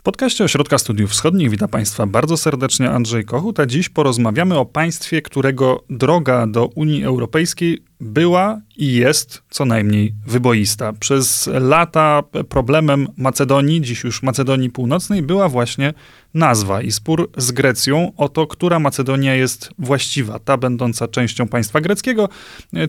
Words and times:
W 0.00 0.02
podcaście 0.02 0.44
Ośrodka 0.44 0.78
Studiów 0.78 1.10
Wschodnich 1.10 1.50
witam 1.50 1.68
Państwa 1.68 2.06
bardzo 2.06 2.36
serdecznie 2.36 2.90
Andrzej 2.90 3.24
Kochut, 3.24 3.60
a 3.60 3.66
dziś 3.66 3.88
porozmawiamy 3.88 4.58
o 4.58 4.64
państwie, 4.64 5.22
którego 5.22 5.84
droga 5.90 6.46
do 6.46 6.66
Unii 6.66 7.04
Europejskiej 7.04 7.82
była 8.00 8.60
i 8.76 8.92
jest 8.92 9.42
co 9.50 9.64
najmniej 9.64 10.14
wyboista. 10.26 10.92
Przez 10.92 11.50
lata 11.52 12.22
problemem 12.48 13.08
Macedonii, 13.16 13.80
dziś 13.80 14.04
już 14.04 14.22
Macedonii 14.22 14.70
Północnej, 14.70 15.22
była 15.22 15.48
właśnie 15.48 15.94
nazwa 16.34 16.82
i 16.82 16.92
spór 16.92 17.30
z 17.36 17.52
Grecją 17.52 18.12
o 18.16 18.28
to, 18.28 18.46
która 18.46 18.78
Macedonia 18.78 19.34
jest 19.34 19.70
właściwa. 19.78 20.38
Ta 20.38 20.56
będąca 20.56 21.08
częścią 21.08 21.48
państwa 21.48 21.80
greckiego, 21.80 22.28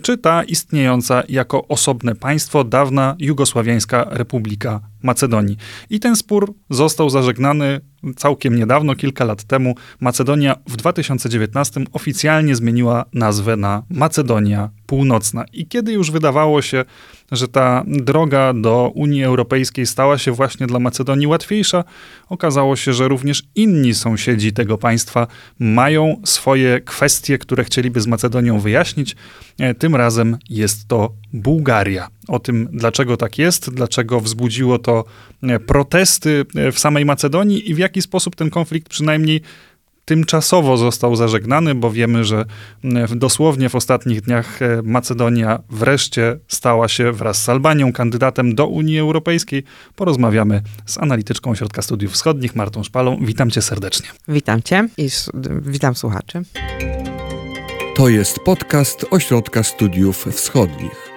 czy 0.01 0.17
ta 0.17 0.43
istniejąca 0.43 1.23
jako 1.29 1.67
osobne 1.67 2.15
państwo, 2.15 2.63
dawna 2.63 3.15
Jugosławiańska 3.19 4.07
Republika 4.09 4.79
Macedonii. 5.01 5.57
I 5.89 5.99
ten 5.99 6.15
spór 6.15 6.53
został 6.69 7.09
zażegnany 7.09 7.81
całkiem 8.15 8.55
niedawno, 8.55 8.95
kilka 8.95 9.25
lat 9.25 9.43
temu. 9.43 9.75
Macedonia 9.99 10.55
w 10.67 10.75
2019 10.75 11.81
oficjalnie 11.93 12.55
zmieniła 12.55 13.05
nazwę 13.13 13.57
na 13.57 13.83
Macedonia 13.89 14.69
Północna. 14.85 15.45
I 15.53 15.67
kiedy 15.67 15.93
już 15.93 16.11
wydawało 16.11 16.61
się, 16.61 16.85
że 17.31 17.47
ta 17.47 17.83
droga 17.87 18.53
do 18.53 18.91
Unii 18.95 19.23
Europejskiej 19.23 19.85
stała 19.85 20.17
się 20.17 20.31
właśnie 20.31 20.67
dla 20.67 20.79
Macedonii 20.79 21.27
łatwiejsza, 21.27 21.83
okazało 22.29 22.75
się, 22.75 22.93
że 22.93 23.07
również 23.07 23.43
inni 23.55 23.93
sąsiedzi 23.93 24.53
tego 24.53 24.77
państwa 24.77 25.27
mają 25.59 26.21
swoje 26.25 26.81
kwestie, 26.81 27.37
które 27.37 27.63
chcieliby 27.63 28.01
z 28.01 28.07
Macedonią 28.07 28.59
wyjaśnić. 28.59 29.15
E, 29.59 29.73
tym 29.73 29.95
razem 29.95 30.37
jest 30.49 30.87
to 30.87 31.13
Bułgaria. 31.33 32.07
O 32.27 32.39
tym, 32.39 32.69
dlaczego 32.71 33.17
tak 33.17 33.37
jest, 33.37 33.69
dlaczego 33.69 34.19
wzbudziło 34.19 34.79
to 34.79 35.05
e, 35.43 35.59
protesty 35.59 36.45
e, 36.55 36.71
w 36.71 36.79
samej 36.79 37.05
Macedonii 37.05 37.71
i 37.71 37.75
w 37.75 37.77
jaki 37.77 38.01
sposób 38.01 38.35
ten 38.35 38.49
konflikt 38.49 38.89
przynajmniej 38.89 39.41
tymczasowo 40.05 40.77
został 40.77 41.15
zażegnany, 41.15 41.75
bo 41.75 41.91
wiemy, 41.91 42.25
że 42.25 42.45
dosłownie 43.15 43.69
w 43.69 43.75
ostatnich 43.75 44.21
dniach 44.21 44.59
Macedonia 44.83 45.59
wreszcie 45.69 46.39
stała 46.47 46.87
się 46.87 47.11
wraz 47.11 47.43
z 47.43 47.49
Albanią 47.49 47.93
kandydatem 47.93 48.55
do 48.55 48.67
Unii 48.67 48.99
Europejskiej. 48.99 49.63
Porozmawiamy 49.95 50.61
z 50.85 50.97
analityczką 50.97 51.51
Ośrodka 51.51 51.81
Studiów 51.81 52.13
Wschodnich, 52.13 52.55
Martą 52.55 52.83
Szpalą. 52.83 53.17
Witam 53.21 53.51
cię 53.51 53.61
serdecznie. 53.61 54.09
Witam 54.27 54.61
cię 54.63 54.87
i 54.97 55.09
witam 55.61 55.95
słuchaczy. 55.95 56.41
To 57.95 58.09
jest 58.09 58.39
podcast 58.39 59.05
Ośrodka 59.11 59.63
Studiów 59.63 60.25
Wschodnich. 60.31 61.11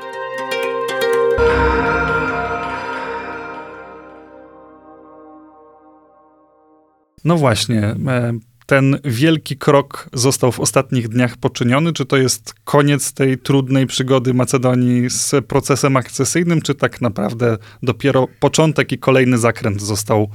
No 7.24 7.36
właśnie, 7.36 7.82
e, 7.82 8.32
ten 8.66 8.98
wielki 9.04 9.56
krok 9.56 10.08
został 10.12 10.52
w 10.52 10.60
ostatnich 10.60 11.08
dniach 11.08 11.36
poczyniony? 11.36 11.92
Czy 11.92 12.06
to 12.06 12.16
jest 12.16 12.54
koniec 12.64 13.12
tej 13.12 13.38
trudnej 13.38 13.86
przygody 13.86 14.34
Macedonii 14.34 15.10
z 15.10 15.46
procesem 15.46 15.96
akcesyjnym, 15.96 16.62
czy 16.62 16.74
tak 16.74 17.00
naprawdę 17.00 17.58
dopiero 17.82 18.28
początek 18.40 18.92
i 18.92 18.98
kolejny 18.98 19.38
zakręt 19.38 19.82
został 19.82 20.30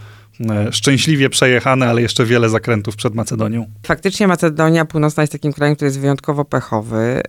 szczęśliwie 0.71 1.29
przejechane, 1.29 1.89
ale 1.89 2.01
jeszcze 2.01 2.25
wiele 2.25 2.49
zakrętów 2.49 2.95
przed 2.95 3.15
Macedonią. 3.15 3.65
Faktycznie 3.85 4.27
Macedonia 4.27 4.85
Północna 4.85 5.23
jest 5.23 5.33
takim 5.33 5.53
krajem, 5.53 5.75
który 5.75 5.87
jest 5.87 5.99
wyjątkowo 5.99 6.45
pechowy. 6.45 6.97
E, 6.97 7.21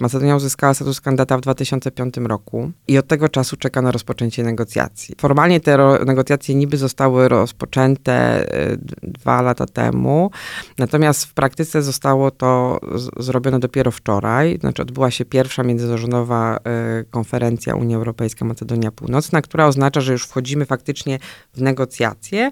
Macedonia 0.00 0.36
uzyskała 0.36 0.74
status 0.74 1.00
kandydata 1.00 1.38
w 1.38 1.40
2005 1.40 2.14
roku 2.16 2.70
i 2.88 2.98
od 2.98 3.06
tego 3.06 3.28
czasu 3.28 3.56
czeka 3.56 3.82
na 3.82 3.92
rozpoczęcie 3.92 4.42
negocjacji. 4.42 5.14
Formalnie 5.20 5.60
te 5.60 5.78
negocjacje 6.06 6.54
niby 6.54 6.76
zostały 6.76 7.28
rozpoczęte 7.28 8.12
e, 8.12 8.76
dwa 9.02 9.42
lata 9.42 9.66
temu, 9.66 10.30
natomiast 10.78 11.24
w 11.24 11.34
praktyce 11.34 11.82
zostało 11.82 12.30
to 12.30 12.80
zrobione 13.16 13.58
dopiero 13.58 13.90
wczoraj. 13.90 14.58
Znaczy 14.60 14.82
odbyła 14.82 15.10
się 15.10 15.24
pierwsza 15.24 15.62
międzyrządowa 15.62 16.58
konferencja 17.10 17.74
Unia 17.74 17.96
Europejska 17.96 18.44
Macedonia 18.44 18.90
Północna, 18.92 19.42
która 19.42 19.66
oznacza, 19.66 20.00
że 20.00 20.12
już 20.12 20.24
wchodzimy 20.24 20.66
faktycznie 20.66 21.18
w 21.54 21.62
negocjacje 21.62 22.51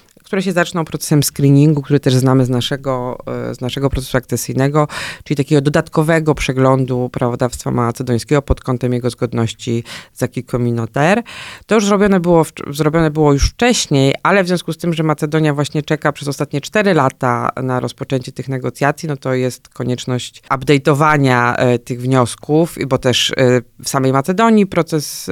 które 0.31 0.41
się 0.41 0.51
zaczną 0.51 0.85
procesem 0.85 1.23
screeningu, 1.23 1.81
który 1.81 1.99
też 1.99 2.13
znamy 2.13 2.45
z 2.45 2.49
naszego, 2.49 3.17
e, 3.49 3.55
z 3.55 3.61
naszego 3.61 3.89
procesu 3.89 4.17
akcesyjnego, 4.17 4.87
czyli 5.23 5.37
takiego 5.37 5.61
dodatkowego 5.61 6.35
przeglądu 6.35 7.09
prawodawstwa 7.09 7.71
macedońskiego 7.71 8.41
pod 8.41 8.61
kątem 8.61 8.93
jego 8.93 9.09
zgodności 9.09 9.83
z 10.13 10.23
acquis 10.23 10.45
communautaire. 10.45 11.23
To 11.65 11.75
już 11.75 11.85
zrobione 11.85 12.19
było, 12.19 12.45
zrobione 12.69 13.11
było 13.11 13.33
już 13.33 13.49
wcześniej, 13.49 14.15
ale 14.23 14.43
w 14.43 14.47
związku 14.47 14.73
z 14.73 14.77
tym, 14.77 14.93
że 14.93 15.03
Macedonia 15.03 15.53
właśnie 15.53 15.83
czeka 15.83 16.11
przez 16.11 16.27
ostatnie 16.27 16.61
4 16.61 16.93
lata 16.93 17.49
na 17.63 17.79
rozpoczęcie 17.79 18.31
tych 18.31 18.49
negocjacji, 18.49 19.09
no 19.09 19.17
to 19.17 19.33
jest 19.33 19.69
konieczność 19.69 20.43
update'owania 20.49 21.53
e, 21.57 21.79
tych 21.79 22.01
wniosków, 22.01 22.75
bo 22.87 22.97
też 22.97 23.31
e, 23.31 23.61
w 23.83 23.89
samej 23.89 24.13
Macedonii 24.13 24.67
proces 24.67 25.29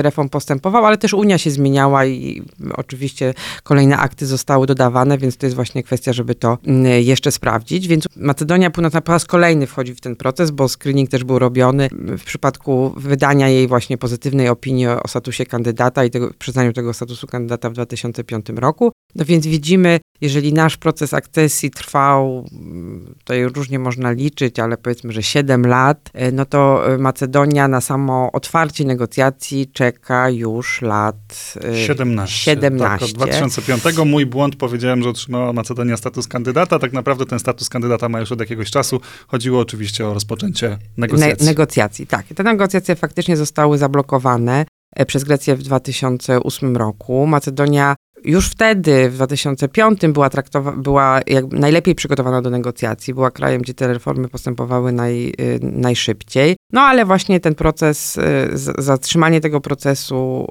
reform 0.00 0.28
postępował, 0.28 0.86
ale 0.86 0.98
też 0.98 1.14
Unia 1.14 1.38
się 1.38 1.50
zmieniała 1.50 2.06
i 2.06 2.42
oczywiście 2.74 3.34
kolejne 3.62 3.98
akty 3.98 4.26
zostały 4.32 4.66
dodawane, 4.66 5.18
więc 5.18 5.36
to 5.36 5.46
jest 5.46 5.56
właśnie 5.56 5.82
kwestia, 5.82 6.12
żeby 6.12 6.34
to 6.34 6.58
mm, 6.66 7.02
jeszcze 7.02 7.32
sprawdzić. 7.32 7.88
Więc 7.88 8.08
Macedonia 8.16 8.70
Północna 8.70 9.00
po 9.00 9.12
raz 9.12 9.24
kolejny 9.24 9.66
wchodzi 9.66 9.94
w 9.94 10.00
ten 10.00 10.16
proces, 10.16 10.50
bo 10.50 10.68
screening 10.68 11.10
też 11.10 11.24
był 11.24 11.38
robiony 11.38 11.88
w 12.18 12.24
przypadku 12.24 12.94
wydania 12.96 13.48
jej 13.48 13.68
właśnie 13.68 13.98
pozytywnej 13.98 14.48
opinii 14.48 14.86
o 14.86 15.08
statusie 15.08 15.46
kandydata 15.46 16.04
i 16.04 16.10
tego, 16.10 16.30
przyznaniu 16.38 16.72
tego 16.72 16.94
statusu 16.94 17.26
kandydata 17.26 17.70
w 17.70 17.72
2005 17.72 18.46
roku. 18.56 18.92
No 19.14 19.24
więc 19.24 19.46
widzimy, 19.46 20.00
jeżeli 20.22 20.52
nasz 20.52 20.76
proces 20.76 21.14
akcesji 21.14 21.70
trwał, 21.70 22.48
tutaj 23.18 23.44
różnie 23.44 23.78
można 23.78 24.10
liczyć, 24.10 24.58
ale 24.58 24.76
powiedzmy, 24.76 25.12
że 25.12 25.22
7 25.22 25.66
lat, 25.66 26.10
e, 26.14 26.32
no 26.32 26.46
to 26.46 26.84
Macedonia 26.98 27.68
na 27.68 27.80
samo 27.80 28.30
otwarcie 28.32 28.84
negocjacji 28.84 29.70
czeka 29.72 30.30
już 30.30 30.82
lat 30.82 31.54
17. 31.86 32.36
17. 32.36 32.98
Tak, 32.98 33.02
od 33.02 33.12
2005 33.12 34.04
mój 34.04 34.26
błąd 34.26 34.56
powiedziałem, 34.56 35.02
że 35.02 35.08
otrzymała 35.08 35.52
Macedonia 35.52 35.96
status 35.96 36.28
kandydata. 36.28 36.78
Tak 36.78 36.92
naprawdę 36.92 37.26
ten 37.26 37.38
status 37.38 37.68
kandydata 37.68 38.08
ma 38.08 38.20
już 38.20 38.32
od 38.32 38.40
jakiegoś 38.40 38.70
czasu. 38.70 39.00
Chodziło 39.26 39.60
oczywiście 39.60 40.06
o 40.06 40.14
rozpoczęcie 40.14 40.78
negocjacji. 40.96 41.46
Ne 41.46 41.50
negocjacji, 41.50 42.06
tak. 42.06 42.26
Te 42.26 42.42
negocjacje 42.42 42.96
faktycznie 42.96 43.36
zostały 43.36 43.78
zablokowane 43.78 44.64
e, 44.96 45.06
przez 45.06 45.24
Grecję 45.24 45.56
w 45.56 45.62
2008 45.62 46.76
roku. 46.76 47.26
Macedonia 47.26 47.94
już 48.24 48.50
wtedy, 48.50 49.10
w 49.10 49.14
2005, 49.14 50.00
była, 50.08 50.28
traktowa- 50.28 50.76
była 50.76 51.20
najlepiej 51.50 51.94
przygotowana 51.94 52.42
do 52.42 52.50
negocjacji. 52.50 53.14
Była 53.14 53.30
krajem, 53.30 53.62
gdzie 53.62 53.74
te 53.74 53.88
reformy 53.88 54.28
postępowały 54.28 54.92
naj, 54.92 55.28
y, 55.40 55.58
najszybciej. 55.62 56.56
No 56.72 56.80
ale 56.80 57.04
właśnie 57.04 57.40
ten 57.40 57.54
proces, 57.54 58.16
y, 58.16 58.22
zatrzymanie 58.78 59.40
tego 59.40 59.60
procesu 59.60 60.46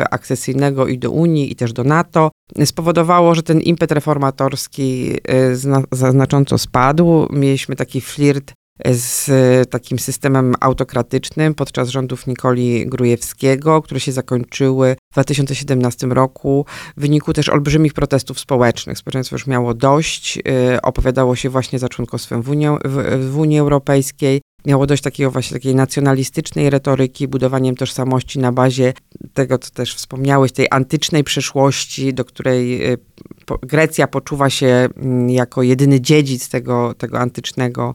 y, 0.00 0.04
akcesyjnego 0.10 0.86
i 0.86 0.98
do 0.98 1.10
Unii, 1.10 1.52
i 1.52 1.56
też 1.56 1.72
do 1.72 1.84
NATO 1.84 2.30
spowodowało, 2.64 3.34
że 3.34 3.42
ten 3.42 3.60
impet 3.60 3.92
reformatorski 3.92 5.18
znacząco 5.92 6.58
spadł. 6.58 7.26
Mieliśmy 7.32 7.76
taki 7.76 8.00
flirt 8.00 8.52
z 8.84 9.30
takim 9.70 9.98
systemem 9.98 10.54
autokratycznym 10.60 11.54
podczas 11.54 11.88
rządów 11.88 12.26
Nikoli 12.26 12.86
Grujewskiego, 12.86 13.82
które 13.82 14.00
się 14.00 14.12
zakończyły 14.12 14.96
w 15.10 15.14
2017 15.14 16.06
roku 16.06 16.66
w 16.96 17.00
wyniku 17.00 17.32
też 17.32 17.48
olbrzymich 17.48 17.92
protestów 17.94 18.40
społecznych. 18.40 18.98
Społeczeństwo 18.98 19.34
już 19.34 19.46
miało 19.46 19.74
dość, 19.74 20.36
yy, 20.36 20.42
opowiadało 20.82 21.36
się 21.36 21.50
właśnie 21.50 21.78
za 21.78 21.88
członkostwem 21.88 22.42
w 22.42 22.50
Unii, 22.50 22.68
w, 22.84 23.28
w 23.30 23.38
Unii 23.38 23.58
Europejskiej. 23.58 24.40
Miało 24.66 24.86
dość 24.86 25.02
takiego 25.02 25.30
właśnie 25.30 25.54
takiej 25.54 25.74
nacjonalistycznej 25.74 26.70
retoryki, 26.70 27.28
budowaniem 27.28 27.76
tożsamości 27.76 28.38
na 28.38 28.52
bazie 28.52 28.92
tego, 29.34 29.58
co 29.58 29.70
też 29.70 29.94
wspomniałeś, 29.94 30.52
tej 30.52 30.66
antycznej 30.70 31.24
przeszłości, 31.24 32.14
do 32.14 32.24
której 32.24 32.92
y, 32.92 32.98
Grecja 33.62 34.06
poczuwa 34.06 34.50
się 34.50 34.88
mm, 34.96 35.30
jako 35.30 35.62
jedyny 35.62 36.00
dziedzic 36.00 36.48
tego, 36.48 36.94
tego 36.94 37.20
antycznego 37.20 37.94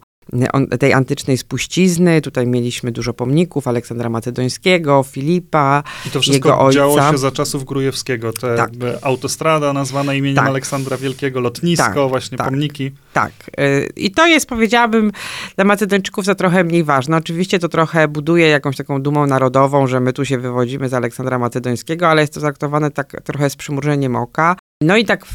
tej 0.79 0.93
antycznej 0.93 1.37
spuścizny. 1.37 2.21
Tutaj 2.21 2.47
mieliśmy 2.47 2.91
dużo 2.91 3.13
pomników 3.13 3.67
Aleksandra 3.67 4.09
Macedońskiego, 4.09 5.03
Filipa, 5.03 5.83
I 6.07 6.09
to 6.09 6.21
wszystko 6.21 6.49
jego 6.49 6.59
ojca. 6.59 6.75
działo 6.75 7.11
się 7.11 7.17
za 7.17 7.31
czasów 7.31 7.65
Grujewskiego. 7.65 8.33
Te 8.33 8.55
tak. 8.55 8.71
autostrada 9.01 9.73
nazwana 9.73 10.13
imieniem 10.13 10.35
tak. 10.35 10.47
Aleksandra 10.47 10.97
Wielkiego, 10.97 11.39
lotnisko, 11.39 11.83
tak, 11.85 12.09
właśnie 12.09 12.37
tak, 12.37 12.47
pomniki. 12.47 12.91
Tak. 13.13 13.31
Y, 13.59 13.89
I 13.95 14.11
to 14.11 14.27
jest, 14.27 14.45
powiedziałabym, 14.45 15.11
dla 15.55 15.65
Macedończyków 15.65 16.25
za 16.25 16.35
trochę 16.35 16.63
mniej 16.63 16.83
ważne. 16.83 17.17
Oczywiście 17.17 17.59
to 17.59 17.69
trochę 17.69 18.07
buduje 18.07 18.47
jakąś 18.47 18.77
taką 18.77 19.01
dumą 19.01 19.27
narodową, 19.27 19.87
że 19.87 19.99
my 19.99 20.13
tu 20.13 20.25
się 20.25 20.37
wywodzimy 20.37 20.89
z 20.89 20.93
Aleksandra 20.93 21.39
Macedońskiego, 21.39 22.07
ale 22.07 22.21
jest 22.21 22.33
to 22.33 22.39
traktowane 22.39 22.91
tak 22.91 23.21
trochę 23.23 23.49
z 23.49 23.55
przymurzeniem 23.55 24.15
oka. 24.15 24.55
No 24.81 24.97
i 24.97 25.05
tak 25.05 25.25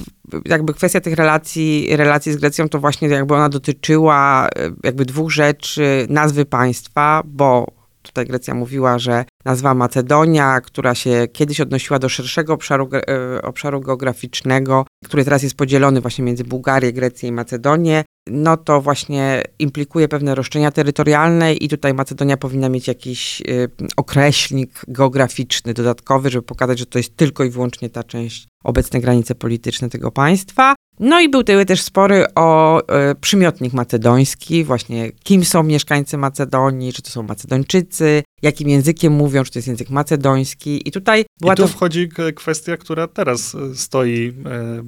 jakby 0.44 0.74
kwestia 0.74 1.00
tych 1.00 1.14
relacji, 1.14 1.96
relacji 1.96 2.32
z 2.32 2.36
Grecją 2.36 2.68
to 2.68 2.80
właśnie 2.80 3.08
jakby 3.08 3.34
ona 3.34 3.48
dotyczyła 3.48 4.48
e, 4.48 4.70
jakby 4.84 5.04
dwóch 5.04 5.30
rzeczy, 5.30 6.06
nazwy 6.08 6.44
państwa, 6.44 7.22
bo 7.24 7.66
tutaj 8.02 8.26
Grecja 8.26 8.54
mówiła, 8.54 8.98
że 8.98 9.24
nazwa 9.44 9.74
Macedonia, 9.74 10.60
która 10.60 10.94
się 10.94 11.28
kiedyś 11.32 11.60
odnosiła 11.60 11.98
do 11.98 12.08
szerszego 12.08 12.52
obszaru, 12.52 12.88
e, 12.92 13.42
obszaru 13.42 13.80
geograficznego, 13.80 14.86
który 15.04 15.24
teraz 15.24 15.42
jest 15.42 15.56
podzielony 15.56 16.00
właśnie 16.00 16.24
między 16.24 16.44
Bułgarię, 16.44 16.92
Grecję 16.92 17.28
i 17.28 17.32
Macedonię, 17.32 18.04
no 18.26 18.56
to 18.56 18.80
właśnie 18.80 19.42
implikuje 19.58 20.08
pewne 20.08 20.34
roszczenia 20.34 20.70
terytorialne 20.70 21.54
i 21.54 21.68
tutaj 21.68 21.94
Macedonia 21.94 22.36
powinna 22.36 22.68
mieć 22.68 22.88
jakiś 22.88 23.40
y, 23.40 23.68
określnik 23.96 24.82
geograficzny 24.88 25.74
dodatkowy, 25.74 26.30
żeby 26.30 26.46
pokazać, 26.46 26.78
że 26.78 26.86
to 26.86 26.98
jest 26.98 27.16
tylko 27.16 27.44
i 27.44 27.50
wyłącznie 27.50 27.90
ta 27.90 28.04
część 28.04 28.48
obecne 28.64 29.00
granice 29.00 29.34
polityczne 29.34 29.90
tego 29.90 30.10
państwa. 30.10 30.74
No 31.00 31.20
i 31.20 31.28
były 31.28 31.66
też 31.66 31.82
spory 31.82 32.24
o 32.34 32.80
y, 32.80 33.14
przymiotnik 33.20 33.72
macedoński, 33.72 34.64
właśnie 34.64 35.12
kim 35.12 35.44
są 35.44 35.62
mieszkańcy 35.62 36.18
Macedonii, 36.18 36.92
czy 36.92 37.02
to 37.02 37.10
są 37.10 37.22
Macedończycy, 37.22 38.22
jakim 38.42 38.68
językiem 38.68 39.12
mówią, 39.12 39.44
czy 39.44 39.52
to 39.52 39.58
jest 39.58 39.68
język 39.68 39.90
macedoński. 39.90 40.88
I 40.88 40.92
tutaj 40.92 41.24
była 41.40 41.52
I 41.52 41.56
tu 41.56 41.62
to... 41.62 41.68
wchodzi 41.68 42.08
kwestia, 42.34 42.76
która 42.76 43.08
teraz 43.08 43.54
e, 43.54 43.74
stoi 43.74 44.32
e, 44.46 44.82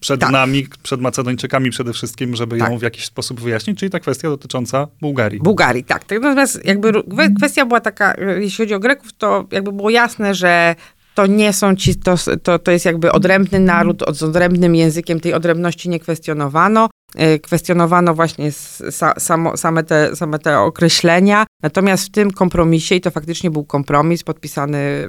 przed 0.00 0.20
tak. 0.20 0.30
nami, 0.30 0.66
przed 0.82 1.00
Macedończykami 1.00 1.70
przede 1.70 1.92
wszystkim, 1.92 2.36
żeby 2.36 2.58
tak. 2.58 2.70
ją 2.70 2.78
w 2.78 2.82
jakiś 2.82 3.04
sposób 3.04 3.40
wyjaśnić, 3.40 3.78
czyli 3.78 3.90
ta 3.90 4.00
kwestia 4.00 4.28
dotycząca 4.28 4.88
Bułgarii. 5.00 5.40
Bułgarii, 5.40 5.84
tak. 5.84 6.04
Natomiast 6.10 6.64
jakby 6.64 6.92
kwestia 7.36 7.66
była 7.66 7.80
taka, 7.80 8.14
jeśli 8.38 8.64
chodzi 8.64 8.74
o 8.74 8.80
Greków, 8.80 9.12
to 9.12 9.46
jakby 9.52 9.72
było 9.72 9.90
jasne, 9.90 10.34
że 10.34 10.74
to 11.18 11.26
nie 11.26 11.52
są 11.52 11.76
ci, 11.76 11.96
to, 11.96 12.14
to, 12.42 12.58
to 12.58 12.70
jest 12.70 12.84
jakby 12.84 13.12
odrębny 13.12 13.60
naród, 13.60 14.04
z 14.12 14.22
odrębnym 14.22 14.74
językiem, 14.74 15.20
tej 15.20 15.34
odrębności 15.34 15.88
nie 15.88 16.00
kwestionowano. 16.00 16.88
E, 17.14 17.38
kwestionowano 17.38 18.14
właśnie 18.14 18.52
samo, 19.18 19.56
same, 19.56 19.84
te, 19.84 20.16
same 20.16 20.38
te 20.38 20.58
określenia, 20.58 21.46
natomiast 21.62 22.06
w 22.06 22.10
tym 22.10 22.30
kompromisie, 22.30 22.94
i 22.94 23.00
to 23.00 23.10
faktycznie 23.10 23.50
był 23.50 23.64
kompromis 23.64 24.22
podpisany, 24.22 25.08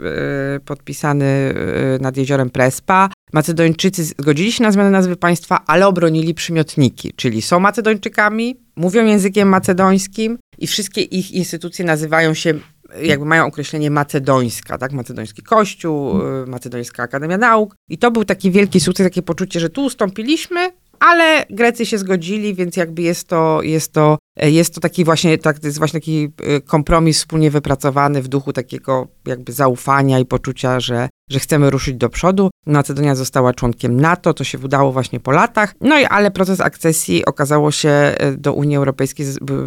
e, 0.56 0.60
podpisany 0.60 1.26
e, 1.26 2.04
nad 2.04 2.18
jeziorem 2.18 2.50
Prespa, 2.50 3.10
Macedończycy 3.34 4.04
zgodzili 4.04 4.52
się 4.52 4.64
na 4.64 4.72
zmianę 4.72 4.90
nazwy 4.90 5.16
państwa, 5.16 5.60
ale 5.68 5.88
obronili 5.88 6.34
przymiotniki, 6.34 7.12
czyli 7.16 7.42
są 7.42 7.60
Macedończykami, 7.60 8.56
mówią 8.76 9.06
językiem 9.06 9.50
macedońskim 9.50 10.38
i 10.58 10.68
wszystkie 10.68 11.02
ich 11.02 11.32
instytucje 11.32 11.86
nazywają 11.86 12.34
się 12.34 12.54
jakby 13.02 13.26
mają 13.26 13.46
określenie 13.46 13.92
macedońska, 13.92 14.78
tak? 14.78 14.92
Macedoński 14.92 15.44
Kościół, 15.44 16.14
Macedońska 16.48 17.04
Akademia 17.04 17.38
Nauk. 17.38 17.76
I 17.90 17.98
to 17.98 18.12
był 18.12 18.26
taki 18.26 18.52
wielki 18.52 18.80
sukces, 18.80 19.06
takie 19.06 19.22
poczucie, 19.22 19.60
że 19.60 19.70
tu 19.70 19.84
ustąpiliśmy, 19.84 20.72
ale 21.00 21.46
Grecy 21.50 21.86
się 21.86 21.98
zgodzili, 21.98 22.54
więc 22.54 22.78
jakby 22.78 23.02
jest 23.02 23.28
to, 23.28 23.62
jest 23.62 23.94
to, 23.94 24.18
jest 24.38 24.76
to 24.76 24.82
taki 24.82 25.06
właśnie, 25.06 25.38
tak, 25.38 25.64
jest 25.64 25.78
właśnie 25.78 26.00
taki 26.00 26.32
y, 26.58 26.62
kompromis 26.62 27.18
wspólnie 27.18 27.52
wypracowany 27.52 28.22
w 28.22 28.28
duchu 28.28 28.54
takiego 28.54 29.08
jakby 29.28 29.54
zaufania 29.54 30.20
i 30.20 30.26
poczucia, 30.26 30.80
że, 30.80 31.10
że 31.30 31.40
chcemy 31.40 31.70
ruszyć 31.70 31.96
do 31.96 32.10
przodu. 32.10 32.50
Macedonia 32.66 33.16
została 33.16 33.54
członkiem 33.54 34.02
NATO, 34.02 34.34
to 34.34 34.44
się 34.44 34.60
udało 34.60 34.92
właśnie 34.92 35.20
po 35.20 35.32
latach, 35.32 35.76
no 35.82 36.00
i 36.00 36.06
ale 36.06 36.32
proces 36.32 36.62
akcesji 36.62 37.26
okazało 37.26 37.72
się 37.72 38.16
y, 38.34 38.38
do 38.38 38.54
Unii 38.54 38.78
Europejskiej 38.78 39.26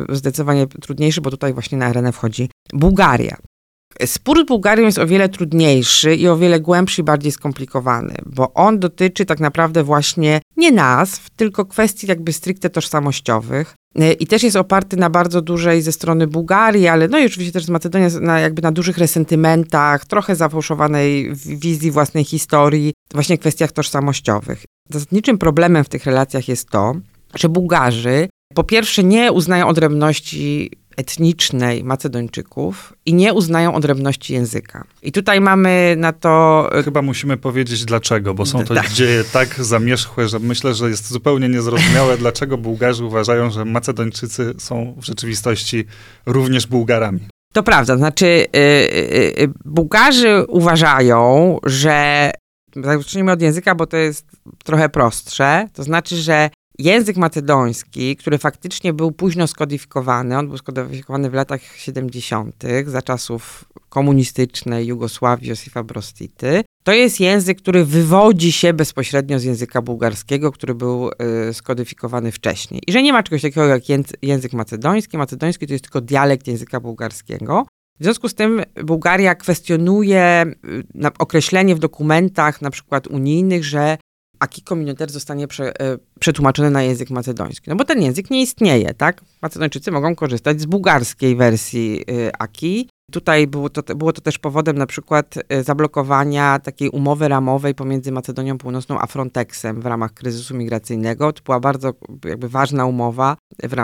zdecydowanie 0.08 0.66
trudniejszy, 0.66 1.20
bo 1.20 1.30
tutaj 1.30 1.52
właśnie 1.52 1.78
na 1.78 1.86
arenę 1.86 2.12
wchodzi 2.12 2.50
Bułgaria. 2.72 3.36
Spór 4.06 4.44
z 4.44 4.46
Bułgarią 4.46 4.84
jest 4.84 4.98
o 4.98 5.06
wiele 5.06 5.28
trudniejszy 5.28 6.14
i 6.14 6.28
o 6.28 6.36
wiele 6.36 6.60
głębszy 6.60 7.00
i 7.00 7.04
bardziej 7.04 7.32
skomplikowany, 7.32 8.14
bo 8.26 8.54
on 8.54 8.78
dotyczy 8.78 9.24
tak 9.24 9.40
naprawdę 9.40 9.84
właśnie 9.84 10.40
nie 10.56 10.72
nazw, 10.72 11.30
tylko 11.30 11.64
kwestii 11.64 12.06
jakby 12.06 12.32
stricte 12.32 12.70
tożsamościowych. 12.70 13.74
E, 13.98 14.12
I 14.12 14.26
też 14.26 14.42
jest 14.42 14.56
oparty 14.56 14.96
na 14.96 15.10
bardzo 15.10 15.42
dużej 15.42 15.82
ze 15.82 15.92
strony 15.92 16.26
Bułgarii, 16.26 16.88
ale 16.88 17.08
no 17.08 17.18
i 17.18 17.26
oczywiście 17.26 17.52
też 17.52 17.64
z 17.64 17.68
Macedonii 17.68 18.08
na, 18.20 18.40
jakby 18.40 18.62
na 18.62 18.72
dużych 18.72 18.98
resentymentach, 18.98 20.06
trochę 20.06 20.36
zafałszowanej 20.36 21.30
wizji 21.34 21.90
własnej 21.90 22.24
historii, 22.24 22.92
właśnie 23.14 23.38
kwestiach 23.38 23.72
tożsamościowych. 23.72 24.64
Zasadniczym 24.90 25.38
problemem 25.38 25.84
w 25.84 25.88
tych 25.88 26.06
relacjach 26.06 26.48
jest 26.48 26.70
to, 26.70 26.94
że 27.34 27.48
Bułgarzy 27.48 28.28
po 28.54 28.64
pierwsze 28.64 29.04
nie 29.04 29.32
uznają 29.32 29.68
odrębności 29.68 30.70
etnicznej 30.96 31.84
Macedończyków 31.84 32.92
i 33.06 33.14
nie 33.14 33.34
uznają 33.34 33.74
odrębności 33.74 34.32
języka. 34.32 34.84
I 35.02 35.12
tutaj 35.12 35.40
mamy 35.40 35.94
na 35.98 36.12
to... 36.12 36.68
E, 36.78 36.82
Chyba 36.82 37.02
musimy 37.02 37.36
powiedzieć 37.36 37.84
dlaczego, 37.84 38.34
bo 38.34 38.46
są 38.46 38.64
to 38.64 38.74
tak. 38.74 38.90
dzieje 38.90 39.24
tak 39.32 39.64
zamierzchłe, 39.64 40.28
że 40.28 40.38
myślę, 40.38 40.74
że 40.74 40.88
jest 40.88 41.08
zupełnie 41.08 41.48
niezrozumiałe, 41.48 42.18
dlaczego 42.18 42.58
Bułgarzy 42.58 43.04
uważają, 43.04 43.50
że 43.50 43.64
Macedończycy 43.64 44.54
są 44.58 44.94
w 45.02 45.04
rzeczywistości 45.04 45.84
również 46.26 46.66
Bułgarami. 46.66 47.20
To 47.52 47.62
prawda, 47.62 47.96
znaczy 47.96 48.26
yy, 48.26 48.60
yy, 49.38 49.52
Bułgarzy 49.64 50.44
uważają, 50.48 51.58
że 51.64 52.30
zacznijmy 52.76 53.32
od 53.32 53.42
języka, 53.42 53.74
bo 53.74 53.86
to 53.86 53.96
jest 53.96 54.26
trochę 54.64 54.88
prostsze. 54.88 55.68
To 55.72 55.82
znaczy, 55.82 56.16
że 56.16 56.50
język 56.82 57.16
macedoński, 57.16 58.16
który 58.16 58.38
faktycznie 58.38 58.92
był 58.92 59.12
późno 59.12 59.46
skodyfikowany, 59.46 60.38
on 60.38 60.48
był 60.48 60.58
skodyfikowany 60.58 61.30
w 61.30 61.34
latach 61.34 61.60
70., 61.76 62.64
za 62.86 63.02
czasów 63.02 63.64
komunistycznej 63.88 64.86
Jugosławii 64.86 65.48
Josifa 65.48 65.82
Brostity. 65.82 66.62
To 66.84 66.92
jest 66.92 67.20
język, 67.20 67.58
który 67.58 67.84
wywodzi 67.84 68.52
się 68.52 68.72
bezpośrednio 68.72 69.38
z 69.38 69.44
języka 69.44 69.82
bułgarskiego, 69.82 70.52
który 70.52 70.74
był 70.74 71.10
y, 71.48 71.54
skodyfikowany 71.54 72.32
wcześniej. 72.32 72.80
I 72.86 72.92
że 72.92 73.02
nie 73.02 73.12
ma 73.12 73.22
czegoś 73.22 73.42
takiego 73.42 73.66
jak 73.66 73.82
język 74.22 74.52
macedoński. 74.52 75.18
Macedoński 75.18 75.66
to 75.66 75.72
jest 75.72 75.84
tylko 75.84 76.00
dialekt 76.00 76.46
języka 76.46 76.80
bułgarskiego. 76.80 77.66
W 78.00 78.04
związku 78.04 78.28
z 78.28 78.34
tym 78.34 78.62
Bułgaria 78.84 79.34
kwestionuje 79.34 80.44
y, 81.04 81.18
określenie 81.18 81.74
w 81.74 81.78
dokumentach, 81.78 82.62
na 82.62 82.70
przykład 82.70 83.06
unijnych, 83.06 83.64
że 83.64 83.98
aki 84.42 84.62
communautaire 84.62 85.12
zostanie 85.12 85.48
prze, 85.48 85.80
e, 85.80 85.98
przetłumaczony 86.20 86.70
na 86.70 86.82
język 86.82 87.10
macedoński. 87.10 87.70
No 87.70 87.76
bo 87.76 87.84
ten 87.84 88.02
język 88.02 88.30
nie 88.30 88.42
istnieje, 88.42 88.94
tak? 88.94 89.20
Macedończycy 89.42 89.90
mogą 89.90 90.14
korzystać 90.14 90.60
z 90.60 90.66
bułgarskiej 90.66 91.36
wersji 91.36 92.04
e, 92.08 92.36
aki. 92.38 92.88
Tutaj 93.12 93.46
było 93.46 93.68
to, 93.68 93.96
było 93.96 94.12
to 94.12 94.20
też 94.20 94.38
powodem 94.38 94.78
na 94.78 94.86
przykład 94.86 95.34
e, 95.48 95.62
zablokowania 95.62 96.58
takiej 96.58 96.88
umowy 96.88 97.28
ramowej 97.28 97.74
pomiędzy 97.74 98.12
Macedonią 98.12 98.58
Północną 98.58 98.98
a 98.98 99.06
Frontexem 99.06 99.80
w 99.80 99.86
ramach 99.86 100.14
kryzysu 100.14 100.54
migracyjnego. 100.54 101.32
To 101.32 101.42
była 101.42 101.60
bardzo 101.60 101.92
jakby 102.24 102.48
ważna 102.48 102.86
umowa 102.86 103.36
w, 103.62 103.76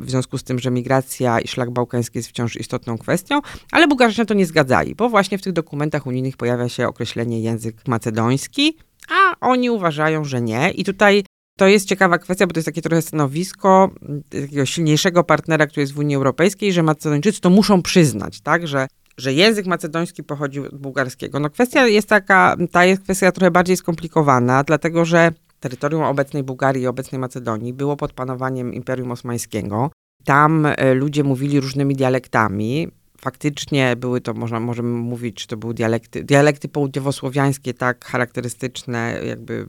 w 0.00 0.10
związku 0.10 0.38
z 0.38 0.44
tym, 0.44 0.58
że 0.58 0.70
migracja 0.70 1.40
i 1.40 1.48
szlak 1.48 1.70
bałkański 1.70 2.18
jest 2.18 2.28
wciąż 2.28 2.56
istotną 2.56 2.98
kwestią, 2.98 3.40
ale 3.72 3.88
Bułgarzy 3.88 4.18
na 4.18 4.24
to 4.24 4.34
nie 4.34 4.46
zgadzali, 4.46 4.94
bo 4.94 5.08
właśnie 5.08 5.38
w 5.38 5.42
tych 5.42 5.52
dokumentach 5.52 6.06
unijnych 6.06 6.36
pojawia 6.36 6.68
się 6.68 6.88
określenie 6.88 7.40
język 7.40 7.76
macedoński, 7.88 8.76
a 9.10 9.34
oni 9.40 9.70
uważają, 9.70 10.24
że 10.24 10.40
nie. 10.40 10.70
I 10.70 10.84
tutaj 10.84 11.24
to 11.58 11.66
jest 11.66 11.88
ciekawa 11.88 12.18
kwestia, 12.18 12.46
bo 12.46 12.52
to 12.52 12.58
jest 12.58 12.66
takie 12.66 12.82
trochę 12.82 13.02
stanowisko 13.02 13.90
takiego 14.30 14.66
silniejszego 14.66 15.24
partnera, 15.24 15.66
który 15.66 15.80
jest 15.80 15.92
w 15.92 15.98
Unii 15.98 16.16
Europejskiej, 16.16 16.72
że 16.72 16.82
Macedończycy 16.82 17.40
to 17.40 17.50
muszą 17.50 17.82
przyznać, 17.82 18.40
tak, 18.40 18.66
że 18.68 18.86
że 19.18 19.32
język 19.32 19.66
macedoński 19.66 20.22
pochodził 20.22 20.64
od 20.64 20.78
bułgarskiego. 20.78 21.40
No 21.40 21.50
kwestia 21.50 21.86
jest 21.86 22.08
taka, 22.08 22.56
ta 22.70 22.84
jest 22.84 23.02
kwestia 23.02 23.32
trochę 23.32 23.50
bardziej 23.50 23.76
skomplikowana, 23.76 24.64
dlatego 24.64 25.04
że 25.04 25.32
terytorium 25.60 26.02
obecnej 26.02 26.42
Bułgarii 26.42 26.82
i 26.82 26.86
obecnej 26.86 27.18
Macedonii 27.18 27.72
było 27.72 27.96
pod 27.96 28.12
panowaniem 28.12 28.74
Imperium 28.74 29.10
Osmańskiego. 29.10 29.90
Tam 30.24 30.66
e, 30.66 30.94
ludzie 30.94 31.24
mówili 31.24 31.60
różnymi 31.60 31.96
dialektami 31.96 32.88
faktycznie 33.24 33.96
były 33.96 34.20
to, 34.20 34.34
można, 34.34 34.60
możemy 34.60 34.88
mówić, 34.88 35.36
czy 35.36 35.46
to 35.46 35.56
były 35.56 35.74
dialekty, 35.74 36.24
dialekty 36.24 36.68
południowosłowiańskie, 36.68 37.74
tak 37.74 38.04
charakterystyczne, 38.04 39.20
jakby 39.26 39.54
y, 39.54 39.66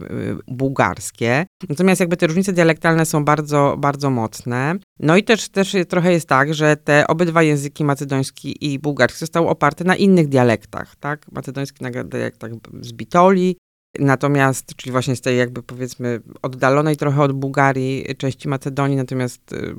bułgarskie. 0.48 1.46
Natomiast 1.70 2.00
jakby 2.00 2.18
te 2.18 2.28
różnice 2.28 2.54
dialektalne 2.54 3.06
są 3.06 3.26
bardzo, 3.26 3.76
bardzo 3.80 4.10
mocne. 4.10 4.76
No 5.00 5.18
i 5.18 5.24
też, 5.24 5.50
też 5.50 5.76
trochę 5.90 6.12
jest 6.12 6.30
tak, 6.30 6.54
że 6.54 6.78
te 6.78 7.08
obydwa 7.08 7.44
języki, 7.44 7.84
macedoński 7.84 8.74
i 8.74 8.80
bułgarski, 8.80 9.20
zostały 9.20 9.48
oparte 9.48 9.84
na 9.84 9.96
innych 9.96 10.28
dialektach, 10.28 10.96
tak? 10.96 11.32
Macedoński 11.32 11.84
na 11.84 12.04
dialektach 12.04 12.52
z 12.82 12.94
Bitoli, 12.94 13.58
Natomiast, 14.00 14.76
czyli 14.76 14.92
właśnie 14.92 15.16
z 15.16 15.22
tej 15.22 15.38
jakby 15.38 15.64
powiedzmy 15.64 16.22
oddalonej 16.42 16.98
trochę 16.98 17.22
od 17.22 17.32
Bułgarii 17.32 18.06
części 18.18 18.48
Macedonii, 18.48 18.98
natomiast 18.98 19.54
y, 19.54 19.76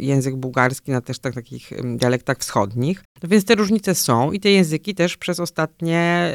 język 0.00 0.36
bułgarski 0.36 0.90
na 0.90 1.00
też 1.00 1.18
tak, 1.18 1.34
takich 1.34 1.70
dialektach 1.96 2.38
wschodnich. 2.38 3.04
No 3.22 3.28
więc 3.28 3.44
te 3.44 3.54
różnice 3.54 3.94
są 3.94 4.32
i 4.32 4.40
te 4.40 4.50
języki 4.50 4.94
też 4.94 5.16
przez 5.16 5.40
ostatnie 5.40 6.32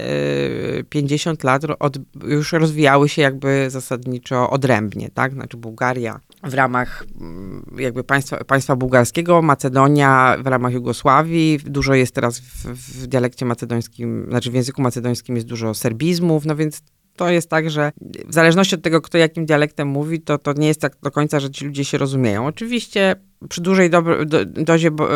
50 0.90 1.44
y, 1.44 1.48
lat 1.48 1.64
od, 1.80 1.98
już 2.28 2.54
rozwijały 2.54 3.10
się 3.10 3.22
jakby 3.22 3.70
zasadniczo 3.70 4.50
odrębnie, 4.50 5.10
tak? 5.10 5.34
Znaczy 5.34 5.58
Bułgaria 5.58 6.20
w 6.44 6.54
ramach 6.54 7.06
mm, 7.22 7.66
jakby 7.78 8.04
państwa, 8.04 8.44
państwa 8.44 8.76
bułgarskiego, 8.76 9.42
Macedonia 9.42 10.38
w 10.44 10.48
ramach 10.48 10.74
Jugosławii, 10.74 11.60
dużo 11.66 11.94
jest 11.94 12.16
teraz 12.16 12.40
w, 12.40 12.66
w 12.66 13.08
dialekcie 13.08 13.46
macedońskim, 13.46 14.26
znaczy 14.30 14.52
w 14.52 14.54
języku 14.54 14.82
macedońskim 14.82 15.36
jest 15.36 15.48
dużo 15.48 15.74
serbizmów, 15.74 16.46
no 16.46 16.56
więc 16.56 16.82
to 17.16 17.30
jest 17.30 17.50
tak, 17.50 17.70
że 17.70 17.92
w 18.26 18.34
zależności 18.34 18.76
od 18.76 18.82
tego, 18.82 19.02
kto 19.02 19.18
jakim 19.18 19.46
dialektem 19.46 19.88
mówi, 19.88 20.22
to, 20.22 20.38
to 20.38 20.54
nie 20.54 20.68
jest 20.68 20.82
tak 20.82 20.96
do 21.04 21.12
końca, 21.12 21.40
że 21.40 21.50
ci 21.50 21.66
ludzie 21.66 21.86
się 21.86 21.98
rozumieją. 21.98 22.46
Oczywiście 22.46 23.16
przy 23.50 23.62
dużej 23.62 23.90
do, 23.90 24.04
dozie 24.46 24.92
bo, 24.92 25.08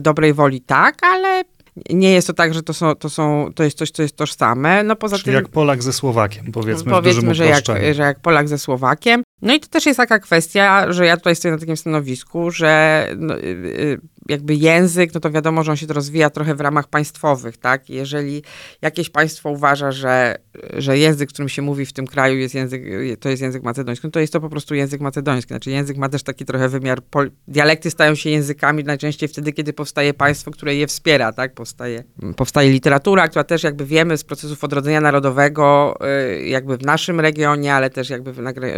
dobrej 0.00 0.34
woli 0.34 0.60
tak, 0.60 0.98
ale 1.02 1.44
nie 1.90 2.12
jest 2.12 2.26
to 2.26 2.32
tak, 2.32 2.54
że 2.54 2.62
to, 2.62 2.74
są, 2.74 2.94
to, 2.94 3.10
są, 3.10 3.50
to 3.54 3.64
jest 3.64 3.78
coś, 3.78 3.90
co 3.90 4.02
jest 4.02 4.16
tożsame. 4.16 4.82
No 4.82 4.96
poza 4.96 5.16
Czyli 5.16 5.24
tym, 5.24 5.34
jak 5.34 5.48
Polak 5.48 5.82
ze 5.82 5.92
Słowakiem, 5.92 6.52
powiedzmy, 6.52 6.90
powiedzmy 6.90 7.20
w 7.22 7.24
dużym 7.24 7.34
że, 7.34 7.46
jak, 7.46 7.64
że 7.94 8.02
jak 8.02 8.20
Polak 8.20 8.48
ze 8.48 8.58
Słowakiem. 8.58 9.22
No 9.42 9.54
i 9.54 9.60
to 9.60 9.68
też 9.68 9.86
jest 9.86 9.96
taka 9.96 10.18
kwestia, 10.18 10.92
że 10.92 11.06
ja 11.06 11.16
tutaj 11.16 11.36
stoję 11.36 11.52
na 11.52 11.60
takim 11.60 11.76
stanowisku, 11.76 12.50
że 12.50 13.06
no, 13.16 13.38
y, 13.38 13.40
y, 13.44 14.00
jakby 14.28 14.54
język, 14.54 15.14
no 15.14 15.20
to 15.20 15.30
wiadomo, 15.30 15.64
że 15.64 15.70
on 15.70 15.76
się 15.76 15.86
rozwija 15.86 16.30
trochę 16.30 16.54
w 16.54 16.60
ramach 16.60 16.88
państwowych, 16.88 17.56
tak? 17.56 17.90
Jeżeli 17.90 18.42
jakieś 18.82 19.10
państwo 19.10 19.50
uważa, 19.50 19.92
że, 19.92 20.36
że 20.76 20.98
język, 20.98 21.28
którym 21.28 21.48
się 21.48 21.62
mówi 21.62 21.86
w 21.86 21.92
tym 21.92 22.06
kraju 22.06 22.38
jest 22.38 22.54
język, 22.54 22.82
to 23.20 23.28
jest 23.28 23.42
język 23.42 23.62
macedoński, 23.62 24.06
no 24.06 24.10
to 24.10 24.20
jest 24.20 24.32
to 24.32 24.40
po 24.40 24.48
prostu 24.48 24.74
język 24.74 25.00
macedoński. 25.00 25.48
Znaczy 25.48 25.70
język 25.70 25.96
ma 25.96 26.08
też 26.08 26.22
taki 26.22 26.44
trochę 26.44 26.68
wymiar, 26.68 27.02
pol- 27.02 27.30
dialekty 27.48 27.90
stają 27.90 28.14
się 28.14 28.30
językami 28.30 28.84
najczęściej 28.84 29.28
wtedy, 29.28 29.52
kiedy 29.52 29.72
powstaje 29.72 30.14
państwo, 30.14 30.50
które 30.50 30.74
je 30.74 30.86
wspiera, 30.86 31.32
tak? 31.32 31.54
Powstaje, 31.54 32.04
powstaje 32.36 32.70
literatura, 32.70 33.28
która 33.28 33.44
też 33.44 33.62
jakby 33.62 33.86
wiemy 33.86 34.16
z 34.16 34.24
procesów 34.24 34.64
odrodzenia 34.64 35.00
narodowego, 35.00 35.94
y, 36.36 36.46
jakby 36.46 36.76
w 36.76 36.84
naszym 36.84 37.20
regionie, 37.20 37.74
ale 37.74 37.90
też 37.90 38.10
jakby 38.10 38.32
w, 38.32 38.36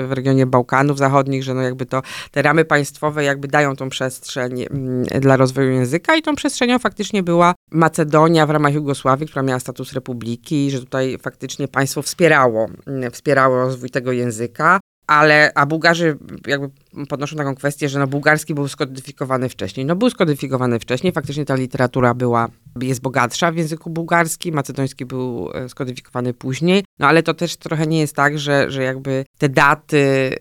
w 0.08 0.12
regionie 0.12 0.46
Bałkanów 0.52 0.98
Zachodnich, 0.98 1.42
że 1.42 1.54
no 1.54 1.62
jakby 1.62 1.86
to 1.86 2.02
te 2.30 2.42
ramy 2.42 2.64
państwowe 2.64 3.24
jakby 3.24 3.48
dają 3.48 3.76
tą 3.76 3.88
przestrzeń 3.88 4.62
mm, 4.62 5.04
dla 5.04 5.36
rozwoju 5.36 5.70
języka 5.70 6.16
i 6.16 6.22
tą 6.22 6.34
przestrzenią 6.34 6.78
faktycznie 6.78 7.22
była 7.22 7.54
Macedonia 7.70 8.46
w 8.46 8.50
ramach 8.50 8.74
Jugosławii, 8.74 9.28
która 9.28 9.42
miała 9.42 9.60
status 9.60 9.92
republiki 9.92 10.70
że 10.70 10.78
tutaj 10.78 11.18
faktycznie 11.22 11.68
państwo 11.68 12.02
wspierało, 12.02 12.68
mm, 12.86 13.10
wspierało 13.10 13.56
rozwój 13.56 13.90
tego 13.90 14.12
języka. 14.12 14.80
Ale, 15.06 15.52
a 15.54 15.66
Bułgarzy 15.66 16.18
jakby 16.46 16.70
podnoszą 17.08 17.36
taką 17.36 17.54
kwestię, 17.54 17.88
że 17.88 17.98
no 17.98 18.06
bułgarski 18.06 18.54
był 18.54 18.68
skodyfikowany 18.68 19.48
wcześniej. 19.48 19.86
No 19.86 19.96
był 19.96 20.10
skodyfikowany 20.10 20.78
wcześniej, 20.78 21.12
faktycznie 21.12 21.44
ta 21.44 21.54
literatura 21.54 22.14
była, 22.14 22.48
jest 22.80 23.00
bogatsza 23.00 23.52
w 23.52 23.56
języku 23.56 23.90
bułgarskim, 23.90 24.54
macedoński 24.54 25.04
był 25.04 25.50
e, 25.54 25.68
skodyfikowany 25.68 26.34
później, 26.34 26.84
no 26.98 27.06
ale 27.06 27.22
to 27.22 27.34
też 27.34 27.56
trochę 27.56 27.86
nie 27.86 28.00
jest 28.00 28.16
tak, 28.16 28.38
że, 28.38 28.70
że 28.70 28.82
jakby 28.82 29.24
te 29.38 29.48
daty 29.48 30.36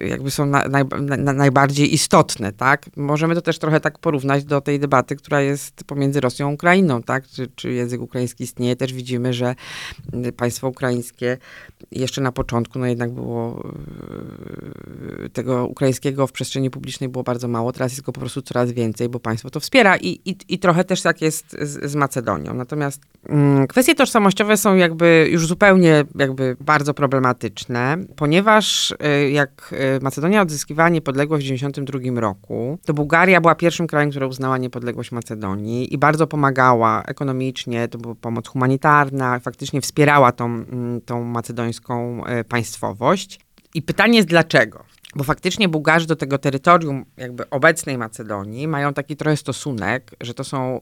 yy, 0.00 0.08
jakby 0.08 0.30
są 0.30 0.46
na, 0.46 0.64
naj, 0.68 0.84
na, 1.00 1.32
najbardziej 1.32 1.94
istotne, 1.94 2.52
tak? 2.52 2.86
Możemy 2.96 3.34
to 3.34 3.42
też 3.42 3.58
trochę 3.58 3.80
tak 3.80 3.98
porównać 3.98 4.44
do 4.44 4.60
tej 4.60 4.80
debaty, 4.80 5.16
która 5.16 5.40
jest 5.40 5.84
pomiędzy 5.84 6.20
Rosją 6.20 6.48
a 6.48 6.52
Ukrainą, 6.52 7.02
tak? 7.02 7.26
Czy, 7.26 7.46
czy 7.54 7.72
język 7.72 8.00
ukraiński 8.00 8.44
istnieje? 8.44 8.76
Też 8.76 8.92
widzimy, 8.92 9.32
że 9.32 9.54
y, 10.26 10.32
państwo 10.32 10.68
ukraińskie 10.68 11.38
jeszcze 11.90 12.20
na 12.20 12.32
początku, 12.32 12.78
no 12.78 12.86
jednak 12.86 13.12
było 13.12 13.68
yy, 15.18 15.28
tego 15.28 15.66
ukraińskiego 15.66 16.26
w 16.26 16.32
przestrzeni 16.32 16.70
publicznej 16.70 17.08
było 17.08 17.24
bardzo 17.24 17.48
mało, 17.48 17.72
teraz 17.72 17.92
jest 17.92 18.02
go 18.02 18.12
po 18.12 18.20
prostu 18.20 18.42
coraz 18.42 18.72
więcej, 18.72 19.08
bo 19.08 19.20
państwo 19.20 19.50
to 19.50 19.60
wspiera 19.60 19.96
i, 19.96 20.20
i, 20.24 20.36
i 20.48 20.58
trochę 20.58 20.84
też 20.84 21.00
tak 21.04 21.22
jest 21.22 21.56
z, 21.60 21.90
z 21.90 21.94
Macedonią. 21.94 22.54
Natomiast 22.54 23.02
mm, 23.28 23.66
kwestie 23.66 23.94
tożsamościowe 23.94 24.56
są 24.56 24.74
jakby 24.74 25.28
już 25.30 25.46
zupełnie 25.46 26.04
jakby 26.14 26.56
bardzo 26.60 26.94
problematyczne, 26.94 27.96
ponieważ 28.16 28.90
y, 28.90 29.30
jak 29.30 29.74
y, 29.98 30.02
Macedonia 30.02 30.42
odzyskiwała 30.42 30.88
niepodległość 30.88 31.46
w 31.46 31.50
1992 31.50 32.20
roku, 32.20 32.78
to 32.84 32.94
Bułgaria 32.94 33.40
była 33.40 33.54
pierwszym 33.54 33.86
krajem, 33.86 34.10
który 34.10 34.26
uznała 34.26 34.58
niepodległość 34.58 35.12
Macedonii 35.12 35.94
i 35.94 35.98
bardzo 35.98 36.26
pomagała 36.26 37.02
ekonomicznie, 37.06 37.88
to 37.88 37.98
była 37.98 38.14
pomoc 38.14 38.48
humanitarna, 38.48 39.40
faktycznie 39.40 39.80
wspierała 39.80 40.32
tą, 40.32 40.44
mm, 40.44 41.00
tą 41.00 41.24
macedońską 41.24 42.22
y, 42.26 42.44
państwowość. 42.44 43.40
I 43.74 43.82
pytanie 43.82 44.16
jest 44.16 44.28
dlaczego? 44.28 44.84
Bo 45.16 45.24
faktycznie 45.24 45.68
Bułgarzy 45.68 46.06
do 46.06 46.16
tego 46.16 46.38
terytorium 46.38 47.04
jakby 47.16 47.50
obecnej 47.50 47.98
Macedonii 47.98 48.68
mają 48.68 48.94
taki 48.94 49.16
trochę 49.16 49.36
stosunek, 49.36 50.10
że 50.20 50.34
to 50.34 50.44
są, 50.44 50.80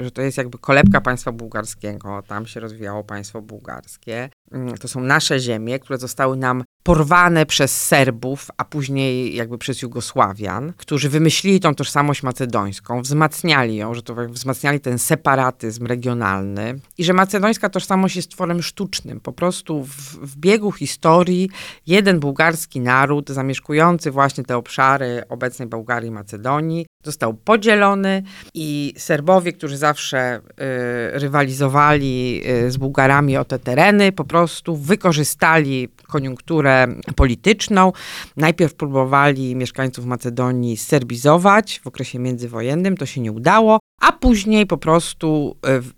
y, 0.00 0.04
że 0.04 0.10
to 0.10 0.22
jest 0.22 0.38
jakby 0.38 0.58
kolebka 0.58 1.00
państwa 1.00 1.32
bułgarskiego, 1.32 2.22
tam 2.26 2.46
się 2.46 2.60
rozwijało 2.60 3.04
państwo 3.04 3.42
bułgarskie. 3.42 4.30
Mm, 4.52 4.78
To 4.78 4.88
są 4.88 5.00
nasze 5.00 5.40
ziemie, 5.40 5.78
które 5.78 5.98
zostały 5.98 6.36
nam 6.36 6.64
porwane 6.82 7.46
przez 7.46 7.82
Serbów, 7.82 8.50
a 8.56 8.64
później 8.64 9.34
jakby 9.34 9.58
przez 9.58 9.82
Jugosławian, 9.82 10.72
którzy 10.76 11.08
wymyślili 11.08 11.60
tą 11.60 11.74
tożsamość 11.74 12.22
macedońską, 12.22 13.02
wzmacniali 13.02 13.76
ją, 13.76 13.94
że 13.94 14.02
to 14.02 14.20
jakby 14.20 14.34
wzmacniali 14.34 14.80
ten 14.80 14.98
separatyzm 14.98 15.86
regionalny 15.86 16.80
i 16.98 17.04
że 17.04 17.12
macedońska 17.12 17.68
tożsamość 17.68 18.16
jest 18.16 18.30
tworem 18.30 18.62
sztucznym. 18.62 19.20
Po 19.20 19.32
prostu 19.32 19.84
w, 19.84 19.90
w 20.16 20.36
biegu 20.36 20.72
historii 20.72 21.50
jeden 21.86 22.20
bułgarski 22.20 22.80
naród 22.80 23.30
zamieszkujący 23.30 24.10
właśnie 24.10 24.44
te 24.44 24.56
obszary 24.56 25.22
obecnej 25.28 25.68
Bułgarii 25.68 26.08
i 26.08 26.12
Macedonii 26.12 26.86
został 27.04 27.34
podzielony 27.34 28.22
i 28.54 28.94
Serbowie, 28.96 29.52
którzy 29.52 29.76
zawsze 29.76 30.36
y, 30.36 31.18
rywalizowali 31.18 32.42
y, 32.66 32.70
z 32.70 32.76
Bułgarami 32.76 33.36
o 33.36 33.44
te 33.44 33.58
tereny, 33.58 34.12
po 34.12 34.24
prostu 34.24 34.76
wykorzystali 34.76 35.88
koniunkturę 36.06 36.86
polityczną. 37.16 37.92
Najpierw 38.36 38.74
próbowali 38.74 39.56
mieszkańców 39.56 40.04
Macedonii 40.04 40.76
serbizować 40.76 41.80
w 41.84 41.86
okresie 41.86 42.18
międzywojennym, 42.18 42.96
to 42.96 43.06
się 43.06 43.20
nie 43.20 43.32
udało, 43.32 43.78
a 44.00 44.12
później 44.12 44.66
po 44.66 44.78
prostu 44.78 45.56
y, 45.68 45.80
w, 45.80 45.92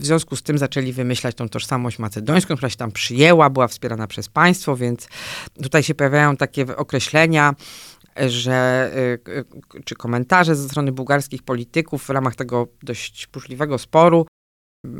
w 0.00 0.04
związku 0.06 0.36
z 0.36 0.42
tym 0.42 0.58
zaczęli 0.58 0.92
wymyślać 0.92 1.34
tą 1.34 1.48
tożsamość 1.48 1.98
macedońską, 1.98 2.56
która 2.56 2.70
się 2.70 2.76
tam 2.76 2.92
przyjęła, 2.92 3.50
była 3.50 3.68
wspierana 3.68 4.06
przez 4.06 4.28
państwo, 4.28 4.76
więc 4.76 5.08
tutaj 5.62 5.82
się 5.82 5.94
pojawiają 5.94 6.36
takie 6.36 6.76
określenia, 6.76 7.54
że, 8.28 8.90
y, 9.26 9.30
y, 9.78 9.82
czy 9.84 9.94
komentarze 9.94 10.56
ze 10.56 10.68
strony 10.68 10.92
bułgarskich 10.92 11.42
polityków 11.42 12.04
w 12.04 12.10
ramach 12.10 12.36
tego 12.36 12.68
dość 12.82 13.28
burzliwego 13.32 13.78
sporu. 13.78 14.26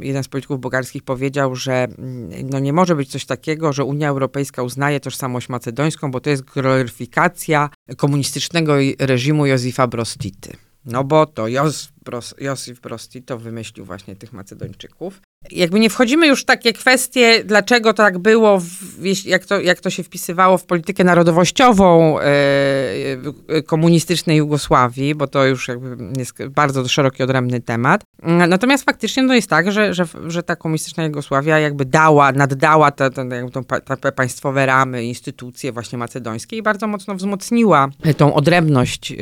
Jeden 0.00 0.24
z 0.24 0.28
polityków 0.28 0.60
bułgarskich 0.60 1.02
powiedział, 1.02 1.56
że 1.56 1.84
mm, 1.84 2.48
no 2.50 2.58
nie 2.58 2.72
może 2.72 2.96
być 2.96 3.10
coś 3.10 3.26
takiego, 3.26 3.72
że 3.72 3.84
Unia 3.84 4.08
Europejska 4.08 4.62
uznaje 4.62 5.00
tożsamość 5.00 5.48
macedońską, 5.48 6.10
bo 6.10 6.20
to 6.20 6.30
jest 6.30 6.42
gloryfikacja 6.42 7.70
komunistycznego 7.96 8.74
reżimu 8.98 9.46
Józefa 9.46 9.86
Brostity. 9.86 10.56
No 10.84 11.04
bo 11.04 11.26
to 11.26 11.48
Jos, 11.48 11.92
Bros, 12.04 12.34
Brostito 12.82 13.38
wymyślił 13.38 13.84
właśnie 13.84 14.16
tych 14.16 14.32
Macedończyków. 14.32 15.20
Jakby 15.50 15.80
nie 15.80 15.90
wchodzimy 15.90 16.26
już 16.26 16.42
w 16.42 16.44
takie 16.44 16.72
kwestie, 16.72 17.44
dlaczego 17.44 17.94
tak 17.94 18.18
było, 18.18 18.60
w, 18.60 19.26
jak, 19.26 19.44
to, 19.44 19.60
jak 19.60 19.80
to 19.80 19.90
się 19.90 20.02
wpisywało 20.02 20.58
w 20.58 20.64
politykę 20.64 21.04
narodowościową 21.04 22.18
e, 22.20 22.22
e, 23.48 23.62
komunistycznej 23.62 24.36
Jugosławii, 24.36 25.14
bo 25.14 25.26
to 25.26 25.46
już 25.46 25.68
jakby 25.68 25.96
jest 26.18 26.46
bardzo 26.46 26.88
szeroki, 26.88 27.22
odrębny 27.22 27.60
temat. 27.60 28.02
Natomiast 28.22 28.84
faktycznie 28.84 29.22
no 29.22 29.34
jest 29.34 29.50
tak, 29.50 29.72
że, 29.72 29.94
że, 29.94 30.04
że 30.26 30.42
ta 30.42 30.56
komunistyczna 30.56 31.04
Jugosławia 31.04 31.58
jakby 31.58 31.84
dała, 31.84 32.32
naddała 32.32 32.90
te, 32.90 33.10
te, 33.10 33.24
pa- 33.68 33.96
te 33.96 34.12
państwowe 34.12 34.66
ramy, 34.66 35.04
instytucje 35.04 35.72
właśnie 35.72 35.98
macedońskie 35.98 36.56
i 36.56 36.62
bardzo 36.62 36.86
mocno 36.86 37.14
wzmocniła 37.14 37.88
tą 38.16 38.34
odrębność, 38.34 39.12
e, 39.12 39.16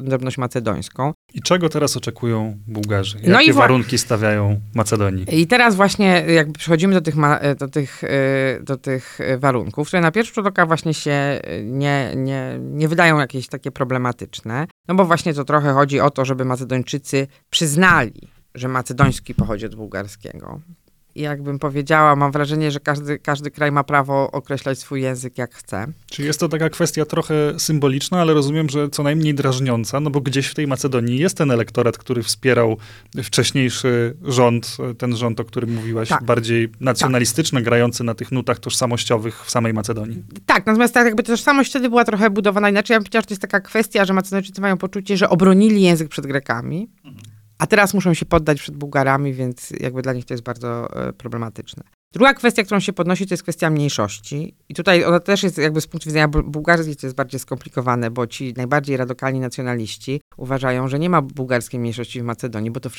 odrębność 0.00 0.38
macedońską. 0.38 1.12
I 1.36 1.42
czego 1.42 1.68
teraz 1.68 1.96
oczekują 1.96 2.58
Bułgarzy? 2.66 3.16
Jakie 3.16 3.30
No 3.30 3.40
i 3.40 3.52
warunki 3.52 3.98
stawiają 3.98 4.60
Macedonii? 4.74 5.40
I 5.40 5.46
teraz 5.46 5.74
właśnie 5.74 6.24
jakby 6.28 6.58
przechodzimy 6.58 6.94
do 6.94 7.00
tych, 7.00 7.16
ma- 7.16 7.40
do 7.58 7.68
tych, 7.68 8.04
e, 8.04 8.08
do 8.62 8.76
tych 8.76 9.20
e, 9.20 9.38
warunków, 9.38 9.88
które 9.88 10.02
na 10.02 10.10
pierwszy 10.12 10.34
rzut 10.34 10.46
oka 10.46 10.66
właśnie 10.66 10.94
się 10.94 11.10
e, 11.10 11.62
nie, 11.62 12.12
nie, 12.16 12.58
nie 12.60 12.88
wydają 12.88 13.18
jakieś 13.18 13.48
takie 13.48 13.70
problematyczne, 13.70 14.66
no 14.88 14.94
bo 14.94 15.04
właśnie 15.04 15.34
to 15.34 15.44
trochę 15.44 15.72
chodzi 15.72 16.00
o 16.00 16.10
to, 16.10 16.24
żeby 16.24 16.44
Macedończycy 16.44 17.26
przyznali, 17.50 18.28
że 18.54 18.68
macedoński 18.68 19.34
pochodzi 19.34 19.66
od 19.66 19.74
bułgarskiego. 19.74 20.60
Jakbym 21.16 21.58
powiedziała, 21.58 22.16
mam 22.16 22.32
wrażenie, 22.32 22.70
że 22.70 22.80
każdy, 22.80 23.18
każdy 23.18 23.50
kraj 23.50 23.72
ma 23.72 23.84
prawo 23.84 24.30
określać 24.30 24.78
swój 24.78 25.02
język 25.02 25.38
jak 25.38 25.54
chce. 25.54 25.86
Czy 26.10 26.22
jest 26.22 26.40
to 26.40 26.48
taka 26.48 26.70
kwestia 26.70 27.04
trochę 27.04 27.34
symboliczna, 27.58 28.20
ale 28.20 28.34
rozumiem, 28.34 28.68
że 28.68 28.88
co 28.88 29.02
najmniej 29.02 29.34
drażniąca, 29.34 30.00
no 30.00 30.10
bo 30.10 30.20
gdzieś 30.20 30.46
w 30.46 30.54
tej 30.54 30.66
Macedonii 30.66 31.18
jest 31.18 31.36
ten 31.36 31.50
elektorat, 31.50 31.98
który 31.98 32.22
wspierał 32.22 32.76
wcześniejszy 33.22 34.16
rząd, 34.22 34.76
ten 34.98 35.16
rząd, 35.16 35.40
o 35.40 35.44
którym 35.44 35.74
mówiłaś, 35.74 36.08
Tak. 36.08 36.24
bardziej 36.24 36.68
nacjonalistyczny, 36.80 37.62
grający 37.62 38.04
na 38.04 38.14
tych 38.14 38.32
nutach 38.32 38.58
tożsamościowych 38.58 39.44
w 39.44 39.50
samej 39.50 39.72
Macedonii. 39.74 40.22
Tak, 40.46 40.66
natomiast 40.66 40.94
tak 40.94 41.06
jakby 41.06 41.22
tożsamość 41.22 41.70
wtedy 41.70 41.88
była 41.88 42.04
trochę 42.04 42.30
budowana 42.30 42.70
inaczej. 42.70 42.94
Ja 42.94 42.98
bym 43.00 43.04
powiedziała, 43.04 43.20
że 43.22 43.26
to 43.26 43.32
jest 43.32 43.42
taka 43.42 43.60
kwestia, 43.60 44.04
że 44.04 44.12
Macedończycy 44.12 44.60
mają 44.60 44.76
poczucie, 44.76 45.16
że 45.16 45.28
obronili 45.28 45.82
język 45.82 46.08
przed 46.08 46.26
Grekami, 46.26 46.88
a 47.58 47.66
teraz 47.66 47.94
muszą 47.94 48.14
się 48.14 48.26
poddać 48.26 48.58
przed 48.58 48.76
Bułgarami, 48.76 49.32
więc 49.32 49.70
jakby 49.80 50.02
dla 50.02 50.12
nich 50.12 50.24
to 50.24 50.34
jest 50.34 50.44
bardzo 50.44 50.96
e, 51.08 51.12
problematyczne. 51.12 51.82
Druga 52.12 52.34
kwestia, 52.34 52.62
którą 52.62 52.80
się 52.80 52.92
podnosi, 52.92 53.26
to 53.26 53.34
jest 53.34 53.42
kwestia 53.42 53.70
mniejszości. 53.70 54.54
I 54.68 54.74
tutaj 54.74 55.04
ona 55.04 55.20
też 55.20 55.42
jest 55.42 55.58
jakby 55.58 55.80
z 55.80 55.86
punktu 55.86 56.08
widzenia 56.08 56.28
bu- 56.28 56.42
bułgarskiej 56.42 56.96
to 56.96 57.06
jest 57.06 57.16
bardziej 57.16 57.40
skomplikowane, 57.40 58.10
bo 58.10 58.26
ci 58.26 58.54
najbardziej 58.56 58.96
radykalni 58.96 59.40
nacjonaliści 59.40 60.20
uważają, 60.36 60.88
że 60.88 60.98
nie 60.98 61.10
ma 61.10 61.22
bułgarskiej 61.22 61.80
mniejszości 61.80 62.20
w 62.20 62.24
Macedonii, 62.24 62.70
bo 62.70 62.80
to 62.80 62.90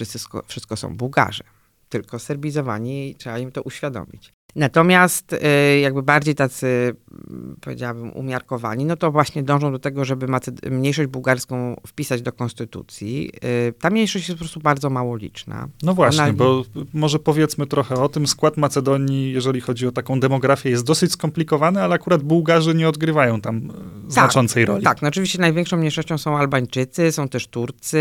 wszystko 0.48 0.76
są 0.76 0.98
Bułgarze. 0.98 1.44
Tylko 1.90 2.20
serbizowani 2.20 3.10
i 3.10 3.16
trzeba 3.16 3.40
im 3.40 3.52
to 3.52 3.62
uświadomić. 3.62 4.34
Natomiast 4.58 5.34
y, 5.34 5.80
jakby 5.80 6.04
bardziej 6.04 6.36
tacy 6.36 6.96
powiedziałabym, 7.62 8.12
umiarkowani, 8.12 8.86
no 8.86 8.98
to 8.98 9.12
właśnie 9.12 9.44
dążą 9.44 9.72
do 9.72 9.80
tego, 9.80 10.06
żeby 10.06 10.28
Maced- 10.28 10.72
mniejszość 10.72 11.10
bułgarską 11.10 11.82
wpisać 11.88 12.22
do 12.22 12.32
konstytucji. 12.32 13.32
Y, 13.70 13.74
ta 13.80 13.90
mniejszość 13.90 14.28
jest 14.30 14.38
po 14.40 14.44
prostu 14.46 14.60
bardzo 14.60 14.90
mało 14.90 15.16
liczna. 15.16 15.68
No 15.84 15.94
właśnie, 15.94 16.24
Ona- 16.24 16.34
bo 16.34 16.64
może 16.94 17.20
powiedzmy 17.20 17.68
trochę 17.68 17.96
o 17.96 18.10
tym. 18.10 18.28
Skład 18.28 18.58
Macedonii, 18.58 19.32
jeżeli 19.32 19.62
chodzi 19.62 19.88
o 19.88 19.92
taką 19.92 20.20
demografię, 20.20 20.70
jest 20.70 20.86
dosyć 20.86 21.12
skomplikowany, 21.12 21.84
ale 21.84 21.96
akurat 21.96 22.24
Bułgarzy 22.24 22.76
nie 22.76 22.90
odgrywają 22.90 23.42
tam 23.42 23.58
e, 23.58 24.12
znaczącej 24.12 24.66
roli. 24.66 24.84
Tak, 24.84 25.02
no 25.02 25.08
oczywiście 25.08 25.40
największą 25.40 25.78
mniejszością 25.78 26.18
są 26.18 26.38
Albańczycy, 26.38 27.12
są 27.12 27.30
też 27.30 27.48
Turcy, 27.48 27.98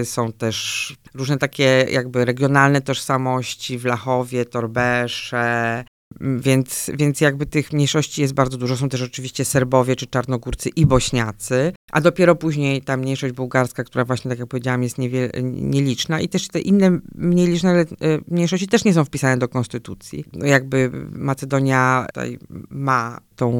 y, 0.00 0.04
są 0.04 0.32
też 0.32 0.96
różne 1.14 1.38
takie 1.38 1.86
jakby 1.90 2.24
regionalne 2.24 2.80
tożsamości, 2.80 3.78
Wlachowie, 3.78 4.44
Torbesze, 4.44 5.84
m, 6.20 6.40
więc, 6.40 6.90
więc 6.94 7.20
jakby 7.20 7.46
tych 7.46 7.72
mniejszości 7.72 8.22
jest 8.22 8.34
bardzo 8.34 8.58
dużo. 8.58 8.76
Są 8.76 8.88
też 8.88 9.02
oczywiście 9.02 9.44
Serbowie 9.44 9.96
czy 9.96 10.06
Czarnogórcy 10.06 10.68
i 10.68 10.86
Bośniacy, 10.86 11.72
a 11.92 12.00
dopiero 12.00 12.36
później 12.36 12.82
ta 12.82 12.96
mniejszość 12.96 13.34
bułgarska, 13.34 13.84
która 13.84 14.04
właśnie, 14.04 14.28
tak 14.28 14.38
jak 14.38 14.48
powiedziałam, 14.48 14.82
jest 14.82 14.96
nieliczna 15.42 16.20
i 16.20 16.28
też 16.28 16.48
te 16.48 16.60
inne 16.60 16.98
mniej 17.14 17.46
liczne 17.46 17.80
y, 17.80 17.86
mniejszości 18.28 18.66
też 18.66 18.84
nie 18.84 18.94
są 18.94 19.04
wpisane 19.04 19.36
do 19.36 19.48
konstytucji. 19.48 20.24
No 20.32 20.46
jakby 20.46 20.90
Macedonia 21.10 22.06
ma 22.70 23.20
tą, 23.36 23.50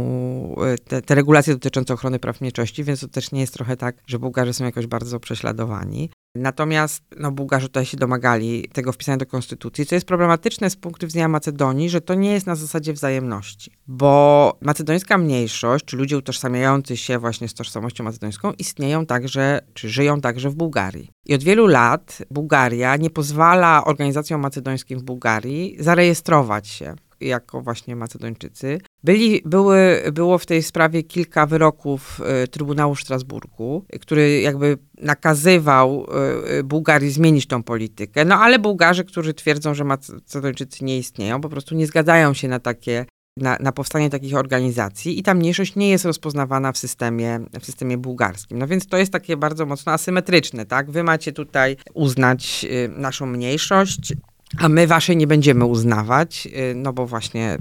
y, 0.75 0.79
te, 0.79 1.03
te 1.03 1.15
regulacje 1.15 1.55
dotyczące 1.55 1.95
ochrony 1.95 2.19
praw 2.19 2.41
mniejszości, 2.41 2.85
więc 2.85 3.01
to 3.01 3.09
też 3.09 3.33
nie 3.33 3.41
jest 3.41 3.55
trochę 3.55 3.77
tak, 3.77 3.97
że 4.07 4.19
Bułgarzy 4.19 4.53
są 4.53 4.65
jakoś 4.65 4.87
bardzo 4.87 5.21
prześladowani. 5.21 6.11
Natomiast 6.35 7.03
no, 7.17 7.33
Bułgarzy 7.33 7.67
tutaj 7.67 7.87
się 7.87 7.97
domagali 7.97 8.69
tego 8.73 8.93
wpisania 8.93 9.17
do 9.19 9.27
konstytucji, 9.27 9.87
co 9.87 9.95
jest 9.95 10.07
problematyczne 10.07 10.71
z 10.71 10.77
punktu 10.77 11.07
widzenia 11.07 11.29
Macedonii, 11.29 11.91
że 11.91 12.01
to 12.01 12.15
nie 12.15 12.33
jest 12.33 12.47
na 12.47 12.57
zasadzie 12.57 12.93
wzajemności, 12.93 13.71
bo 13.87 14.53
macedońska 14.61 15.19
mniejszość, 15.19 15.85
czy 15.85 15.97
ludzie 15.97 16.19
utożsamiający 16.19 16.97
się 16.97 17.19
właśnie 17.19 17.49
z 17.49 17.55
tożsamością 17.55 18.05
macedońską 18.05 18.22
istnieją 18.59 19.07
także, 19.07 19.61
czy 19.75 19.89
żyją 19.89 20.21
także 20.21 20.51
w 20.51 20.55
Bułgarii. 20.55 21.11
I 21.27 21.35
od 21.35 21.43
wielu 21.43 21.67
lat 21.67 22.19
Bułgaria 22.31 22.97
nie 22.97 23.11
pozwala 23.11 23.85
organizacjom 23.85 24.41
macedońskim 24.41 24.99
w 24.99 25.03
Bułgarii 25.03 25.77
zarejestrować 25.81 26.69
się 26.69 26.95
jako 27.23 27.63
właśnie 27.63 27.97
Macedończycy. 27.97 28.81
Byli, 29.05 29.43
były, 29.45 30.03
było 30.13 30.39
w 30.39 30.47
tej 30.47 30.63
sprawie 30.63 31.03
kilka 31.03 31.47
wyroków 31.47 32.21
y, 32.45 32.49
Trybunału 32.49 32.95
w 32.95 33.01
Strasburgu, 33.01 33.85
który 34.01 34.41
jakby 34.41 34.79
nakazywał 34.99 36.07
y, 36.47 36.53
y, 36.59 36.65
Bułgarii 36.65 37.11
zmienić 37.11 37.47
tą 37.47 37.63
politykę. 37.63 38.25
No 38.25 38.35
ale 38.35 38.59
Bułgarzy, 38.59 39.05
którzy 39.05 39.35
twierdzą, 39.35 39.75
że 39.75 39.85
Macedończycy 39.85 40.85
nie 40.85 40.99
istnieją, 40.99 41.41
po 41.41 41.49
prostu 41.49 41.75
nie 41.75 41.87
zgadzają 41.87 42.35
się 42.35 42.49
na 42.49 42.59
takie 42.59 43.07
na, 43.37 43.57
na 43.61 43.73
powstanie 43.73 44.11
takich 44.11 44.37
organizacji 44.37 45.19
i 45.19 45.23
ta 45.23 45.35
mniejszość 45.35 45.77
nie 45.77 45.91
jest 45.91 46.05
rozpoznawana 46.05 46.73
w 46.73 46.79
systemie, 46.79 47.41
w 47.61 47.67
systemie 47.67 47.99
bułgarskim. 47.99 48.59
No 48.59 48.67
więc 48.67 48.87
to 48.87 48.97
jest 48.97 49.13
takie 49.13 49.37
bardzo 49.37 49.67
mocno 49.67 49.93
asymetryczne, 49.93 50.67
tak? 50.67 50.91
Wy 50.91 51.03
macie 51.03 51.33
tutaj 51.33 51.77
uznać 51.95 52.67
y, 52.71 52.89
naszą 52.89 53.27
mniejszość, 53.27 54.13
a 54.59 54.69
my 54.69 54.87
waszej 54.87 55.17
nie 55.17 55.27
będziemy 55.27 55.65
uznawać, 55.65 56.47
y, 56.47 56.75
no 56.75 56.93
bo 56.93 57.07
właśnie 57.07 57.59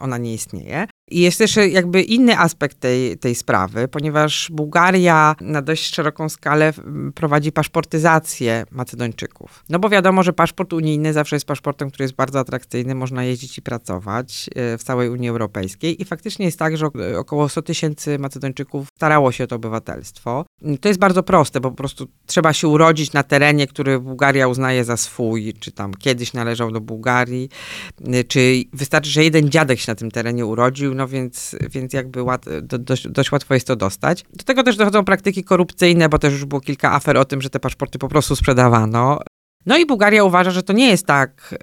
ona 0.00 0.18
nie 0.18 0.34
istnieje. 0.34 0.86
I 1.10 1.20
jest 1.20 1.38
też 1.38 1.56
jakby 1.56 2.02
inny 2.02 2.38
aspekt 2.38 2.80
tej, 2.80 3.18
tej 3.18 3.34
sprawy, 3.34 3.88
ponieważ 3.88 4.48
Bułgaria 4.52 5.34
na 5.40 5.62
dość 5.62 5.94
szeroką 5.94 6.28
skalę 6.28 6.72
mm, 6.78 7.12
prowadzi 7.12 7.52
paszportyzację 7.52 8.64
Macedończyków. 8.70 9.64
No 9.68 9.78
bo 9.78 9.88
wiadomo, 9.88 10.22
że 10.22 10.32
paszport 10.32 10.72
unijny 10.72 11.12
zawsze 11.12 11.36
jest 11.36 11.46
paszportem, 11.46 11.88
który 11.90 12.04
jest 12.04 12.14
bardzo 12.14 12.38
atrakcyjny, 12.38 12.94
można 12.94 13.24
jeździć 13.24 13.58
i 13.58 13.62
pracować 13.62 14.50
y, 14.74 14.78
w 14.78 14.82
całej 14.82 15.08
Unii 15.08 15.28
Europejskiej 15.28 16.02
i 16.02 16.04
faktycznie 16.04 16.46
jest 16.46 16.58
tak, 16.58 16.76
że 16.76 16.86
ok- 16.86 16.98
około 17.18 17.48
100 17.48 17.62
tysięcy 17.62 18.18
Macedończyków 18.18 18.88
starało 18.96 19.32
się 19.32 19.44
o 19.44 19.46
to 19.46 19.56
obywatelstwo. 19.56 20.44
Y, 20.66 20.78
To 20.78 20.88
jest 20.88 21.00
bardzo 21.00 21.22
proste, 21.22 21.60
bo 21.60 21.70
po 21.70 21.76
prostu 21.76 22.06
trzeba 22.26 22.52
się 22.52 22.68
urodzić 22.68 23.12
na 23.12 23.22
terenie, 23.22 23.66
który 23.66 24.00
Bułgaria 24.00 24.48
uznaje 24.48 24.84
za 24.84 24.96
swój, 24.96 25.54
czy 25.60 25.72
tam 25.72 25.94
kiedyś 25.94 26.32
należał 26.32 26.70
do 26.70 26.80
Bułgarii, 26.80 27.48
czy 28.28 28.62
wystarczy, 28.72 29.10
że 29.10 29.24
jeden 29.24 29.50
dziadek 29.50 29.78
się 29.80 29.92
na 29.92 29.96
tym 29.96 30.10
terenie 30.10 30.46
urodził, 30.46 30.94
no 31.00 31.08
więc, 31.08 31.56
więc 31.70 31.92
jakby 31.92 32.22
łat, 32.22 32.46
do, 32.62 32.78
dość, 32.78 33.08
dość 33.08 33.32
łatwo 33.32 33.54
jest 33.54 33.66
to 33.66 33.76
dostać. 33.76 34.24
Do 34.32 34.44
tego 34.44 34.62
też 34.62 34.76
dochodzą 34.76 35.04
praktyki 35.04 35.44
korupcyjne, 35.44 36.08
bo 36.08 36.18
też 36.18 36.32
już 36.32 36.44
było 36.44 36.60
kilka 36.60 36.92
afer 36.92 37.16
o 37.16 37.24
tym, 37.24 37.42
że 37.42 37.50
te 37.50 37.60
paszporty 37.60 37.98
po 37.98 38.08
prostu 38.08 38.36
sprzedawano. 38.36 39.20
No 39.66 39.78
i 39.78 39.86
Bułgaria 39.86 40.24
uważa, 40.24 40.50
że 40.50 40.62
to 40.62 40.72
nie 40.72 40.88
jest 40.88 41.06
tak, 41.06 41.54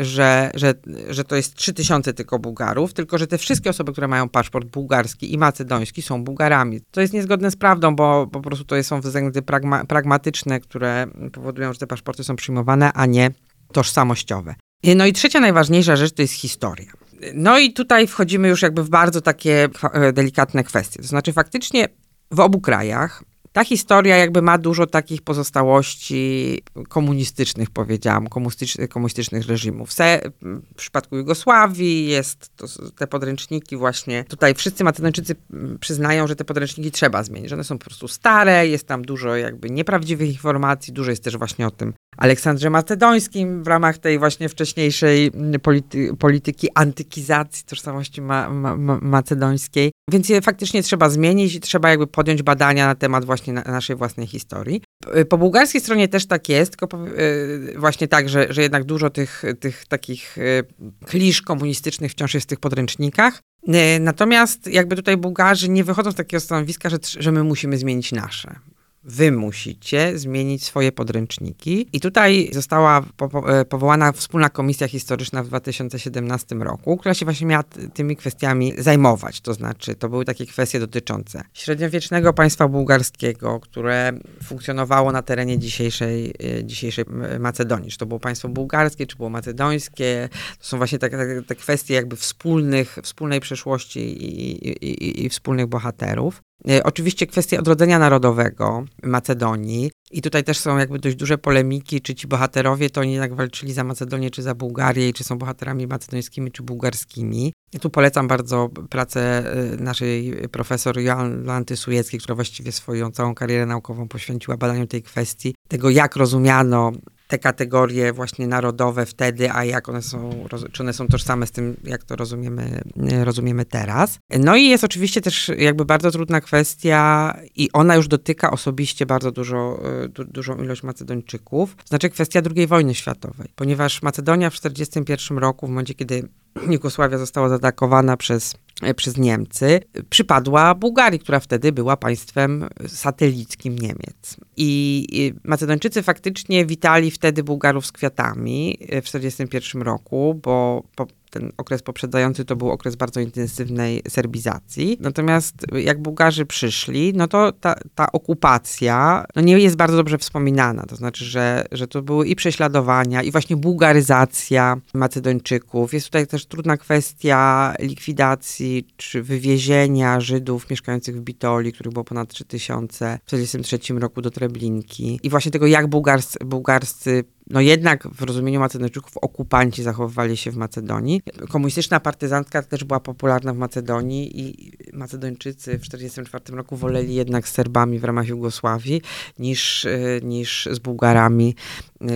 że, 0.00 0.50
że, 0.54 0.74
że 1.08 1.24
to 1.24 1.36
jest 1.36 1.54
3000 1.54 2.14
tylko 2.14 2.38
Bułgarów, 2.38 2.92
tylko 2.92 3.18
że 3.18 3.26
te 3.26 3.38
wszystkie 3.38 3.70
osoby, 3.70 3.92
które 3.92 4.08
mają 4.08 4.28
paszport 4.28 4.66
bułgarski 4.68 5.32
i 5.32 5.38
macedoński 5.38 6.02
są 6.02 6.24
Bułgarami. 6.24 6.80
To 6.90 7.00
jest 7.00 7.12
niezgodne 7.12 7.50
z 7.50 7.56
prawdą, 7.56 7.96
bo 7.96 8.26
po 8.26 8.40
prostu 8.40 8.64
to 8.64 8.82
są 8.82 9.00
względy 9.00 9.42
pragma, 9.42 9.84
pragmatyczne, 9.84 10.60
które 10.60 11.06
powodują, 11.32 11.72
że 11.72 11.78
te 11.78 11.86
paszporty 11.86 12.24
są 12.24 12.36
przyjmowane, 12.36 12.92
a 12.92 13.06
nie 13.06 13.30
tożsamościowe. 13.72 14.54
No 14.96 15.06
i 15.06 15.12
trzecia 15.12 15.40
najważniejsza 15.40 15.96
rzecz 15.96 16.12
to 16.12 16.22
jest 16.22 16.34
historia. 16.34 17.05
No 17.34 17.58
i 17.58 17.72
tutaj 17.72 18.06
wchodzimy 18.06 18.48
już 18.48 18.62
jakby 18.62 18.84
w 18.84 18.88
bardzo 18.88 19.20
takie 19.20 19.68
e, 19.92 20.12
delikatne 20.12 20.64
kwestie. 20.64 21.02
To 21.02 21.08
znaczy 21.08 21.32
faktycznie 21.32 21.88
w 22.30 22.40
obu 22.40 22.60
krajach 22.60 23.22
ta 23.56 23.64
historia 23.64 24.16
jakby 24.16 24.42
ma 24.42 24.58
dużo 24.58 24.86
takich 24.86 25.22
pozostałości 25.22 26.62
komunistycznych, 26.88 27.70
powiedziałam, 27.70 28.26
komunistycznych, 28.26 28.88
komunistycznych 28.88 29.46
reżimów. 29.46 29.92
Se, 29.92 30.20
w 30.42 30.74
przypadku 30.74 31.16
Jugosławii 31.16 32.06
jest 32.06 32.56
to, 32.56 32.66
te 32.96 33.06
podręczniki 33.06 33.76
właśnie, 33.76 34.24
tutaj 34.24 34.54
wszyscy 34.54 34.84
Macedończycy 34.84 35.36
mm, 35.52 35.78
przyznają, 35.78 36.26
że 36.26 36.36
te 36.36 36.44
podręczniki 36.44 36.90
trzeba 36.90 37.22
zmienić, 37.22 37.50
że 37.50 37.56
one 37.56 37.64
są 37.64 37.78
po 37.78 37.84
prostu 37.84 38.08
stare, 38.08 38.68
jest 38.68 38.86
tam 38.86 39.02
dużo 39.02 39.36
jakby 39.36 39.70
nieprawdziwych 39.70 40.28
informacji, 40.28 40.92
dużo 40.92 41.10
jest 41.10 41.24
też 41.24 41.36
właśnie 41.36 41.66
o 41.66 41.70
tym 41.70 41.92
Aleksandrze 42.16 42.70
Macedońskim 42.70 43.62
w 43.62 43.66
ramach 43.66 43.98
tej 43.98 44.18
właśnie 44.18 44.48
wcześniejszej 44.48 45.30
mm, 45.34 45.60
polity, 45.60 46.14
polityki 46.18 46.68
antykizacji 46.74 47.64
tożsamości 47.64 48.22
ma, 48.22 48.50
ma, 48.50 48.76
ma, 48.76 48.98
macedońskiej. 49.02 49.90
Więc 50.10 50.28
je 50.28 50.42
faktycznie 50.42 50.82
trzeba 50.82 51.08
zmienić 51.10 51.54
i 51.54 51.60
trzeba 51.60 51.90
jakby 51.90 52.06
podjąć 52.06 52.42
badania 52.42 52.86
na 52.86 52.94
temat 52.94 53.24
właśnie 53.24 53.45
na, 53.52 53.62
naszej 53.62 53.96
własnej 53.96 54.26
historii. 54.26 54.82
Po 55.28 55.38
bułgarskiej 55.38 55.80
stronie 55.80 56.08
też 56.08 56.26
tak 56.26 56.48
jest, 56.48 56.70
tylko 56.70 56.86
powie- 56.96 57.12
y, 57.20 57.74
właśnie 57.78 58.08
tak, 58.08 58.28
że, 58.28 58.46
że 58.50 58.62
jednak 58.62 58.84
dużo 58.84 59.10
tych, 59.10 59.42
tych 59.60 59.86
takich 59.86 60.38
y, 60.38 60.64
klisz 61.06 61.42
komunistycznych 61.42 62.12
wciąż 62.12 62.34
jest 62.34 62.46
w 62.46 62.48
tych 62.48 62.60
podręcznikach. 62.60 63.40
Y, 63.68 64.00
Natomiast 64.00 64.66
jakby 64.66 64.96
tutaj 64.96 65.16
Bułgarzy 65.16 65.68
nie 65.68 65.84
wychodzą 65.84 66.12
z 66.12 66.14
takiego 66.14 66.40
stanowiska, 66.40 66.90
że, 66.90 66.98
że 67.18 67.32
my 67.32 67.44
musimy 67.44 67.78
zmienić 67.78 68.12
nasze 68.12 68.58
wy 69.06 69.32
musicie 69.32 70.18
zmienić 70.18 70.64
swoje 70.64 70.92
podręczniki. 70.92 71.88
I 71.92 72.00
tutaj 72.00 72.50
została 72.52 73.04
e, 73.46 73.64
powołana 73.64 74.12
wspólna 74.12 74.50
komisja 74.50 74.88
historyczna 74.88 75.42
w 75.42 75.48
2017 75.48 76.54
roku, 76.54 76.96
która 76.96 77.14
się 77.14 77.26
właśnie 77.26 77.46
miała 77.46 77.64
tymi 77.94 78.16
kwestiami 78.16 78.72
zajmować. 78.78 79.40
To 79.40 79.54
znaczy, 79.54 79.94
to 79.94 80.08
były 80.08 80.24
takie 80.24 80.46
kwestie 80.46 80.80
dotyczące 80.80 81.42
średniowiecznego 81.52 82.32
państwa 82.32 82.68
bułgarskiego, 82.68 83.60
które 83.60 84.12
funkcjonowało 84.44 85.12
na 85.12 85.22
terenie 85.22 85.58
dzisiejszej, 85.58 86.34
e, 86.58 86.64
dzisiejszej 86.64 87.04
Macedonii. 87.40 87.90
Czy 87.90 87.98
to 87.98 88.06
było 88.06 88.20
państwo 88.20 88.48
bułgarskie, 88.48 89.06
czy 89.06 89.16
było 89.16 89.30
macedońskie. 89.30 90.28
To 90.58 90.66
są 90.66 90.76
właśnie 90.76 90.98
te, 90.98 91.10
te, 91.10 91.42
te 91.42 91.54
kwestie 91.54 91.94
jakby 91.94 92.16
wspólnych, 92.16 92.98
wspólnej 93.02 93.40
przeszłości 93.40 94.00
i, 94.00 94.68
i, 94.68 94.84
i, 94.84 95.24
i 95.24 95.28
wspólnych 95.28 95.66
bohaterów. 95.66 96.45
E, 96.70 96.82
Oczywiście 96.82 97.26
kwestie 97.26 97.58
odrodzenia 97.58 97.98
narodowego 97.98 98.84
Macedonii. 99.02 99.90
I 100.10 100.22
tutaj 100.22 100.44
też 100.44 100.58
są 100.58 100.78
jakby 100.78 100.98
dość 100.98 101.16
duże 101.16 101.38
polemiki, 101.38 102.00
czy 102.00 102.14
ci 102.14 102.26
bohaterowie 102.26 102.90
to 102.90 103.00
oni 103.00 103.12
jednak 103.12 103.34
walczyli 103.34 103.72
za 103.72 103.84
Macedonię, 103.84 104.30
czy 104.30 104.42
za 104.42 104.54
Bułgarię, 104.54 105.08
i 105.08 105.12
czy 105.12 105.24
są 105.24 105.38
bohaterami 105.38 105.86
macedońskimi, 105.86 106.52
czy 106.52 106.62
bułgarskimi. 106.62 107.52
Tu 107.80 107.90
polecam 107.90 108.28
bardzo 108.28 108.68
pracę 108.90 109.52
e, 109.52 109.76
naszej 109.76 110.34
profesor 110.52 111.00
Jolanty 111.00 111.76
Sujeckiej, 111.76 112.20
która 112.20 112.34
właściwie 112.34 112.72
swoją 112.72 113.10
całą 113.10 113.34
karierę 113.34 113.66
naukową 113.66 114.08
poświęciła 114.08 114.56
badaniu 114.56 114.86
tej 114.86 115.02
kwestii, 115.02 115.54
tego 115.68 115.90
jak 115.90 116.16
rozumiano 116.16 116.92
te 117.28 117.38
kategorie 117.38 118.12
właśnie 118.12 118.46
narodowe 118.46 119.06
wtedy, 119.06 119.52
a 119.52 119.64
jak 119.64 119.88
one 119.88 120.02
są, 120.02 120.46
czy 120.72 120.82
one 120.82 120.92
są 120.92 121.06
tożsame 121.08 121.46
z 121.46 121.52
tym, 121.52 121.76
jak 121.84 122.04
to 122.04 122.16
rozumiemy, 122.16 122.80
e, 123.12 123.24
rozumiemy 123.24 123.64
teraz. 123.64 124.18
No 124.38 124.56
i 124.56 124.68
jest 124.68 124.84
oczywiście 124.84 125.20
też 125.20 125.50
jakby 125.58 125.84
bardzo 125.84 126.10
trudna 126.10 126.40
kwestia 126.40 127.32
i 127.56 127.72
ona 127.72 127.96
już 127.96 128.08
dotyka 128.08 128.50
osobiście 128.50 129.06
bardzo 129.06 129.32
dużo, 129.32 129.80
e, 130.04 130.08
du, 130.08 130.24
dużą 130.24 130.56
ilość 130.56 130.82
Macedończyków, 130.82 131.76
to 131.76 131.86
znaczy 131.86 132.10
kwestia 132.10 132.40
II 132.56 132.66
wojny 132.66 132.94
światowej, 132.94 133.48
ponieważ 133.54 134.02
Macedonia 134.02 134.50
w 134.50 134.54
1941 134.54 135.38
roku, 135.38 135.66
w 135.66 135.70
momencie 135.70 135.94
kiedy 135.94 136.28
Jugosławia 136.70 137.18
została 137.18 137.48
zaatakowana 137.48 138.16
przez 138.16 138.54
przez 138.96 139.16
Niemcy, 139.16 139.80
przypadła 140.10 140.74
Bułgarii, 140.74 141.18
która 141.18 141.40
wtedy 141.40 141.72
była 141.72 141.96
państwem 141.96 142.68
satelickim 142.86 143.78
Niemiec. 143.78 144.36
I 144.56 145.06
i 145.12 145.32
Macedończycy 145.44 146.02
faktycznie 146.02 146.66
witali 146.66 147.10
wtedy 147.10 147.42
Bułgarów 147.42 147.86
z 147.86 147.92
kwiatami 147.92 148.78
e, 148.80 149.02
w 149.02 149.04
1941 149.04 149.82
roku, 149.82 150.40
bo 150.42 150.82
po 150.96 151.06
ten 151.38 151.52
okres 151.56 151.82
poprzedzający 151.82 152.44
to 152.44 152.56
był 152.56 152.70
okres 152.70 152.96
bardzo 152.96 153.20
intensywnej 153.20 154.02
serbizacji. 154.08 154.96
Natomiast 155.00 155.54
jak 155.72 156.02
Bułgarzy 156.02 156.46
przyszli, 156.46 157.12
no 157.14 157.28
to 157.28 157.52
ta, 157.52 157.74
ta 157.94 158.12
okupacja 158.12 159.24
no 159.36 159.42
nie 159.42 159.58
jest 159.58 159.76
bardzo 159.76 159.96
dobrze 159.96 160.18
wspominana. 160.18 160.82
To 160.82 160.96
znaczy, 160.96 161.24
że, 161.24 161.64
że 161.72 161.88
to 161.88 162.02
były 162.02 162.26
i 162.26 162.36
prześladowania, 162.36 163.22
i 163.22 163.30
właśnie 163.30 163.56
bułgaryzacja 163.56 164.76
Macedończyków. 164.94 165.94
Jest 165.94 166.06
tutaj 166.06 166.26
też 166.26 166.46
trudna 166.46 166.76
kwestia 166.76 167.74
likwidacji 167.80 168.86
czy 168.96 169.22
wywiezienia 169.22 170.20
Żydów 170.20 170.70
mieszkających 170.70 171.16
w 171.16 171.20
Bitoli, 171.20 171.72
których 171.72 171.92
było 171.92 172.04
ponad 172.04 172.28
3000 172.28 173.18
w 173.26 173.30
1943 173.30 173.94
roku 174.00 174.22
do 174.22 174.30
Treblinki. 174.30 175.20
I 175.22 175.30
właśnie 175.30 175.52
tego, 175.52 175.66
jak 175.66 175.86
bułgarscy, 175.86 176.38
bułgarscy 176.44 177.24
no 177.50 177.60
jednak 177.60 178.08
w 178.08 178.22
rozumieniu 178.22 178.60
Macedończyków 178.60 179.16
okupanci 179.16 179.82
zachowywali 179.82 180.36
się 180.36 180.50
w 180.50 180.56
Macedonii. 180.56 181.22
Komunistyczna 181.48 182.00
partyzantka 182.00 182.62
też 182.62 182.84
była 182.84 183.00
popularna 183.00 183.54
w 183.54 183.56
Macedonii 183.56 184.40
i 184.40 184.72
Macedończycy 184.92 185.78
w 185.78 185.82
1944 185.82 186.56
roku 186.56 186.76
woleli 186.76 187.14
jednak 187.14 187.48
z 187.48 187.52
Serbami 187.52 187.98
w 187.98 188.04
ramach 188.04 188.28
Jugosławii 188.28 189.02
niż, 189.38 189.84
y, 189.84 190.20
niż 190.22 190.68
z 190.72 190.78
Bułgarami, 190.78 191.54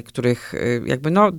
których 0.05 0.55
y, 0.55 0.83
jakby 0.87 1.11
no 1.11 1.31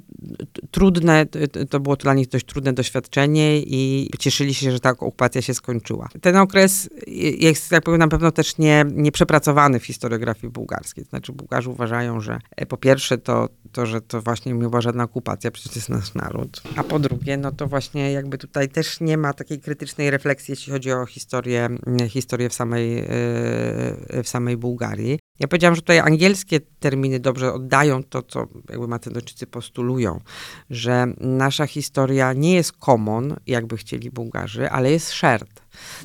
trudne, 0.71 1.25
to 1.69 1.79
było 1.79 1.95
dla 1.95 2.13
nich 2.13 2.27
dość 2.27 2.45
trudne 2.45 2.73
doświadczenie 2.73 3.59
i 3.59 4.09
cieszyli 4.19 4.53
się, 4.53 4.71
że 4.71 4.79
ta 4.79 4.89
okupacja 4.89 5.41
się 5.41 5.53
skończyła. 5.53 6.09
Ten 6.21 6.35
okres 6.35 6.89
jest 7.37 7.71
jak 7.71 7.83
powiem 7.83 7.99
na 7.99 8.07
pewno 8.07 8.31
też 8.31 8.57
nie, 8.57 8.85
nieprzepracowany 8.91 9.79
w 9.79 9.85
historiografii 9.85 10.53
bułgarskiej. 10.53 11.03
Znaczy 11.03 11.33
Bułgarzy 11.33 11.69
uważają, 11.69 12.21
że 12.21 12.39
e, 12.55 12.65
po 12.65 12.77
pierwsze 12.77 13.17
to, 13.17 13.49
to 13.71 13.85
że 13.85 14.01
to 14.01 14.21
właśnie 14.21 14.53
nie 14.53 14.69
była 14.69 14.81
żadna 14.81 15.03
okupacja, 15.03 15.51
przecież 15.51 15.73
to 15.73 15.79
jest 15.79 15.89
nasz 15.89 16.13
naród. 16.13 16.61
A 16.75 16.83
po 16.83 16.99
drugie, 16.99 17.37
no 17.37 17.51
to 17.51 17.67
właśnie 17.67 18.11
jakby 18.11 18.37
tutaj 18.37 18.69
też 18.69 18.99
nie 18.99 19.17
ma 19.17 19.33
takiej 19.33 19.59
krytycznej 19.59 20.11
refleksji, 20.11 20.51
jeśli 20.51 20.73
chodzi 20.73 20.91
o 20.91 21.05
historię, 21.05 21.69
historię 22.09 22.49
w, 22.49 22.53
samej, 22.53 23.03
w 24.23 24.27
samej 24.27 24.57
Bułgarii. 24.57 25.19
Ja 25.39 25.47
powiedziałam, 25.47 25.75
że 25.75 25.81
tutaj 25.81 25.99
angielskie 25.99 26.59
terminy 26.59 27.19
dobrze 27.19 27.53
oddają 27.53 28.03
to, 28.03 28.21
co 28.21 28.47
jakby 28.69 28.87
Macedończycy 28.87 29.47
postulują, 29.47 30.19
że 30.69 31.07
nasza 31.19 31.67
historia 31.67 32.33
nie 32.33 32.53
jest 32.53 32.71
common, 32.71 33.35
jakby 33.47 33.77
chcieli 33.77 34.11
Bułgarzy, 34.11 34.69
ale 34.69 34.91
jest 34.91 35.07
shared. 35.07 35.61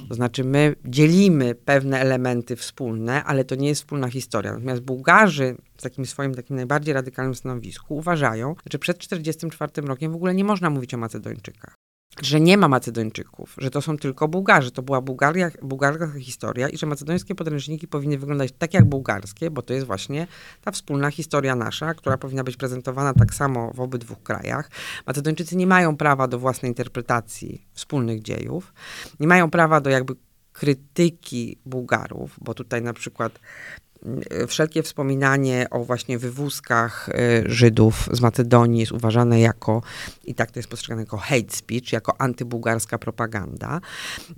To 0.09 0.15
znaczy 0.15 0.45
my 0.45 0.75
dzielimy 0.85 1.55
pewne 1.55 2.01
elementy 2.01 2.57
wspólne, 2.57 3.25
ale 3.25 3.45
to 3.45 3.55
nie 3.55 3.69
jest 3.69 3.81
wspólna 3.81 4.09
historia. 4.09 4.53
Natomiast 4.53 4.83
Bułgarzy 4.83 5.57
w 5.77 5.83
takim 5.83 6.07
swoim 6.07 6.35
takim 6.35 6.57
najbardziej 6.57 6.95
radykalnym 6.95 7.35
stanowisku 7.35 7.97
uważają, 7.97 8.55
że 8.73 8.79
przed 8.79 8.99
1944 8.99 9.89
rokiem 9.89 10.13
w 10.13 10.17
ogóle 10.17 10.35
nie 10.35 10.45
można 10.45 10.71
mówić 10.71 10.95
o 10.95 10.99
Macedończykach 10.99 11.86
że 12.23 12.41
nie 12.41 12.57
ma 12.59 12.69
Macedończyków, 12.69 13.55
że 13.59 13.71
to 13.71 13.83
są 13.83 13.99
tylko 13.99 14.29
Bułgarzy. 14.29 14.71
To 14.71 14.83
była 14.83 15.01
Bułgaria, 15.01 15.51
bułgarska 15.63 16.11
historia 16.19 16.69
i 16.69 16.79
że 16.79 16.87
macedońskie 16.87 17.35
podręczniki 17.35 17.89
powinny 17.89 18.19
wyglądać 18.19 18.53
tak 18.59 18.75
jak 18.75 18.85
bułgarskie, 18.85 19.51
bo 19.51 19.63
to 19.63 19.75
jest 19.75 19.87
właśnie 19.87 20.27
ta 20.65 20.71
wspólna 20.71 21.11
historia 21.11 21.57
nasza, 21.57 21.95
która 21.95 22.19
powinna 22.19 22.45
być 22.45 22.57
prezentowana 22.57 23.15
tak 23.15 23.35
samo 23.35 23.73
w 23.75 23.81
obydwu 23.81 24.17
krajach. 24.17 24.71
Macedończycy 25.07 25.57
nie 25.57 25.67
mają 25.67 25.97
prawa 25.97 26.29
do 26.29 26.39
własnej 26.39 26.71
interpretacji 26.71 27.67
wspólnych 27.73 28.23
dziejów, 28.23 28.73
nie 29.21 29.27
mają 29.27 29.51
prawa 29.51 29.81
do 29.81 29.91
jakby 29.91 30.15
krytyki 30.53 31.59
Bułgarów, 31.67 32.37
bo 32.41 32.55
tutaj 32.55 32.83
na 32.83 32.93
przykład 32.93 33.39
wszelkie 34.49 34.83
wspominanie 34.83 35.67
o 35.71 35.85
właśnie 35.85 36.19
wywózkach 36.19 37.09
e, 37.09 37.43
Żydów 37.47 38.09
z 38.13 38.21
Macedonii 38.21 38.81
jest 38.81 38.93
uważane 38.93 39.41
jako, 39.41 39.83
i 40.25 40.35
tak 40.35 40.51
to 40.51 40.59
jest 40.59 40.69
postrzegane 40.69 41.03
jako 41.03 41.17
hate 41.17 41.57
speech, 41.57 41.93
jako 41.93 42.21
antybułgarska 42.21 42.99
propaganda. 42.99 43.81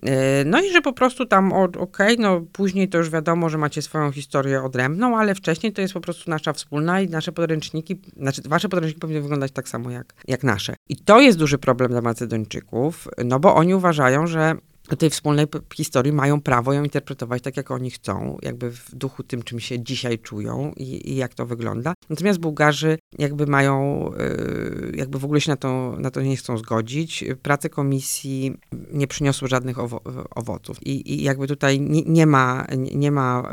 E, 0.03 0.45
no 0.45 0.61
i 0.61 0.73
że 0.73 0.81
po 0.81 0.93
prostu 0.93 1.27
tam, 1.27 1.53
okej, 1.53 1.81
okay, 1.81 2.17
no 2.19 2.41
później 2.53 2.89
to 2.89 2.99
już 2.99 3.11
wiadomo, 3.11 3.49
że 3.49 3.59
macie 3.59 3.83
swoją 3.83 4.13
historię 4.13 4.63
odrębną, 4.63 5.19
ale 5.19 5.35
wcześniej 5.35 5.73
to 5.73 5.81
jest 5.81 5.95
po 5.95 6.01
prostu 6.01 6.31
nasza 6.31 6.53
wspólna 6.53 7.01
i 7.01 7.09
nasze 7.09 7.33
podręczniki, 7.33 8.01
znaczy 8.17 8.43
wasze 8.45 8.69
podręczniki 8.69 9.01
powinny 9.01 9.23
wyglądać 9.23 9.53
tak 9.53 9.69
samo 9.69 9.91
jak, 9.91 10.15
jak 10.29 10.45
nasze. 10.45 10.75
I 10.89 10.97
to 10.97 11.21
jest 11.21 11.39
duży 11.39 11.59
problem 11.59 11.91
dla 11.91 12.01
Macedończyków, 12.01 13.09
no 13.25 13.41
bo 13.41 13.55
oni 13.55 13.75
uważają, 13.75 14.27
że 14.27 14.55
tej 14.97 15.11
wspólnej 15.11 15.47
historii 15.75 16.13
mają 16.13 16.41
prawo 16.41 16.73
ją 16.73 16.83
interpretować 16.83 17.43
tak, 17.43 17.57
jak 17.57 17.71
oni 17.71 17.91
chcą, 17.91 18.39
jakby 18.43 18.71
w 18.71 18.95
duchu 18.95 19.23
tym, 19.23 19.43
czym 19.43 19.61
się 19.61 19.81
dzisiaj 19.81 20.19
czują 20.19 20.73
i, 20.77 21.11
i 21.11 21.17
jak 21.17 21.35
to 21.35 21.47
wygląda. 21.47 21.95
Natomiast 22.11 22.41
Bułgarzy 22.41 22.99
jakby 23.19 23.47
mają, 23.47 24.11
y, 24.15 24.97
jakby 24.97 25.19
w 25.19 25.25
ogóle 25.25 25.41
się 25.41 25.51
na 25.51 25.57
to, 25.57 25.97
na 25.99 26.11
to 26.11 26.21
nie 26.21 26.37
chcą 26.37 26.59
zgodzić. 26.59 27.25
Prace 27.43 27.71
komisji 27.71 28.55
nie 28.93 29.07
przyniosły 29.07 29.49
żadnych 29.49 29.79
owo 29.79 30.01
owoców 30.31 30.87
i, 30.87 31.15
i 31.15 31.23
jakby 31.23 31.47
tutaj 31.47 31.81
nie, 31.81 32.03
nie, 32.03 32.27
ma, 32.27 32.67
nie 32.95 33.11
ma, 33.11 33.51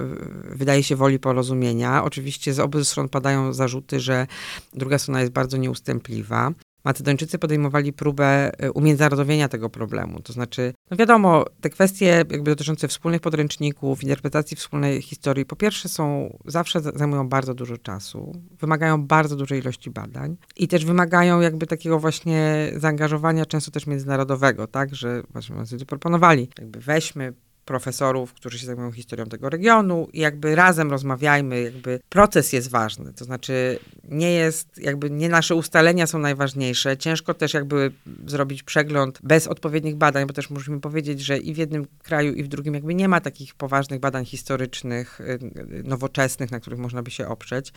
wydaje 0.49 0.83
się, 0.83 0.95
woli 0.95 1.19
porozumienia. 1.19 2.03
Oczywiście 2.03 2.53
z 2.53 2.59
obu 2.59 2.83
stron 2.83 3.09
padają 3.09 3.53
zarzuty, 3.53 3.99
że 3.99 4.27
druga 4.73 4.99
strona 4.99 5.21
jest 5.21 5.31
bardzo 5.31 5.57
nieustępliwa. 5.57 6.51
Macedończycy 6.85 7.39
podejmowali 7.39 7.93
próbę 7.93 8.51
e, 8.59 8.71
umiędzynarodowienia 8.71 9.49
tego 9.49 9.69
problemu. 9.69 10.19
To 10.19 10.33
znaczy, 10.33 10.73
no 10.91 10.97
wiadomo, 10.97 11.45
te 11.61 11.69
kwestie 11.69 12.05
jakby 12.05 12.51
dotyczące 12.51 12.87
wspólnych 12.87 13.21
podręczników, 13.21 14.03
interpretacji 14.03 14.57
wspólnej 14.57 15.01
historii, 15.01 15.45
po 15.45 15.55
pierwsze 15.55 15.89
są, 15.89 16.37
zawsze 16.45 16.81
zajmują 16.81 17.29
bardzo 17.29 17.53
dużo 17.53 17.77
czasu, 17.77 18.31
wymagają 18.59 19.07
bardzo 19.07 19.35
dużej 19.35 19.59
ilości 19.59 19.89
badań 19.89 20.37
i 20.55 20.67
też 20.67 20.85
wymagają 20.85 21.41
jakby 21.41 21.67
takiego 21.67 21.99
właśnie 21.99 22.71
zaangażowania 22.75 23.45
często 23.45 23.71
też 23.71 23.87
międzynarodowego, 23.87 24.67
tak, 24.67 24.95
że 24.95 25.23
właśnie 25.29 25.85
proponowali, 25.85 26.49
jakby 26.59 26.79
weźmy 26.79 27.33
profesorów, 27.65 28.33
którzy 28.33 28.59
się 28.59 28.65
zajmują 28.65 28.91
historią 28.91 29.25
tego 29.25 29.49
regionu 29.49 30.07
i 30.13 30.19
jakby 30.19 30.55
razem 30.55 30.91
rozmawiajmy, 30.91 31.61
jakby 31.61 31.99
proces 32.09 32.53
jest 32.53 32.69
ważny, 32.69 33.13
to 33.13 33.25
znaczy 33.25 33.79
nie 34.09 34.31
jest, 34.31 34.77
jakby 34.77 35.09
nie 35.09 35.29
nasze 35.29 35.55
ustalenia 35.55 36.07
są 36.07 36.19
najważniejsze, 36.19 36.97
ciężko 36.97 37.33
też 37.33 37.53
jakby 37.53 37.91
zrobić 38.27 38.63
przegląd 38.63 39.19
bez 39.23 39.47
odpowiednich 39.47 39.95
badań, 39.95 40.25
bo 40.27 40.33
też 40.33 40.49
musimy 40.49 40.79
powiedzieć, 40.79 41.21
że 41.21 41.37
i 41.37 41.53
w 41.53 41.57
jednym 41.57 41.87
kraju 42.03 42.33
i 42.33 42.43
w 42.43 42.47
drugim 42.47 42.73
jakby 42.73 42.95
nie 42.95 43.07
ma 43.07 43.21
takich 43.21 43.55
poważnych 43.55 43.99
badań 43.99 44.25
historycznych, 44.25 45.21
y, 45.21 45.39
nowoczesnych, 45.83 46.51
na 46.51 46.59
których 46.59 46.79
można 46.79 47.03
by 47.03 47.11
się 47.11 47.27
oprzeć. 47.27 47.73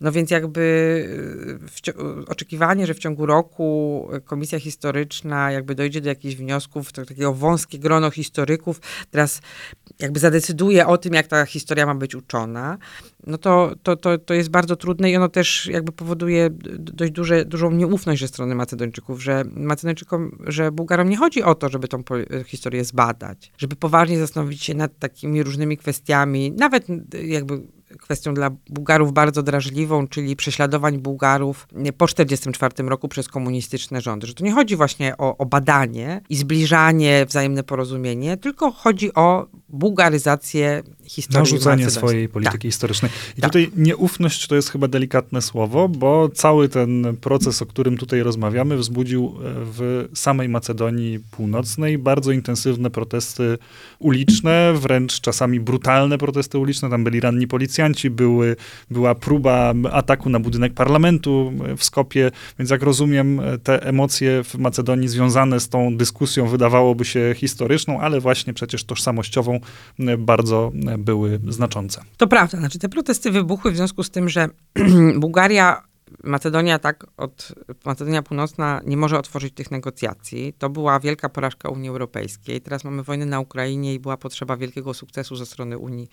No 0.00 0.12
więc 0.12 0.30
jakby 0.30 0.60
y, 1.88 2.26
oczekiwanie, 2.28 2.86
że 2.86 2.94
w 2.94 2.98
ciągu 2.98 3.26
roku 3.26 4.08
komisja 4.24 4.60
historyczna 4.60 5.52
jakby 5.52 5.74
dojdzie 5.74 6.00
do 6.00 6.08
jakichś 6.08 6.34
wniosków, 6.34 6.92
to 6.92 7.04
takiego 7.04 7.34
wąskie 7.34 7.78
grono 7.78 8.10
historyków, 8.10 8.80
teraz 9.16 9.40
jakby 9.98 10.20
zadecyduje 10.20 10.86
o 10.86 10.98
tym, 10.98 11.14
jak 11.14 11.26
ta 11.26 11.46
historia 11.46 11.86
ma 11.86 11.94
być 11.94 12.14
uczona, 12.14 12.78
no 13.26 13.38
to, 13.38 13.72
to, 13.82 13.96
to, 13.96 14.18
to 14.18 14.34
jest 14.34 14.50
bardzo 14.50 14.76
trudne 14.76 15.10
i 15.10 15.16
ono 15.16 15.28
też 15.28 15.66
jakby 15.66 15.92
powoduje 15.92 16.48
dość 16.78 17.12
duże, 17.12 17.44
dużą 17.44 17.70
nieufność 17.70 18.20
ze 18.20 18.28
strony 18.28 18.54
Macedończyków, 18.54 19.22
że 19.22 19.44
Macedończykom, 19.56 20.38
że 20.46 20.72
Bułgarom 20.72 21.08
nie 21.08 21.16
chodzi 21.16 21.42
o 21.42 21.54
to, 21.54 21.68
żeby 21.68 21.88
tą 21.88 22.02
historię 22.46 22.84
zbadać, 22.84 23.52
żeby 23.58 23.76
poważnie 23.76 24.18
zastanowić 24.18 24.62
się 24.62 24.74
nad 24.74 24.98
takimi 24.98 25.42
różnymi 25.42 25.76
kwestiami, 25.76 26.52
nawet 26.52 26.86
jakby 27.22 27.60
kwestią 28.00 28.34
dla 28.34 28.50
Bułgarów 28.70 29.12
bardzo 29.12 29.42
drażliwą, 29.42 30.08
czyli 30.08 30.36
prześladowań 30.36 30.98
Bułgarów 30.98 31.68
po 31.98 32.06
1944 32.06 32.88
roku 32.88 33.08
przez 33.08 33.28
komunistyczne 33.28 34.00
rządy. 34.00 34.26
Że 34.26 34.34
to 34.34 34.44
nie 34.44 34.52
chodzi 34.52 34.76
właśnie 34.76 35.16
o, 35.16 35.36
o 35.36 35.46
badanie 35.46 36.20
i 36.28 36.36
zbliżanie, 36.36 37.26
wzajemne 37.28 37.62
porozumienie, 37.62 38.36
tylko 38.36 38.70
chodzi 38.70 39.14
o 39.14 39.46
bułgaryzację 39.68 40.82
historii 41.04 41.52
Narzucenie 41.52 41.90
swojej 41.90 42.28
polityki 42.28 42.58
tak. 42.58 42.62
historycznej. 42.62 43.10
I 43.38 43.40
tak. 43.40 43.50
tutaj 43.50 43.70
nieufność 43.76 44.46
to 44.46 44.54
jest 44.54 44.70
chyba 44.70 44.88
delikatne 44.88 45.42
słowo, 45.42 45.88
bo 45.88 46.28
cały 46.28 46.68
ten 46.68 47.16
proces, 47.20 47.62
o 47.62 47.66
którym 47.66 47.98
tutaj 47.98 48.22
rozmawiamy, 48.22 48.76
wzbudził 48.76 49.24
e, 49.24 49.30
w 49.64 50.08
samej 50.14 50.48
Macedonii 50.48 51.20
Północnej 51.30 51.98
bardzo 51.98 52.32
intensywne 52.32 52.90
protesty 52.90 53.58
uliczne, 53.98 54.74
wręcz 54.74 55.20
czasami 55.20 55.60
brutalne 55.60 56.18
protesty 56.18 56.58
uliczne. 56.58 56.90
Tam 56.90 57.04
byli 57.04 57.20
ranni 57.20 57.48
policjanci, 57.86 58.10
były, 58.10 58.56
była 58.90 59.14
próba 59.14 59.74
ataku 59.92 60.30
na 60.30 60.40
budynek 60.40 60.74
parlamentu 60.74 61.52
w 61.76 61.84
Skopie, 61.84 62.30
więc 62.58 62.70
jak 62.70 62.82
rozumiem, 62.82 63.40
te 63.62 63.82
emocje 63.82 64.44
w 64.44 64.54
Macedonii 64.58 65.08
związane 65.08 65.60
z 65.60 65.68
tą 65.68 65.96
dyskusją 65.96 66.46
wydawałoby 66.46 67.04
się 67.04 67.34
historyczną, 67.36 68.00
ale 68.00 68.20
właśnie 68.20 68.52
przecież 68.52 68.84
tożsamościową 68.84 69.60
bardzo 70.18 70.72
były 70.98 71.40
znaczące. 71.48 72.00
To 72.16 72.26
prawda, 72.26 72.58
znaczy 72.58 72.78
te 72.78 72.88
protesty 72.88 73.30
wybuchły 73.30 73.72
w 73.72 73.76
związku 73.76 74.02
z 74.02 74.10
tym, 74.10 74.28
że 74.28 74.48
Bułgaria 75.20 75.82
Macedonia 76.24 76.78
tak 76.78 77.06
od 77.16 77.52
Macedonia 77.84 78.22
Północna 78.22 78.80
nie 78.86 78.96
może 78.96 79.18
otworzyć 79.18 79.54
tych 79.54 79.70
negocjacji. 79.70 80.52
To 80.58 80.70
była 80.70 81.00
wielka 81.00 81.28
porażka 81.28 81.68
Unii 81.68 81.88
Europejskiej. 81.88 82.60
Teraz 82.60 82.84
mamy 82.84 83.02
wojnę 83.02 83.26
na 83.26 83.40
Ukrainie 83.40 83.94
i 83.94 84.00
była 84.00 84.16
potrzeba 84.16 84.56
wielkiego 84.56 84.94
sukcesu 84.94 85.36
ze 85.36 85.46
strony 85.46 85.78
Unii 85.78 86.08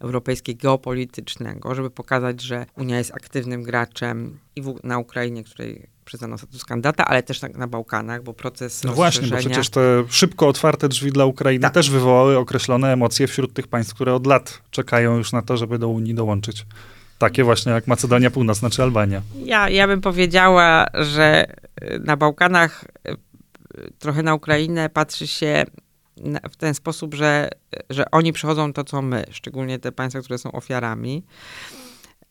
Europejskiej 0.00 0.56
geopolitycznego, 0.56 1.74
żeby 1.74 1.90
pokazać, 1.90 2.42
że 2.42 2.66
Unia 2.76 2.98
jest 2.98 3.14
aktywnym 3.14 3.62
graczem 3.62 4.38
i 4.56 4.62
w, 4.62 4.78
na 4.84 4.98
Ukrainie, 4.98 5.44
której 5.44 5.88
przyznano 6.04 6.38
status 6.38 6.64
kandydata, 6.64 7.04
ale 7.04 7.22
też 7.22 7.42
na, 7.42 7.48
na 7.48 7.66
Bałkanach, 7.66 8.22
bo 8.22 8.34
proces 8.34 8.84
No 8.84 8.92
właśnie, 8.92 9.28
bo 9.28 9.36
przecież 9.36 9.70
te 9.70 10.04
szybko 10.08 10.48
otwarte 10.48 10.88
drzwi 10.88 11.12
dla 11.12 11.24
Ukrainy 11.24 11.62
Tak. 11.62 11.74
też 11.74 11.90
wywołały 11.90 12.38
określone 12.38 12.92
emocje 12.92 13.26
wśród 13.26 13.52
tych 13.52 13.66
państw, 13.66 13.94
które 13.94 14.14
od 14.14 14.26
lat 14.26 14.62
czekają 14.70 15.16
już 15.16 15.32
na 15.32 15.42
to, 15.42 15.56
żeby 15.56 15.78
do 15.78 15.88
Unii 15.88 16.14
dołączyć. 16.14 16.66
Takie 17.18 17.44
właśnie 17.44 17.72
jak 17.72 17.86
Macedonia 17.86 18.30
Północna 18.30 18.70
czy 18.70 18.82
Albania. 18.82 19.22
Ja, 19.44 19.68
ja 19.68 19.86
bym 19.86 20.00
powiedziała, 20.00 20.86
że 20.94 21.46
y, 21.82 22.00
na 22.04 22.16
Bałkanach 22.16 22.84
y, 23.08 23.92
trochę 23.98 24.22
na 24.22 24.34
Ukrainę 24.34 24.90
patrzy 24.90 25.26
się 25.26 25.64
w 26.50 26.56
ten 26.56 26.74
sposób, 26.74 27.14
że, 27.14 27.50
że 27.90 28.10
oni 28.10 28.32
przechodzą 28.32 28.72
to, 28.72 28.84
co 28.84 29.02
my, 29.02 29.24
szczególnie 29.30 29.78
te 29.78 29.92
państwa, 29.92 30.20
które 30.20 30.38
są 30.38 30.52
ofiarami. 30.52 31.24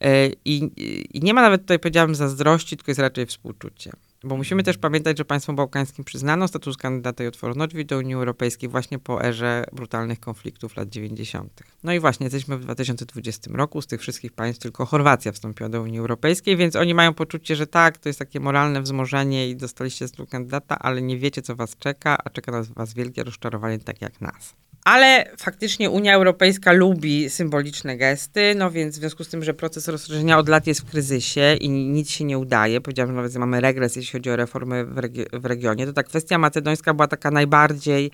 Y, 0.06 0.34
I, 0.46 0.72
I 1.14 1.20
nie 1.20 1.34
ma 1.34 1.42
nawet 1.42 1.62
tutaj, 1.62 1.80
powiedziałabym, 1.80 2.16
zazdrości, 2.16 2.78
tylko 2.78 2.92
jest 2.92 3.02
raczej 3.02 3.26
współczucie. 3.26 3.92
Bo 4.24 4.38
musimy 4.38 4.64
też 4.64 4.78
pamiętać, 4.78 5.18
że 5.18 5.26
państwom 5.26 5.56
bałkańskim 5.56 6.06
przyznano 6.06 6.48
status 6.48 6.78
kandydata 6.78 7.24
i 7.24 7.28
otworzono 7.28 7.68
drzwi 7.68 7.86
do 7.86 7.98
Unii 7.98 8.14
Europejskiej 8.14 8.70
właśnie 8.70 9.00
po 9.00 9.24
erze 9.24 9.64
brutalnych 9.74 10.20
konfliktów 10.20 10.78
lat 10.78 10.90
90. 10.90 11.64
No 11.84 11.94
i 11.94 12.00
właśnie 12.00 12.24
jesteśmy 12.24 12.58
w 12.58 12.62
2020 12.62 13.52
roku. 13.54 13.82
Z 13.82 13.88
tych 13.88 14.02
wszystkich 14.02 14.32
państw 14.32 14.62
tylko 14.62 14.86
Chorwacja 14.86 15.32
wstąpiła 15.32 15.70
do 15.70 15.82
Unii 15.82 16.00
Europejskiej, 16.00 16.58
więc 16.58 16.76
oni 16.76 16.94
mają 16.94 17.14
poczucie, 17.14 17.56
że 17.56 17.68
tak, 17.68 17.98
to 17.98 18.10
jest 18.10 18.20
takie 18.20 18.40
moralne 18.40 18.82
wzmożenie 18.82 19.50
i 19.50 19.56
dostaliście 19.56 20.08
status 20.08 20.30
kandydata, 20.30 20.80
ale 20.80 21.02
nie 21.02 21.18
wiecie, 21.18 21.42
co 21.42 21.56
was 21.56 21.78
czeka, 21.78 22.18
a 22.26 22.30
czeka 22.30 22.52
nas 22.52 22.68
was 22.68 22.94
wielkie 22.94 23.24
rozczarowanie, 23.24 23.80
tak 23.80 24.02
jak 24.02 24.22
nas. 24.22 24.56
Ale 24.88 25.26
faktycznie 25.38 25.90
Unia 25.90 26.14
Europejska 26.14 26.72
lubi 26.72 27.30
symboliczne 27.30 27.98
gesty, 27.98 28.56
no 28.56 28.72
więc 28.72 28.96
w 28.96 29.00
związku 29.00 29.24
z 29.24 29.28
tym, 29.28 29.44
że 29.44 29.54
proces 29.54 29.88
rozszerzenia 29.88 30.38
od 30.38 30.50
lat 30.50 30.68
jest 30.68 30.82
w 30.82 30.86
kryzysie 30.86 31.56
i 31.60 31.70
nic 31.70 32.10
się 32.10 32.24
nie 32.24 32.38
udaje, 32.38 32.82
powiedziałam, 32.82 33.12
że 33.12 33.16
nawet 33.16 33.36
mamy 33.36 33.62
regres, 33.62 33.96
jeśli 33.96 34.12
chodzi 34.12 34.30
o 34.30 34.36
reformy 34.36 34.86
w, 34.86 34.96
regi- 34.96 35.40
w 35.40 35.46
regionie, 35.46 35.86
to 35.86 35.94
ta 35.94 36.04
kwestia 36.04 36.38
macedońska 36.38 36.94
była 36.94 37.08
taka 37.08 37.32
najbardziej 37.32 38.12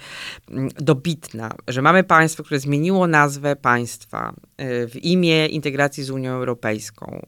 mm, 0.51 0.69
dobitna, 0.75 1.55
że 1.67 1.81
mamy 1.81 2.03
państwo, 2.03 2.43
które 2.43 2.59
zmieniło 2.59 3.07
nazwę 3.07 3.55
państwa 3.55 4.33
y, 4.61 4.87
w 4.87 4.95
imię 4.95 5.47
integracji 5.47 6.03
z 6.03 6.09
Unią 6.09 6.31
Europejską, 6.31 7.25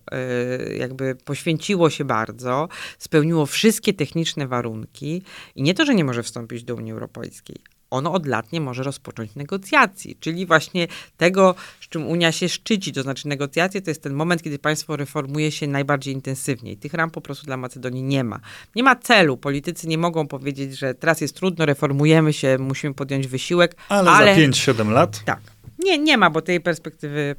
y, 0.70 0.76
jakby 0.78 1.16
poświęciło 1.16 1.90
się 1.90 2.06
bardzo, 2.06 2.70
spełniło 2.98 3.46
wszystkie 3.46 3.94
techniczne 3.94 4.48
warunki 4.48 5.22
i 5.56 5.64
nie 5.64 5.74
to, 5.74 5.86
że 5.86 5.96
nie 5.96 6.04
może 6.04 6.24
wstąpić 6.24 6.64
do 6.64 6.76
Unii 6.76 6.92
Europejskiej, 6.92 7.75
ono 7.96 8.14
od 8.14 8.26
lat 8.26 8.52
nie 8.52 8.62
może 8.62 8.84
rozpocząć 8.84 9.36
negocjacji, 9.36 10.18
czyli 10.20 10.46
właśnie 10.46 10.88
tego, 11.18 11.56
z 11.82 11.88
czym 11.90 12.08
Unia 12.08 12.32
się 12.32 12.50
szczyci, 12.50 12.94
to 12.94 13.04
znaczy 13.04 13.28
negocjacje 13.28 13.82
to 13.82 13.92
jest 13.92 14.04
ten 14.04 14.14
moment, 14.14 14.44
kiedy 14.44 14.60
państwo 14.60 14.96
reformuje 14.96 15.52
się 15.52 15.68
najbardziej 15.68 16.14
intensywnie 16.14 16.72
i 16.72 16.78
tych 16.78 16.94
ram 16.94 17.12
po 17.12 17.22
prostu 17.22 17.46
dla 17.46 17.58
Macedonii 17.58 18.04
nie 18.04 18.24
ma. 18.24 18.40
Nie 18.76 18.84
ma 18.84 18.96
celu, 18.96 19.38
politycy 19.38 19.88
nie 19.88 19.98
mogą 19.98 20.28
powiedzieć, 20.28 20.78
że 20.78 20.94
teraz 20.94 21.22
jest 21.22 21.36
trudno, 21.36 21.66
reformujemy 21.66 22.34
się, 22.34 22.58
musimy 22.60 22.94
podjąć 22.94 23.28
wysiłek, 23.28 23.76
Ale, 23.90 24.12
Ale- 24.12 24.36
za 24.36 24.42
5-7 24.42 24.90
lat 24.90 25.26
tak. 25.26 25.40
Nie, 25.80 25.98
nie 25.98 26.18
ma, 26.18 26.30
bo 26.30 26.42
tej 26.42 26.62
perspektywy. 26.62 27.36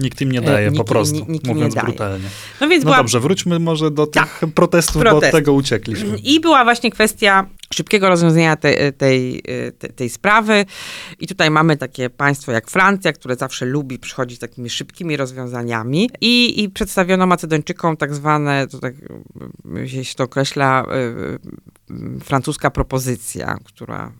Nikt 0.00 0.20
im 0.20 0.32
nie 0.32 0.38
E, 0.38 0.42
daje 0.42 0.66
nikt- 0.70 0.78
po 0.78 0.84
prostu, 0.84 1.16
nikt- 1.16 1.28
nikt 1.28 1.46
mówiąc 1.46 1.74
nie 1.74 1.80
daje. 1.80 1.88
brutalnie. 1.92 2.28
No 2.60 2.68
więc 2.68 2.84
No 2.84 2.88
była 2.90 2.96
dobrze, 2.96 3.20
wróćmy 3.20 3.58
może 3.58 3.90
do 3.90 4.06
tych 4.06 4.22
Tak. 4.40 4.50
protestów, 4.54 4.94
bo 4.96 5.00
Protest. 5.10 5.34
od 5.34 5.38
tego 5.40 5.52
uciekliśmy. 5.52 6.18
I 6.18 6.40
była 6.40 6.64
właśnie 6.64 6.90
kwestia 6.90 7.46
szybkiego 7.74 8.08
rozwiązania 8.08 8.56
tej, 8.56 8.76
tej, 8.92 9.42
tej, 9.78 9.90
tej 9.92 10.08
sprawy. 10.08 10.64
I 11.20 11.26
tutaj 11.26 11.50
mamy 11.50 11.76
takie 11.76 12.10
państwo 12.10 12.52
jak 12.52 12.70
Francja, 12.70 13.12
które 13.12 13.36
zawsze 13.36 13.66
lubi 13.66 13.98
przychodzić 13.98 14.36
z 14.36 14.40
takimi 14.40 14.70
szybkimi 14.70 15.16
rozwiązaniami. 15.16 16.10
I, 16.20 16.62
i 16.62 16.68
przedstawiono 16.70 17.26
Macedończykom 17.26 17.96
tak 17.96 18.14
zwane, 18.14 18.66
to 18.66 18.78
tak 18.78 18.94
y, 19.76 19.88
się 20.04 20.14
to 20.16 20.24
określa, 20.24 20.84
francuska 22.24 22.70
propozycja, 22.70 23.58
która 23.64 24.12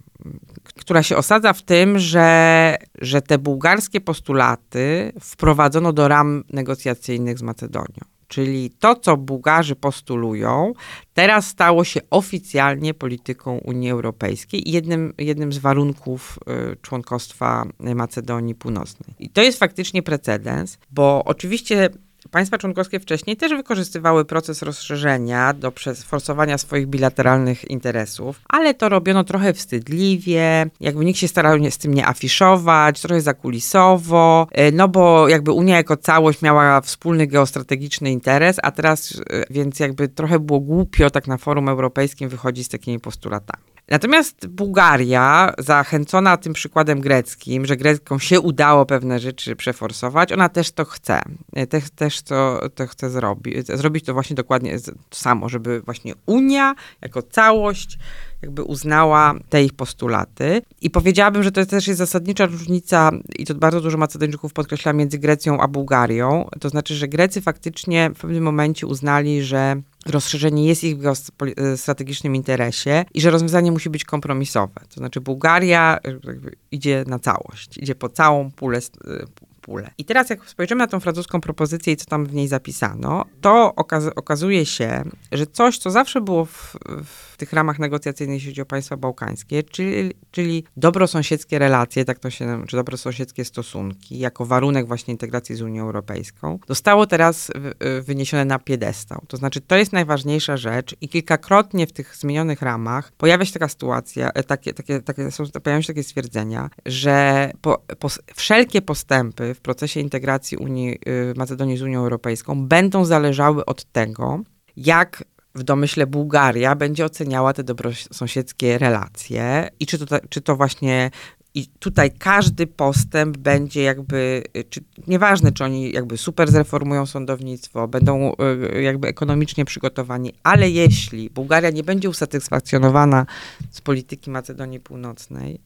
która 0.65 1.03
się 1.03 1.17
osadza 1.17 1.53
w 1.53 1.63
tym, 1.63 1.99
że, 1.99 2.77
że 3.01 3.23
te 3.23 3.39
bułgarskie 3.39 4.01
postulaty 4.01 5.13
wprowadzono 5.21 5.93
do 5.93 6.09
ram 6.09 6.45
negocjacyjnych 6.53 7.39
z 7.39 7.43
Macedonią. 7.43 8.01
Czyli 8.29 8.71
to, 8.71 8.97
co 8.97 9.17
Bułgarzy 9.17 9.77
postulują, 9.77 10.73
teraz 11.15 11.47
stało 11.47 11.85
się 11.85 12.01
oficjalnie 12.11 12.95
polityką 12.95 13.59
Unii 13.59 13.91
Europejskiej 13.91 14.69
i 14.69 14.73
jednym, 14.73 15.15
jednym 15.19 15.53
z 15.53 15.59
warunków 15.59 16.39
y, 16.73 16.77
członkostwa 16.77 17.67
Macedonii 17.79 18.55
Północnej. 18.55 19.15
I 19.19 19.31
to 19.31 19.43
jest 19.43 19.59
faktycznie 19.59 20.03
precedens, 20.03 20.79
bo 20.91 21.23
oczywiście 21.25 21.91
Państwa 22.31 22.59
członkowskie 22.59 23.01
wcześniej 23.01 23.37
też 23.37 23.53
wykorzystywały 23.53 24.25
proces 24.25 24.63
rozszerzenia 24.63 25.53
do 25.53 25.73
forsowania 26.05 26.59
swoich 26.59 26.87
bilateralnych 26.87 27.71
interesów, 27.71 28.41
ale 28.49 28.75
to 28.75 28.89
robiono 28.89 29.25
trochę 29.25 29.53
wstydliwie, 29.53 30.67
jakby 30.81 31.05
nikt 31.05 31.19
się 31.19 31.29
starał 31.29 31.59
z 31.71 31.79
tym 31.79 31.95
nie 31.95 32.07
afiszować, 32.07 33.01
trochę 33.01 33.21
zakulisowo, 33.21 34.47
e, 34.53 34.73
no 34.73 34.89
bo 34.89 35.29
jakby 35.29 35.53
Unia 35.53 35.77
jako 35.77 35.97
całość 35.97 36.43
miała 36.43 36.81
wspólny 36.81 37.27
geostrategiczny 37.27 38.11
interes, 38.11 38.57
a 38.63 38.71
teraz 38.71 39.23
e, 39.31 39.45
więc 39.51 39.81
jakby 39.81 40.09
trochę 40.09 40.39
było 40.39 40.61
głupio 40.61 41.11
tak 41.11 41.27
na 41.27 41.37
forum 41.37 41.69
europejskim 41.69 42.29
wychodzić 42.29 42.67
z 42.67 42.69
takimi 42.69 43.01
postulatami. 43.01 43.65
Natomiast 43.91 44.47
Bułgaria, 44.47 45.55
zachęcona 45.59 46.37
tym 46.37 46.53
przykładem 46.53 47.01
greckim, 47.01 47.67
że 47.67 47.77
Greckom 47.77 48.21
się 48.21 48.41
udało 48.41 48.87
pewne 48.87 49.19
rzeczy 49.19 49.57
przeforsować, 49.57 50.33
ona 50.33 50.49
też 50.49 50.73
to 50.73 50.85
chce. 50.85 51.23
E, 51.53 51.67
Też, 51.67 51.91
też 51.91 52.23
to, 52.23 52.61
to 52.75 52.87
chce 52.87 53.11
zrobić. 53.11 53.67
Zrobić 53.67 54.05
to 54.05 54.15
właśnie 54.15 54.37
dokładnie 54.37 54.81
to 54.81 54.93
samo, 55.11 55.49
żeby 55.49 55.81
właśnie 55.81 56.15
Unia 56.27 56.75
jako 57.01 57.23
całość 57.23 57.99
jakby 58.43 58.63
uznała 58.63 59.35
te 59.49 59.65
ich 59.65 59.73
postulaty. 59.73 60.63
I 60.81 60.91
powiedziałabym, 60.91 61.43
że 61.43 61.53
to 61.53 61.67
też 61.67 61.89
jest 61.89 61.99
zasadnicza 61.99 62.47
różnica, 62.47 63.11
i 63.39 63.47
to 63.47 63.55
bardzo 63.55 63.81
dużo 63.81 63.99
Macedończyków 63.99 64.53
podkreśla, 64.53 64.93
między 64.93 65.19
Grecją 65.19 65.61
a 65.61 65.69
Bułgarią. 65.69 66.49
To 66.61 66.69
znaczy, 66.69 66.95
że 66.95 67.09
Grecy 67.09 67.41
faktycznie 67.41 68.11
w 68.15 68.21
pewnym 68.21 68.43
momencie 68.43 68.87
uznali, 68.87 69.43
że 69.43 69.83
rozszerzenie 70.07 70.67
jest 70.67 70.85
ich 70.85 70.99
geostrategi- 70.99 71.77
strategicznym 71.77 72.37
interesie 72.37 73.05
i 73.15 73.21
że 73.21 73.31
rozwiązanie 73.31 73.73
musi 73.73 73.91
być 73.91 74.05
kompromisowe. 74.05 74.81
To 74.89 74.95
znaczy 74.95 75.21
Bułgaria 75.21 75.99
jakby 76.05 76.57
idzie 76.71 77.05
na 77.07 77.19
całość, 77.19 77.79
idzie 77.79 77.95
po 77.95 78.09
całą 78.09 78.51
pulę, 78.51 78.79
y, 78.79 79.27
pulę. 79.71 79.91
I 79.99 80.05
teraz 80.05 80.31
jak 80.31 80.49
spojrzymy 80.49 80.79
na 80.79 80.87
tą 80.87 81.01
francuską 81.01 81.41
propozycję 81.41 81.93
i 81.93 81.97
co 81.97 82.05
tam 82.05 82.27
w 82.27 82.35
niej 82.35 82.49
zapisano, 82.49 83.25
to 83.41 83.73
okaz- 83.77 84.11
okazuje 84.17 84.67
się, 84.67 85.03
że 85.33 85.47
coś, 85.47 85.79
co 85.79 85.91
zawsze 85.91 86.21
było 86.21 86.45
w, 86.45 86.77
w 87.05 87.37
tych 87.37 87.53
ramach 87.53 87.79
negocjacyjnych, 87.79 88.35
jeśli 88.35 88.51
chodzi 88.51 88.63
o 88.63 88.67
państwa 88.67 88.97
bałkańskie, 88.97 89.63
czyli, 89.63 90.13
czyli 90.31 90.65
dobrosąsiedzkie 90.77 91.59
relacje, 91.59 92.05
tak 92.05 92.19
to 92.19 92.31
się, 92.31 92.65
czy 92.69 92.77
dobrosąsiedzkie 92.77 93.45
stosunki, 93.45 94.19
jako 94.19 94.47
warunek 94.47 94.87
właśnie 94.87 95.13
integracji 95.13 95.57
z 95.57 95.63
Unią 95.63 95.83
Europejską, 95.83 96.59
zostało 96.69 97.07
teraz 97.07 97.51
w- 97.55 97.85
y, 97.85 98.03
wyniesione 98.03 98.45
na 98.45 98.59
piedestał. 98.59 99.23
To 99.29 99.37
znaczy, 99.37 99.61
to 99.61 99.77
jest 99.77 99.93
najważniejsza 99.93 100.57
rzecz 100.57 100.97
i 101.01 101.09
kilkakrotnie 101.09 101.87
w 101.87 101.93
tych 101.93 102.17
zmienionych 102.17 102.63
ramach 102.63 103.13
pojawia 103.13 103.45
się 103.45 103.53
taka 103.53 103.69
sytuacja, 103.69 104.31
e, 104.33 104.43
takie, 104.43 104.75
takie, 104.75 105.01
takie, 105.01 105.31
są, 105.31 105.45
pojawiają 105.63 105.83
się 105.83 105.87
takie 105.87 106.03
stwierdzenia, 106.03 106.71
że 106.87 107.51
po, 107.63 107.83
pos, 107.99 108.19
wszelkie 108.35 108.83
postępy 108.83 109.55
w 109.61 109.63
procesie 109.63 110.01
integracji 110.01 110.57
Unii, 110.57 110.99
y, 111.09 111.35
Macedonii 111.37 111.77
z 111.77 111.83
Unią 111.83 112.01
Europejską 112.01 112.67
będą 112.67 113.05
zależały 113.05 113.65
od 113.65 113.85
tego, 113.85 114.41
jak 114.77 115.25
w 115.55 115.63
domyśle 115.63 116.07
Bułgaria 116.07 116.75
będzie 116.75 117.05
oceniała 117.05 117.53
te 117.53 117.65
dobrosąsiedzkie 117.65 118.79
relacje 118.79 119.69
i 119.81 119.87
czy 119.87 120.07
to, 120.07 120.17
czy 120.29 120.41
to 120.41 120.57
właśnie 120.57 121.11
i 121.55 121.67
tutaj 121.67 122.11
każdy 122.11 122.67
postęp 122.67 123.37
będzie 123.37 123.83
jakby, 123.83 124.43
y, 124.57 124.65
czy, 124.65 124.81
nieważne 125.07 125.53
czy 125.53 125.65
oni 125.65 125.93
jakby 125.93 126.19
super 126.19 126.51
zreformują 126.51 127.07
sądownictwo, 127.07 127.89
będą 127.89 128.33
y, 128.75 128.83
jakby 128.83 129.09
ekonomicznie 129.09 129.65
przygotowani, 129.65 130.33
ale 130.43 130.71
jeśli 130.71 131.31
Bułgaria 131.31 131.71
nie 131.71 131.83
będzie 131.83 132.11
usatysfakcjonowana 132.11 133.27
z 133.71 133.81
polityki 133.81 134.31
Macedonii 134.31 134.81
Północnej, 134.81 135.61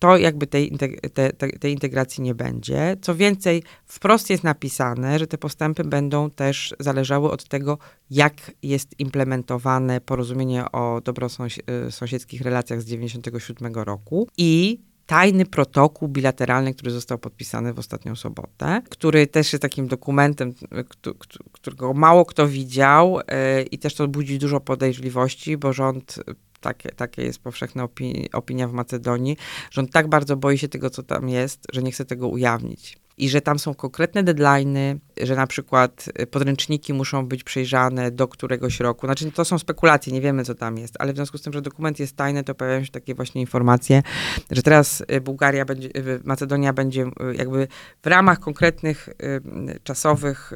to 0.00 0.16
jakby 0.16 0.46
tej, 0.46 0.70
te, 1.14 1.32
te, 1.32 1.48
tej 1.48 1.72
integracji 1.72 2.22
nie 2.22 2.34
będzie. 2.34 2.96
Co 3.02 3.14
więcej, 3.14 3.62
wprost 3.86 4.30
jest 4.30 4.44
napisane, 4.44 5.18
że 5.18 5.26
te 5.26 5.38
postępy 5.38 5.84
będą 5.84 6.30
też 6.30 6.74
zależały 6.80 7.30
od 7.30 7.44
tego, 7.48 7.78
jak 8.10 8.34
jest 8.62 9.00
implementowane 9.00 10.00
porozumienie 10.00 10.72
o 10.72 11.00
dobrosąsiedzkich 11.04 12.40
relacjach 12.40 12.80
z 12.80 12.84
1997 12.84 13.74
roku 13.74 14.28
i 14.36 14.80
tajny 15.06 15.46
protokół 15.46 16.08
bilateralny, 16.08 16.74
który 16.74 16.90
został 16.90 17.18
podpisany 17.18 17.72
w 17.74 17.78
ostatnią 17.78 18.16
sobotę, 18.16 18.82
który 18.90 19.26
też 19.26 19.52
jest 19.52 19.62
takim 19.62 19.88
dokumentem, 19.88 20.54
któ- 20.88 21.14
któ- 21.14 21.44
którego 21.52 21.94
mało 21.94 22.24
kto 22.24 22.48
widział 22.48 23.18
yy, 23.18 23.62
i 23.62 23.78
też 23.78 23.94
to 23.94 24.08
budzi 24.08 24.38
dużo 24.38 24.60
podejrzliwości, 24.60 25.56
bo 25.56 25.72
rząd, 25.72 26.18
takie, 26.60 26.88
takie 26.88 27.22
jest 27.22 27.38
powszechna 27.38 27.84
opi- 27.84 28.28
opinia 28.32 28.68
w 28.68 28.72
Macedonii, 28.72 29.36
że 29.70 29.80
on 29.80 29.88
tak 29.88 30.08
bardzo 30.08 30.36
boi 30.36 30.58
się 30.58 30.68
tego, 30.68 30.90
co 30.90 31.02
tam 31.02 31.28
jest, 31.28 31.66
że 31.72 31.82
nie 31.82 31.92
chce 31.92 32.04
tego 32.04 32.28
ujawnić. 32.28 32.98
i 33.20 33.28
że 33.28 33.40
tam 33.40 33.58
są 33.58 33.74
konkretne 33.74 34.24
deadline'y, 34.24 34.98
że 35.22 35.36
na 35.36 35.46
przykład 35.46 36.10
podręczniki 36.30 36.92
muszą 36.92 37.26
być 37.26 37.44
przejrzane 37.44 38.10
do 38.10 38.28
któregoś 38.28 38.80
roku. 38.80 39.06
Znaczy 39.06 39.32
to 39.32 39.44
są 39.44 39.58
spekulacje, 39.58 40.12
nie 40.12 40.20
wiemy 40.20 40.44
co 40.44 40.54
tam 40.54 40.78
jest, 40.78 40.94
ale 40.98 41.12
w 41.12 41.16
związku 41.16 41.38
z 41.38 41.42
tym, 41.42 41.52
że 41.52 41.62
dokument 41.62 41.98
jest 41.98 42.16
tajny, 42.16 42.44
to 42.44 42.54
pojawiają 42.54 42.84
się 42.84 42.90
takie 42.90 43.14
właśnie 43.14 43.40
informacje, 43.40 44.02
że 44.50 44.62
teraz 44.62 45.02
Bułgaria 45.22 45.64
będzie, 45.64 45.88
Macedonia 46.24 46.72
będzie 46.72 47.10
jakby 47.34 47.68
w 48.02 48.06
ramach 48.06 48.40
konkretnych 48.40 49.08
czasowych 49.82 50.52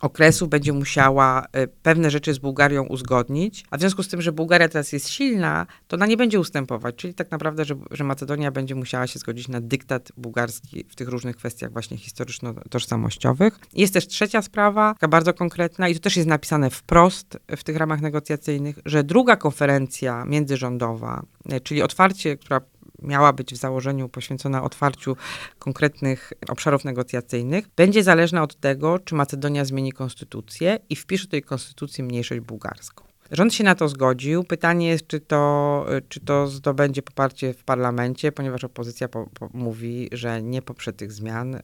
okresu 0.00 0.46
będzie 0.46 0.72
musiała 0.72 1.46
y, 1.56 1.68
pewne 1.82 2.10
rzeczy 2.10 2.34
z 2.34 2.38
Bułgarią 2.38 2.82
uzgodnić, 2.84 3.64
a 3.70 3.76
w 3.76 3.80
związku 3.80 4.02
z 4.02 4.08
tym, 4.08 4.22
że 4.22 4.32
Bułgaria 4.32 4.68
teraz 4.68 4.92
jest 4.92 5.08
silna, 5.08 5.66
to 5.88 5.96
ona 5.96 6.06
nie 6.06 6.16
będzie 6.16 6.40
ustępować, 6.40 6.94
czyli 6.96 7.14
tak 7.14 7.30
naprawdę, 7.30 7.64
że, 7.64 7.76
że 7.90 8.04
Macedonia 8.04 8.50
będzie 8.50 8.74
musiała 8.74 9.06
się 9.06 9.18
zgodzić 9.18 9.48
na 9.48 9.60
dyktat 9.60 10.12
bułgarski 10.16 10.84
w 10.88 10.94
tych 10.94 11.08
różnych 11.08 11.36
kwestiach 11.36 11.72
właśnie 11.72 11.96
historyczno-tożsamościowych. 11.96 13.58
Jest 13.72 13.94
też 13.94 14.06
trzecia 14.06 14.42
sprawa, 14.42 14.94
taka 14.94 15.08
bardzo 15.08 15.34
konkretna 15.34 15.88
i 15.88 15.94
to 15.94 16.00
też 16.00 16.16
jest 16.16 16.28
napisane 16.28 16.70
wprost 16.70 17.38
w 17.56 17.64
tych 17.64 17.76
ramach 17.76 18.00
negocjacyjnych, 18.00 18.78
że 18.84 19.04
druga 19.04 19.36
konferencja 19.36 20.24
międzyrządowa, 20.24 21.22
y, 21.52 21.60
czyli 21.60 21.82
otwarcie, 21.82 22.36
która 22.36 22.60
miała 23.02 23.32
być 23.32 23.54
w 23.54 23.56
założeniu 23.56 24.08
poświęcona 24.08 24.62
otwarciu 24.62 25.16
konkretnych 25.58 26.32
obszarów 26.48 26.84
negocjacyjnych, 26.84 27.68
będzie 27.76 28.02
zależna 28.02 28.42
od 28.42 28.60
tego, 28.60 28.98
czy 28.98 29.14
Macedonia 29.14 29.64
zmieni 29.64 29.92
konstytucję 29.92 30.78
i 30.90 30.96
wpisze 30.96 31.24
do 31.24 31.30
tej 31.30 31.42
konstytucji 31.42 32.04
mniejszość 32.04 32.40
bułgarską. 32.40 33.15
Rząd 33.30 33.54
się 33.54 33.64
na 33.64 33.74
to 33.74 33.88
zgodził. 33.88 34.44
Pytanie 34.44 34.88
jest, 34.88 35.06
czy 35.06 35.20
to, 35.20 35.86
czy 36.08 36.20
to 36.20 36.46
zdobędzie 36.46 37.02
poparcie 37.02 37.54
w 37.54 37.64
parlamencie, 37.64 38.32
ponieważ 38.32 38.64
opozycja 38.64 39.08
po, 39.08 39.26
po, 39.34 39.48
mówi, 39.52 40.08
że 40.12 40.42
nie 40.42 40.62
poprze 40.62 40.92
tych 40.92 41.12
zmian. 41.12 41.54
E, 41.54 41.60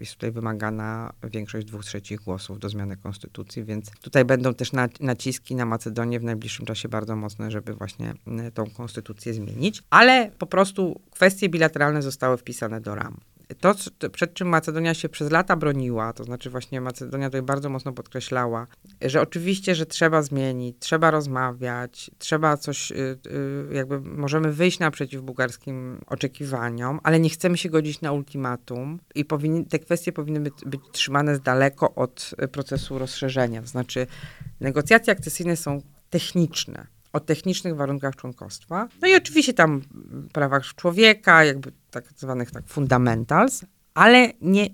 jest 0.00 0.12
tutaj 0.12 0.32
wymagana 0.32 1.12
większość 1.24 1.66
dwóch 1.66 1.84
trzecich 1.84 2.20
głosów 2.20 2.58
do 2.58 2.68
zmiany 2.68 2.96
konstytucji, 2.96 3.64
więc 3.64 3.90
tutaj 3.90 4.24
będą 4.24 4.54
też 4.54 4.70
naciski 5.00 5.54
na 5.54 5.64
Macedonię 5.64 6.20
w 6.20 6.24
najbliższym 6.24 6.66
czasie 6.66 6.88
bardzo 6.88 7.16
mocne, 7.16 7.50
żeby 7.50 7.74
właśnie 7.74 8.14
tą 8.54 8.70
konstytucję 8.70 9.34
zmienić. 9.34 9.82
Ale 9.90 10.30
po 10.38 10.46
prostu 10.46 11.00
kwestie 11.10 11.48
bilateralne 11.48 12.02
zostały 12.02 12.36
wpisane 12.36 12.80
do 12.80 12.94
ram 12.94 13.16
to, 13.60 13.74
przed 14.12 14.34
czym 14.34 14.48
Macedonia 14.48 14.94
się 14.94 15.08
przez 15.08 15.30
lata 15.30 15.56
broniła, 15.56 16.12
to 16.12 16.24
znaczy 16.24 16.50
właśnie 16.50 16.80
Macedonia 16.80 17.28
tutaj 17.28 17.42
bardzo 17.42 17.68
mocno 17.68 17.92
podkreślała, 17.92 18.66
że 19.02 19.20
oczywiście, 19.20 19.74
że 19.74 19.86
trzeba 19.86 20.22
zmienić, 20.22 20.76
trzeba 20.78 21.10
rozmawiać, 21.10 22.10
trzeba 22.18 22.56
coś, 22.56 22.90
y, 22.92 22.94
y, 23.26 23.74
jakby 23.74 24.00
możemy 24.00 24.52
wyjść 24.52 24.78
naprzeciw 24.78 25.22
bułgarskim 25.22 26.00
oczekiwaniom, 26.06 27.00
ale 27.02 27.20
nie 27.20 27.30
chcemy 27.30 27.56
się 27.56 27.68
godzić 27.68 28.00
na 28.00 28.12
ultimatum 28.12 28.98
i 29.14 29.24
powinni, 29.24 29.66
te 29.66 29.78
kwestie 29.78 30.12
powinny 30.12 30.40
być, 30.40 30.54
być 30.66 30.80
trzymane 30.92 31.36
z 31.36 31.40
daleko 31.40 31.94
od 31.94 32.30
procesu 32.52 32.98
rozszerzenia. 32.98 33.60
To 33.60 33.68
znaczy 33.68 34.06
negocjacje 34.60 35.12
akcesyjne 35.12 35.56
są 35.56 35.82
techniczne 36.10 36.95
o 37.16 37.20
technicznych 37.20 37.76
warunkach 37.76 38.16
członkostwa. 38.16 38.88
No 39.02 39.08
i 39.08 39.14
oczywiście 39.14 39.54
tam 39.54 39.82
prawach 40.32 40.64
człowieka, 40.64 41.44
jakby 41.44 41.72
tak 41.90 42.04
zwanych 42.16 42.50
tak 42.50 42.64
fundamentals, 42.66 43.64
ale 43.94 44.32
nie, 44.40 44.68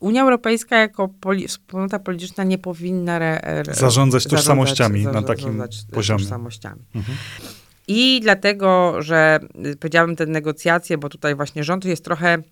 Unia 0.00 0.22
Europejska 0.22 0.78
jako 0.78 1.08
poli, 1.08 1.48
wspólnota 1.48 1.98
polityczna 1.98 2.44
nie 2.44 2.58
powinna 2.58 3.16
re, 3.16 3.40
re, 3.42 3.74
zarządzać 3.74 4.24
tożsamościami 4.24 5.02
zarządzać, 5.02 5.22
na 5.22 5.28
takim 5.28 5.62
poziomie. 5.92 6.18
Tożsamościami. 6.18 6.82
Mhm. 6.94 7.18
I 7.88 8.20
dlatego, 8.22 9.02
że 9.02 9.40
y, 9.66 9.76
powiedziałabym 9.76 10.16
te 10.16 10.26
negocjacje, 10.26 10.98
bo 10.98 11.08
tutaj 11.08 11.34
właśnie 11.34 11.64
rząd 11.64 11.84
jest 11.84 12.04
trochę 12.04 12.42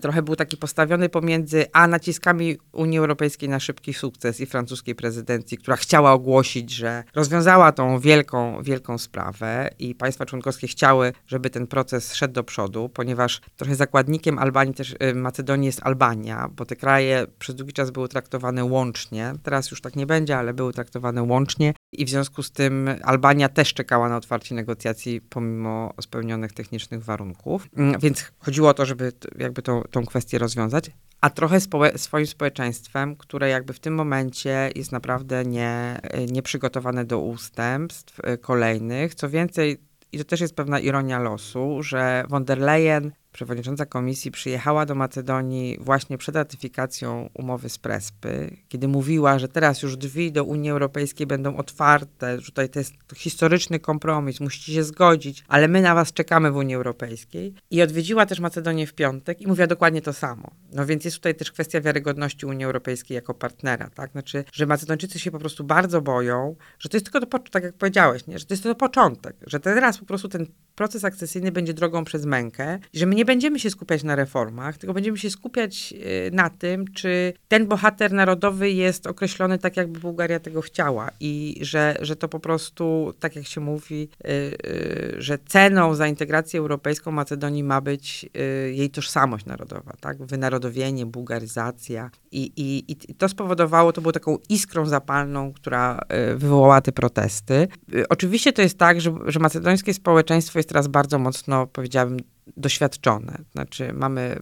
trochę 0.00 0.22
był 0.22 0.36
taki 0.36 0.56
postawiony 0.56 1.08
pomiędzy 1.08 1.66
a 1.72 1.86
naciskami 1.86 2.56
Unii 2.72 2.98
Europejskiej 2.98 3.48
na 3.48 3.60
szybki 3.60 3.94
sukces 3.94 4.40
i 4.40 4.46
francuskiej 4.46 4.94
prezydencji, 4.94 5.58
która 5.58 5.76
chciała 5.76 6.12
ogłosić, 6.12 6.70
że 6.70 7.04
rozwiązała 7.14 7.72
tą 7.72 7.98
wielką, 7.98 8.62
wielką 8.62 8.98
sprawę 8.98 9.70
i 9.78 9.94
państwa 9.94 10.26
członkowskie 10.26 10.66
chciały, 10.66 11.12
żeby 11.26 11.50
ten 11.50 11.66
proces 11.66 12.14
szedł 12.14 12.34
do 12.34 12.44
przodu, 12.44 12.88
ponieważ 12.88 13.40
trochę 13.56 13.74
zakładnikiem 13.74 14.38
Albanii 14.38 14.74
też 14.74 14.94
y, 15.02 15.14
Macedonii 15.14 15.66
jest 15.66 15.80
Albania, 15.82 16.48
bo 16.56 16.64
te 16.64 16.76
kraje 16.76 17.26
przez 17.38 17.56
długi 17.56 17.72
czas 17.72 17.90
były 17.90 18.08
traktowane 18.08 18.64
łącznie. 18.64 19.32
Teraz 19.42 19.70
już 19.70 19.80
tak 19.80 19.96
nie 19.96 20.06
będzie, 20.06 20.38
ale 20.38 20.54
były 20.54 20.72
traktowane 20.72 21.22
łącznie 21.22 21.74
i 21.92 22.04
w 22.04 22.10
związku 22.10 22.42
z 22.42 22.50
tym 22.50 22.90
Albania 23.02 23.48
też 23.48 23.74
czekała 23.74 24.08
na 24.08 24.16
otwarcie 24.16 24.54
negocjacji 24.54 25.20
pomimo 25.20 25.94
spełnionych 26.00 26.52
technicznych 26.52 27.04
warunków. 27.04 27.68
Mm, 27.76 28.00
więc 28.00 28.32
chodziło 28.38 28.68
o 28.68 28.74
to, 28.74 28.86
żeby 28.86 29.12
jakby 29.38 29.62
to, 29.62 29.84
tą 29.90 30.06
kwestię 30.06 30.38
rozwiązać, 30.38 30.90
a 31.20 31.30
trochę 31.30 31.60
społe 31.60 31.98
swoim 31.98 32.26
społeczeństwem, 32.26 33.16
które 33.16 33.48
jakby 33.48 33.72
w 33.72 33.80
tym 33.80 33.94
momencie 33.94 34.70
jest 34.74 34.92
naprawdę 34.92 35.44
nie, 35.44 36.00
nieprzygotowane 36.30 37.04
do 37.04 37.18
ustępstw 37.18 38.18
y, 38.18 38.38
kolejnych. 38.38 39.14
Co 39.14 39.30
więcej, 39.30 39.78
i 40.12 40.18
to 40.18 40.24
też 40.24 40.40
jest 40.40 40.54
pewna 40.54 40.80
ironia 40.80 41.18
losu, 41.18 41.82
że 41.82 42.24
von 42.28 42.44
der 42.44 42.58
Leyen 42.58 43.12
przewodnicząca 43.32 43.86
komisji 43.86 44.30
przyjechała 44.30 44.86
do 44.86 44.94
Macedonii 44.94 45.78
właśnie 45.80 46.18
przed 46.18 46.36
ratyfikacją 46.36 47.30
umowy 47.34 47.68
z 47.68 47.78
Prespy, 47.78 48.56
kiedy 48.68 48.88
mówiła, 48.88 49.38
że 49.38 49.48
teraz 49.48 49.82
już 49.82 49.96
drzwi 49.96 50.32
do 50.32 50.44
Unii 50.44 50.70
Europejskiej 50.70 51.26
będą 51.26 51.56
otwarte, 51.56 52.40
że 52.40 52.46
tutaj 52.46 52.68
to 52.68 52.78
jest 52.78 52.94
historyczny 53.14 53.78
kompromis, 53.78 54.40
musicie 54.40 54.72
się 54.72 54.84
zgodzić, 54.84 55.44
ale 55.48 55.68
my 55.68 55.82
na 55.82 55.94
was 55.94 56.12
czekamy 56.12 56.50
w 56.50 56.56
Unii 56.56 56.74
Europejskiej. 56.74 57.54
I 57.70 57.82
odwiedziła 57.82 58.26
też 58.26 58.40
Macedonię 58.40 58.86
w 58.86 58.94
piątek 58.94 59.40
i 59.40 59.46
mówiła 59.46 59.66
dokładnie 59.66 60.02
to 60.02 60.12
samo. 60.12 60.50
No 60.72 60.86
więc 60.86 61.04
jest 61.04 61.16
tutaj 61.16 61.34
też 61.34 61.52
kwestia 61.52 61.80
wiarygodności 61.80 62.46
Unii 62.46 62.64
Europejskiej 62.64 63.14
jako 63.14 63.34
partnera, 63.34 63.90
tak? 63.90 64.12
Znaczy, 64.12 64.44
że 64.52 64.66
Macedończycy 64.66 65.18
się 65.18 65.30
po 65.30 65.38
prostu 65.38 65.64
bardzo 65.64 66.00
boją, 66.02 66.56
że 66.78 66.88
to 66.88 66.96
jest 66.96 67.10
tylko, 67.10 67.26
to, 67.26 67.38
tak 67.38 67.62
jak 67.62 67.74
powiedziałeś, 67.74 68.26
nie? 68.26 68.38
że 68.38 68.46
to 68.46 68.54
jest 68.54 68.62
to 68.62 68.74
początek, 68.74 69.36
że 69.46 69.60
teraz 69.60 69.98
po 69.98 70.06
prostu 70.06 70.28
ten 70.28 70.46
proces 70.74 71.04
akcesyjny 71.04 71.52
będzie 71.52 71.74
drogą 71.74 72.04
przez 72.04 72.26
mękę 72.26 72.78
i 72.92 72.98
że 72.98 73.06
my 73.06 73.14
będziemy 73.24 73.58
się 73.58 73.70
skupiać 73.70 74.04
na 74.04 74.16
reformach, 74.16 74.78
tylko 74.78 74.94
będziemy 74.94 75.18
się 75.18 75.30
skupiać 75.30 75.94
y, 76.28 76.30
na 76.32 76.50
tym, 76.50 76.84
czy 76.94 77.32
ten 77.48 77.66
bohater 77.66 78.12
narodowy 78.12 78.70
jest 78.70 79.06
określony 79.06 79.58
tak, 79.58 79.76
jakby 79.76 80.00
Bułgaria 80.00 80.40
tego 80.40 80.60
chciała 80.60 81.10
i 81.20 81.58
że, 81.60 81.96
że 82.00 82.16
to 82.16 82.28
po 82.28 82.40
prostu, 82.40 83.14
tak 83.20 83.36
jak 83.36 83.46
się 83.46 83.60
mówi, 83.60 84.08
y, 84.24 84.28
y, 84.28 85.14
że 85.18 85.38
ceną 85.38 85.94
za 85.94 86.06
integrację 86.06 86.60
europejską 86.60 87.10
Macedonii 87.10 87.64
ma 87.64 87.80
być 87.80 88.30
jej 88.72 88.90
tożsamość 88.90 89.46
narodowa, 89.46 89.92
tak? 90.00 90.24
Wynarodowienie, 90.24 91.06
bułgaryzacja 91.06 92.10
i, 92.32 92.52
i, 92.56 92.92
i 93.10 93.14
to 93.14 93.28
spowodowało, 93.28 93.92
to 93.92 94.00
było 94.00 94.12
taką 94.12 94.38
iskrą 94.48 94.86
zapalną, 94.86 95.52
która 95.52 96.00
wywołała 96.36 96.80
te 96.80 96.92
protesty. 96.92 97.68
Oczywiście 98.08 98.52
to 98.52 98.62
jest 98.62 98.78
tak, 98.78 99.00
że, 99.00 99.14
że 99.26 99.40
macedońskie 99.40 99.94
społeczeństwo 99.94 100.58
jest 100.58 100.68
teraz 100.68 100.88
bardzo 100.88 101.18
mocno, 101.18 101.66
powiedziałabym, 101.66 102.18
doświadczone. 102.56 103.38
Znaczy 103.52 103.92
mamy 103.92 104.36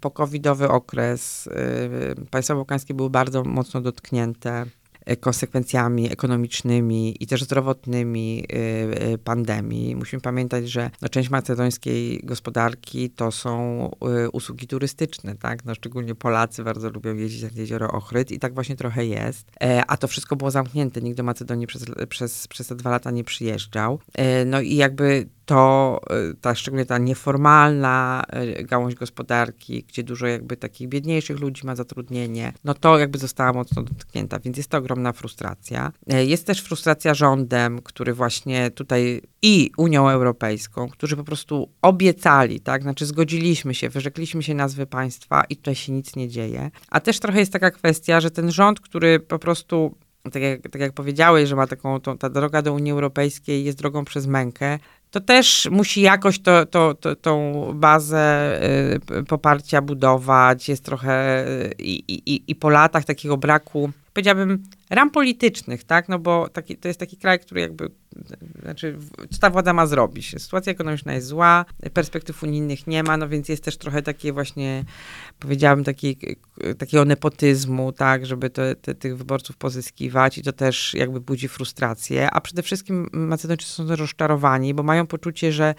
pokowidowy 0.00 0.68
okres, 0.68 1.48
yy, 2.16 2.26
państwa 2.30 2.54
bałkańskie 2.54 2.94
były 2.94 3.10
bardzo 3.10 3.44
mocno 3.44 3.80
dotknięte 3.80 4.66
E, 5.04 5.16
konsekwencjami 5.16 6.12
ekonomicznymi 6.12 7.16
i 7.20 7.26
też 7.26 7.44
zdrowotnymi 7.44 8.44
e, 8.52 8.56
e, 9.12 9.18
pandemii. 9.18 9.96
Musimy 9.96 10.20
pamiętać, 10.20 10.70
że 10.70 10.90
no, 11.02 11.08
część 11.08 11.30
macedońskiej 11.30 12.20
gospodarki 12.24 13.10
to 13.10 13.32
są 13.32 13.90
usługi 14.32 14.66
turystyczne, 14.66 15.36
tak? 15.36 15.64
No, 15.64 15.74
szczególnie 15.74 16.14
Polacy 16.14 16.64
bardzo 16.64 16.90
lubią 16.90 17.14
jeździć 17.14 17.42
na 17.42 17.48
jezioro 17.54 17.88
Ochryd 17.88 18.32
i 18.32 18.38
tak 18.38 18.54
właśnie 18.54 18.76
trochę 18.76 19.06
jest. 19.06 19.52
A 19.86 19.96
to 19.96 20.08
wszystko 20.08 20.36
było 20.36 20.50
zamknięte. 20.50 21.00
Nikt 21.02 21.16
do 21.16 21.22
Macedonii 21.22 21.66
przez, 21.66 21.84
przez, 22.08 22.48
przez 22.48 22.66
te 22.66 22.74
dwa 22.74 22.90
lata 22.90 23.10
nie 23.10 23.24
przyjeżdżał. 23.24 23.98
No 24.46 24.60
i 24.60 24.76
jakby 24.76 25.28
to 25.44 26.00
ta, 26.40 26.54
szczególnie 26.54 26.86
ta 26.86 26.98
nieformalna 26.98 28.24
gałąź 28.64 28.94
gospodarki, 28.94 29.84
gdzie 29.88 30.02
dużo 30.02 30.26
jakby 30.26 30.56
takich 30.56 30.88
biedniejszych 30.88 31.40
ludzi 31.40 31.66
ma 31.66 31.76
zatrudnienie, 31.76 32.52
no 32.64 32.74
to 32.74 32.98
jakby 32.98 33.18
została 33.18 33.52
mocno 33.52 33.82
dotknięta, 33.82 34.38
więc 34.38 34.56
jest 34.56 34.68
to 34.68 34.78
ogromna 34.78 35.12
frustracja. 35.12 35.92
E, 36.10 36.24
jest 36.24 36.46
też 36.46 36.60
frustracja 36.60 37.14
rządem, 37.14 37.82
który 37.82 38.14
właśnie 38.14 38.70
tutaj 38.70 39.22
i 39.42 39.70
Unią 39.76 40.08
Europejską, 40.08 40.88
którzy 40.88 41.16
po 41.16 41.24
prostu 41.24 41.70
obiecali, 41.82 42.60
tak, 42.60 42.82
znaczy 42.82 43.06
zgodziliśmy 43.06 43.74
się, 43.74 43.88
wyrzekliśmy 43.88 44.42
się 44.42 44.54
nazwy 44.54 44.86
państwa 44.86 45.44
i 45.44 45.56
tutaj 45.56 45.74
się 45.74 45.92
nic 45.92 46.16
nie 46.16 46.28
dzieje. 46.28 46.70
A 46.90 47.00
też 47.00 47.20
trochę 47.20 47.38
jest 47.38 47.52
taka 47.52 47.70
kwestia, 47.70 48.20
że 48.20 48.30
ten 48.30 48.52
rząd, 48.52 48.80
który 48.80 49.20
po 49.20 49.38
prostu 49.38 49.94
tak 50.32 50.42
jak, 50.42 50.62
tak 50.62 50.80
jak 50.80 50.92
powiedziałeś, 50.92 51.48
że 51.48 51.56
ma 51.56 51.66
taką, 51.66 52.00
tą, 52.00 52.18
ta 52.18 52.30
droga 52.30 52.62
do 52.62 52.72
Unii 52.72 52.92
Europejskiej 52.92 53.64
jest 53.64 53.78
drogą 53.78 54.04
przez 54.04 54.26
mękę, 54.26 54.78
to 55.14 55.20
też 55.20 55.68
musi 55.70 56.00
jakoś 56.00 56.38
to, 56.38 56.66
to, 56.66 56.94
to, 56.94 57.16
tą 57.16 57.52
bazę 57.74 58.58
y, 59.20 59.24
poparcia 59.24 59.82
budować. 59.82 60.68
Jest 60.68 60.84
trochę 60.84 61.46
y, 61.48 61.74
i, 61.78 62.14
i, 62.14 62.42
i 62.48 62.54
po 62.54 62.70
latach 62.70 63.04
takiego 63.04 63.36
braku 63.36 63.90
powiedziałabym, 64.14 64.62
ram 64.90 65.10
politycznych, 65.10 65.84
tak? 65.84 66.08
No 66.08 66.18
bo 66.18 66.48
taki, 66.48 66.76
to 66.76 66.88
jest 66.88 67.00
taki 67.00 67.16
kraj, 67.16 67.40
który 67.40 67.60
jakby 67.60 67.90
znaczy, 68.62 68.98
co 69.30 69.38
ta 69.38 69.50
władza 69.50 69.72
ma 69.72 69.86
zrobić? 69.86 70.34
Sytuacja 70.38 70.72
ekonomiczna 70.72 71.14
jest 71.14 71.26
zła, 71.26 71.64
perspektyw 71.92 72.42
unijnych 72.42 72.86
nie 72.86 73.02
ma, 73.02 73.16
no 73.16 73.28
więc 73.28 73.48
jest 73.48 73.64
też 73.64 73.76
trochę 73.76 74.02
takie 74.02 74.32
właśnie, 74.32 74.84
powiedziałabym, 75.38 75.84
taki, 75.84 76.16
takiego 76.78 77.04
nepotyzmu, 77.04 77.92
tak, 77.92 78.26
żeby 78.26 78.50
te, 78.50 78.76
te, 78.76 78.94
tych 78.94 79.16
wyborców 79.16 79.56
pozyskiwać 79.56 80.38
i 80.38 80.42
to 80.42 80.52
też 80.52 80.94
jakby 80.94 81.20
budzi 81.20 81.48
frustrację, 81.48 82.30
a 82.30 82.40
przede 82.40 82.62
wszystkim 82.62 83.08
Macedończycy 83.12 83.72
są 83.72 83.96
rozczarowani, 83.96 84.74
bo 84.74 84.82
mają 84.82 85.06
poczucie, 85.06 85.52
że 85.52 85.74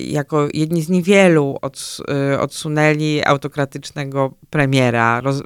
jako 0.00 0.48
jedni 0.54 0.82
z 0.82 0.88
niewielu 0.88 1.58
od, 1.62 1.98
odsunęli 2.40 3.22
autokratycznego 3.24 4.34
premiera 4.50 5.20
roz, 5.20 5.42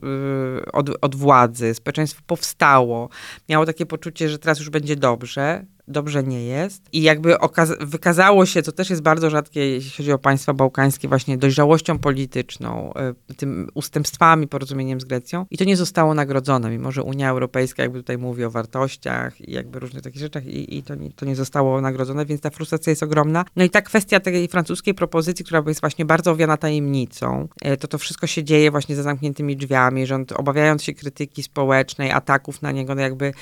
od, 0.73 0.91
od 1.01 1.15
władzy, 1.15 1.75
społeczeństwo 1.75 2.23
powstało, 2.27 3.09
miało 3.49 3.67
takie 3.67 3.87
poczucie, 3.87 4.29
że 4.29 4.39
teraz 4.39 4.59
już 4.59 4.71
będzie 4.71 4.97
dobrze, 4.97 5.65
dobrze 5.89 6.23
nie 6.23 6.45
jest. 6.45 6.83
I 6.93 7.03
jakby 7.03 7.37
wykazało 7.81 8.47
się, 8.47 8.63
co 8.63 8.73
też 8.73 8.91
jest 8.91 9.03
bardzo 9.03 9.31
rzadkie, 9.31 9.71
jeśli 9.71 9.91
chodzi 9.91 10.13
o 10.13 10.19
państwa 10.19 10.55
bałkańskie, 10.55 11.09
właśnie 11.09 11.39
dojrzałością 11.39 11.99
polityczną, 11.99 12.93
y, 13.31 13.35
tym 13.35 13.69
ustępstwami, 13.75 14.49
porozumieniem 14.49 15.01
z 15.01 15.05
Grecją. 15.05 15.47
I 15.51 15.59
to 15.59 15.65
nie 15.65 15.77
zostało 15.77 16.15
nagrodzone, 16.15 16.71
mimo 16.71 16.93
że 16.93 17.03
Unia 17.03 17.31
Europejska 17.31 17.83
jakby 17.83 17.99
tutaj 17.99 18.19
mówi 18.19 18.45
o 18.45 18.51
wartościach 18.51 19.41
i 19.41 19.53
jakby 19.53 19.79
różnych 19.79 20.03
takich 20.03 20.21
rzeczach 20.21 20.47
i, 20.47 20.79
i 20.79 20.83
to, 20.83 20.95
nie, 20.95 21.13
to 21.13 21.27
nie 21.27 21.37
zostało 21.37 21.81
nagrodzone, 21.81 22.27
więc 22.27 22.41
ta 22.41 22.51
frustracja 22.51 22.91
jest 22.91 23.03
ogromna. 23.03 23.45
No 23.57 23.65
i 23.65 23.71
ta 23.71 23.83
kwestia 23.83 24.21
tej 24.21 24.49
francuskiej 24.49 24.95
propozycji, 24.95 25.45
która 25.45 25.63
jest 25.67 25.81
właśnie 25.81 26.05
bardzo 26.05 26.31
owiana 26.31 26.57
tajemnicą, 26.57 27.49
y, 27.67 27.77
to 27.77 27.89
to 27.89 27.99
wszystko 27.99 28.27
się 28.27 28.45
dzieje 28.45 28.71
właśnie 28.71 28.97
za 28.97 29.03
zamkniętymi 29.03 29.57
drzwiami. 29.57 30.07
Rząd, 30.07 30.33
obawiając 30.33 30.83
się 30.83 30.95
krytyki 30.95 31.43
społecznej, 31.43 32.11
ataków 32.11 32.63
na 32.63 32.73
niego, 32.73 32.95
no 32.95 33.01
jakby 33.01 33.33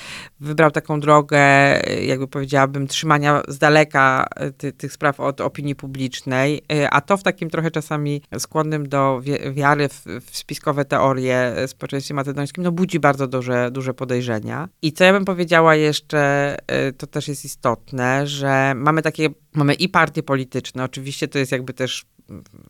wybrał 0.40 0.70
taką 0.70 1.00
drogę, 1.00 1.38
y, 1.90 2.04
jakby 2.04 2.31
powiedziałabym, 2.32 2.86
trzymania 2.86 3.42
z 3.48 3.58
daleka 3.58 4.26
e, 4.36 4.50
ty, 4.50 4.72
tych 4.72 4.92
spraw 4.92 5.20
od 5.20 5.40
opinii 5.40 5.74
publicznej, 5.74 6.62
e, 6.72 6.90
a 6.90 7.00
to 7.00 7.16
w 7.16 7.22
takim 7.22 7.50
trochę 7.50 7.70
czasami 7.70 8.22
skłonnym 8.38 8.88
do 8.88 9.20
wiary 9.52 9.88
w, 9.88 10.04
w 10.30 10.36
spiskowe 10.36 10.84
teorie 10.84 11.36
e, 11.36 11.68
społeczeństwie 11.68 12.14
macedońskim, 12.14 12.64
no 12.64 12.72
budzi 12.72 13.00
bardzo 13.00 13.26
duże, 13.26 13.70
duże 13.70 13.94
podejrzenia. 13.94 14.68
I 14.82 14.92
co 14.92 15.04
ja 15.04 15.12
bym 15.12 15.24
powiedziała 15.24 15.74
jeszcze, 15.74 16.56
to 16.98 17.06
też 17.06 17.28
jest 17.28 17.44
istotne, 17.44 18.26
że 18.26 18.72
mamy 18.76 19.02
takie, 19.02 19.28
mamy 19.54 19.74
i 19.74 19.88
partie 19.88 20.22
polityczne, 20.22 20.84
oczywiście 20.84 21.28
to 21.28 21.38
jest 21.38 21.52
jakby 21.52 21.72
też 21.72 22.04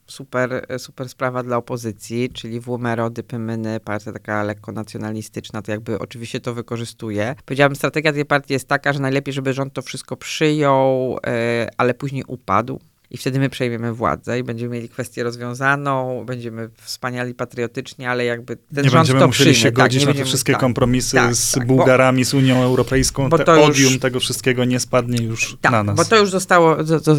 super, 0.06 0.66
super 0.78 1.08
sprawa 1.08 1.42
dla 1.42 1.56
opozycji, 1.56 2.30
czyli 2.30 2.60
WMRO, 2.60 3.10
Dypymyny, 3.10 3.80
partia 3.80 4.12
taka 4.12 4.42
lekko 4.42 4.72
nacjonalistyczna, 4.72 5.62
to 5.62 5.72
jakby 5.72 5.98
oczywiście 5.98 6.40
to 6.40 6.54
wykorzystuje. 6.54 7.34
Powiedziałabym, 7.44 7.76
strategia 7.76 8.12
tej 8.12 8.24
partii 8.24 8.52
jest 8.52 8.68
taka, 8.68 8.92
że 8.92 9.00
najlepiej, 9.00 9.34
żeby 9.34 9.52
rząd 9.52 9.72
to 9.72 9.82
wszystko 9.82 10.16
przyjął, 10.16 11.18
e, 11.26 11.68
ale 11.76 11.94
później 11.94 12.24
upadł 12.26 12.80
i 13.12 13.18
wtedy 13.18 13.38
my 13.38 13.50
przejmiemy 13.50 13.92
władzę 13.92 14.38
i 14.38 14.42
będziemy 14.42 14.74
mieli 14.74 14.88
kwestię 14.88 15.22
rozwiązaną, 15.22 16.24
będziemy 16.26 16.70
wspaniali 16.82 17.34
patriotycznie, 17.34 18.10
ale 18.10 18.24
jakby 18.24 18.56
ten 18.56 18.84
nie 18.84 18.90
rząd 18.90 18.92
będziemy 18.94 19.20
to 19.20 19.26
musieli 19.26 19.50
przyjmie. 19.50 19.70
się 19.70 19.72
godzić 19.72 20.04
tak, 20.04 20.14
na 20.14 20.20
te 20.20 20.24
wszystkie 20.24 20.52
tak, 20.52 20.60
kompromisy 20.60 21.16
tak, 21.16 21.34
z 21.34 21.52
tak, 21.52 21.66
Bułgarami, 21.66 22.22
bo, 22.22 22.30
z 22.30 22.34
Unią 22.34 22.62
Europejską, 22.62 23.28
bo 23.28 23.38
te 23.38 23.44
to 23.44 23.64
odium 23.64 23.92
już, 23.92 24.00
tego 24.00 24.20
wszystkiego 24.20 24.64
nie 24.64 24.80
spadnie 24.80 25.24
już 25.24 25.56
tak, 25.60 25.72
na 25.72 25.82
nas. 25.82 25.96
bo 25.96 26.04
to 26.04 26.18
już 26.18 26.30
zostało, 26.30 26.76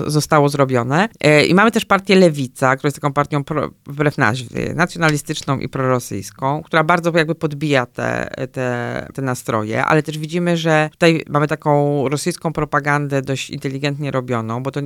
zostało 0.08 0.50
zrobione. 0.50 1.10
E, 1.20 1.46
I 1.46 1.54
mamy 1.54 1.72
też 1.72 1.86
partię 1.86 2.16
Lewica, 2.16 2.76
która 2.76 2.88
jest 2.88 2.98
taką 2.98 3.14
partią 3.14 3.44
pro, 3.44 3.70
wbrew 3.88 4.18
nazwie, 4.18 4.74
nacjonalistyczną 4.74 5.60
i 5.60 5.70
prorosyjską, 5.70 6.62
która 6.64 6.84
bardzo 6.84 7.12
jakby 7.16 7.36
podbija 7.36 7.86
te, 7.86 8.34
te, 8.52 9.08
te 9.14 9.22
nastroje, 9.22 9.86
ale 9.86 10.04
też 10.04 10.18
widzimy, 10.18 10.58
że 10.58 10.90
tutaj 10.92 11.24
mamy 11.30 11.48
taką 11.48 12.04
rosyjską 12.10 12.54
propagandę 12.54 13.22
dość 13.22 13.50
inteligentnie 13.50 14.12
robioną, 14.12 14.64
bo 14.64 14.72
to 14.72 14.82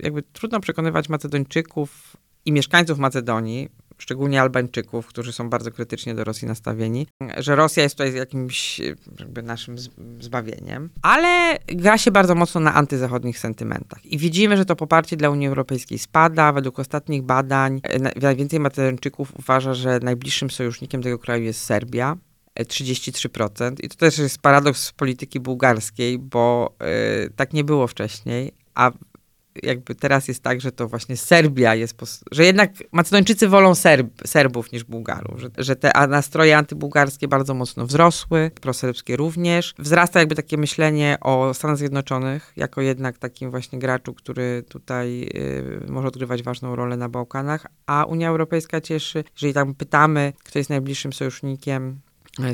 jakby 0.00 0.22
trudno 0.22 0.60
przekonywać 0.60 1.08
Macedończyków 1.08 2.16
i 2.44 2.52
mieszkańców 2.52 2.98
Macedonii, 2.98 3.68
szczególnie 3.98 4.40
Albańczyków, 4.40 5.06
którzy 5.06 5.32
są 5.32 5.50
bardzo 5.50 5.70
krytycznie 5.70 6.14
do 6.14 6.24
Rosji 6.24 6.48
nastawieni, 6.48 7.06
że 7.38 7.56
Rosja 7.56 7.82
jest 7.82 7.94
tutaj 7.94 8.14
jakimś 8.14 8.78
jakby 9.20 9.42
naszym 9.42 9.76
zbawieniem, 10.20 10.90
ale 11.02 11.58
gra 11.66 11.98
się 11.98 12.10
bardzo 12.10 12.34
mocno 12.34 12.60
na 12.60 12.74
antyzachodnich 12.74 13.38
sentymentach. 13.38 14.06
I 14.06 14.18
widzimy, 14.18 14.56
że 14.56 14.64
to 14.64 14.76
poparcie 14.76 15.16
dla 15.16 15.30
Unii 15.30 15.48
Europejskiej 15.48 15.98
spada. 15.98 16.52
Według 16.52 16.78
ostatnich 16.78 17.22
badań 17.22 17.80
najwięcej 18.22 18.60
Macedończyków 18.60 19.32
uważa, 19.38 19.74
że 19.74 20.00
najbliższym 20.02 20.50
sojusznikiem 20.50 21.02
tego 21.02 21.18
kraju 21.18 21.44
jest 21.44 21.64
Serbia. 21.64 22.16
33%. 22.60 23.74
I 23.82 23.88
to 23.88 23.96
też 23.96 24.18
jest 24.18 24.38
paradoks 24.38 24.92
polityki 24.92 25.40
bułgarskiej, 25.40 26.18
bo 26.18 26.74
yy, 26.80 27.30
tak 27.36 27.52
nie 27.52 27.64
było 27.64 27.86
wcześniej, 27.86 28.52
a 28.74 28.90
jakby 29.62 29.94
teraz 29.94 30.28
jest 30.28 30.42
tak, 30.42 30.60
że 30.60 30.72
to 30.72 30.88
właśnie 30.88 31.16
Serbia 31.16 31.74
jest, 31.74 31.96
że 32.32 32.44
jednak 32.44 32.70
Macedończycy 32.92 33.48
wolą 33.48 33.74
Serb, 33.74 34.06
Serbów 34.26 34.72
niż 34.72 34.84
Bułgarów, 34.84 35.40
że, 35.40 35.48
że 35.58 35.76
te 35.76 36.06
nastroje 36.08 36.56
antybułgarskie 36.56 37.28
bardzo 37.28 37.54
mocno 37.54 37.86
wzrosły, 37.86 38.50
proserbskie 38.60 39.16
również. 39.16 39.74
Wzrasta 39.78 40.20
jakby 40.20 40.34
takie 40.34 40.56
myślenie 40.56 41.16
o 41.20 41.54
Stanach 41.54 41.76
Zjednoczonych 41.76 42.52
jako 42.56 42.80
jednak 42.80 43.18
takim 43.18 43.50
właśnie 43.50 43.78
graczu, 43.78 44.14
który 44.14 44.64
tutaj 44.68 45.28
y, 45.34 45.86
może 45.88 46.08
odgrywać 46.08 46.42
ważną 46.42 46.76
rolę 46.76 46.96
na 46.96 47.08
Bałkanach, 47.08 47.66
a 47.86 48.04
Unia 48.04 48.28
Europejska 48.28 48.80
cieszy, 48.80 49.24
jeżeli 49.34 49.54
tam 49.54 49.74
pytamy, 49.74 50.32
kto 50.44 50.58
jest 50.58 50.70
najbliższym 50.70 51.12
sojusznikiem 51.12 52.00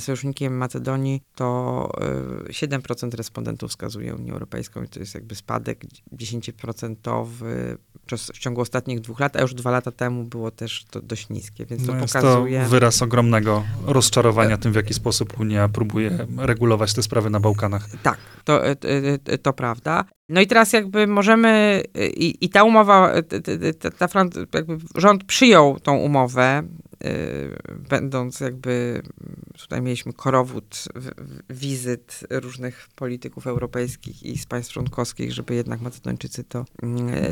sojusznikiem 0.00 0.56
Macedonii, 0.56 1.22
to 1.34 1.90
7% 2.48 3.06
e, 3.06 3.16
respondentów 3.16 3.70
wskazuje 3.70 4.14
Unię 4.14 4.32
Europejską 4.32 4.82
i 4.82 4.88
to 4.88 5.00
jest 5.00 5.14
jakby 5.14 5.34
spadek 5.34 5.84
10% 6.12 7.26
w 7.26 8.38
ciągu 8.38 8.60
ostatnich 8.60 9.00
dwóch 9.00 9.20
lat, 9.20 9.36
a 9.36 9.40
już 9.40 9.54
dwa 9.54 9.70
lata 9.70 9.92
temu 9.92 10.24
było 10.24 10.50
też 10.50 10.84
to 10.90 11.00
dość 11.00 11.28
niskie, 11.28 11.66
więc 11.66 11.86
no 11.86 11.92
to 11.92 11.98
jest 11.98 12.14
pokazuje... 12.14 12.62
to 12.62 12.68
wyraz 12.68 13.02
ogromnego 13.02 13.64
rozczarowania 13.86 14.56
tym, 14.56 14.72
w 14.72 14.76
jaki 14.76 14.94
sposób 14.94 15.40
Unia 15.40 15.68
próbuje 15.68 16.26
regulować 16.38 16.94
te 16.94 17.02
sprawy 17.02 17.30
na 17.30 17.40
Bałkanach. 17.40 17.88
Tak, 18.02 18.18
to, 18.44 18.66
e, 18.66 18.76
e, 19.26 19.38
to 19.38 19.52
prawda. 19.52 20.04
No 20.28 20.40
i 20.40 20.46
teraz 20.46 20.72
jakby 20.72 21.06
możemy, 21.06 21.82
i, 22.16 22.36
i 22.40 22.48
ta 22.48 22.64
umowa, 22.64 23.12
ta, 23.22 24.08
ta, 24.08 24.08
ta, 24.08 24.24
jakby 24.54 24.78
rząd 24.96 25.24
przyjął 25.24 25.80
tą 25.80 25.96
umowę, 25.96 26.62
Y, 26.91 26.91
będąc 27.88 28.40
jakby, 28.40 29.02
tutaj 29.58 29.82
mieliśmy 29.82 30.12
korowód 30.12 30.84
wizyt 31.50 32.20
różnych 32.30 32.88
polityków 32.96 33.46
europejskich 33.46 34.22
i 34.22 34.38
z 34.38 34.46
państw 34.46 34.72
członkowskich, 34.72 35.32
żeby 35.32 35.54
jednak 35.54 35.80
Macedończycy 35.80 36.44
to, 36.44 36.64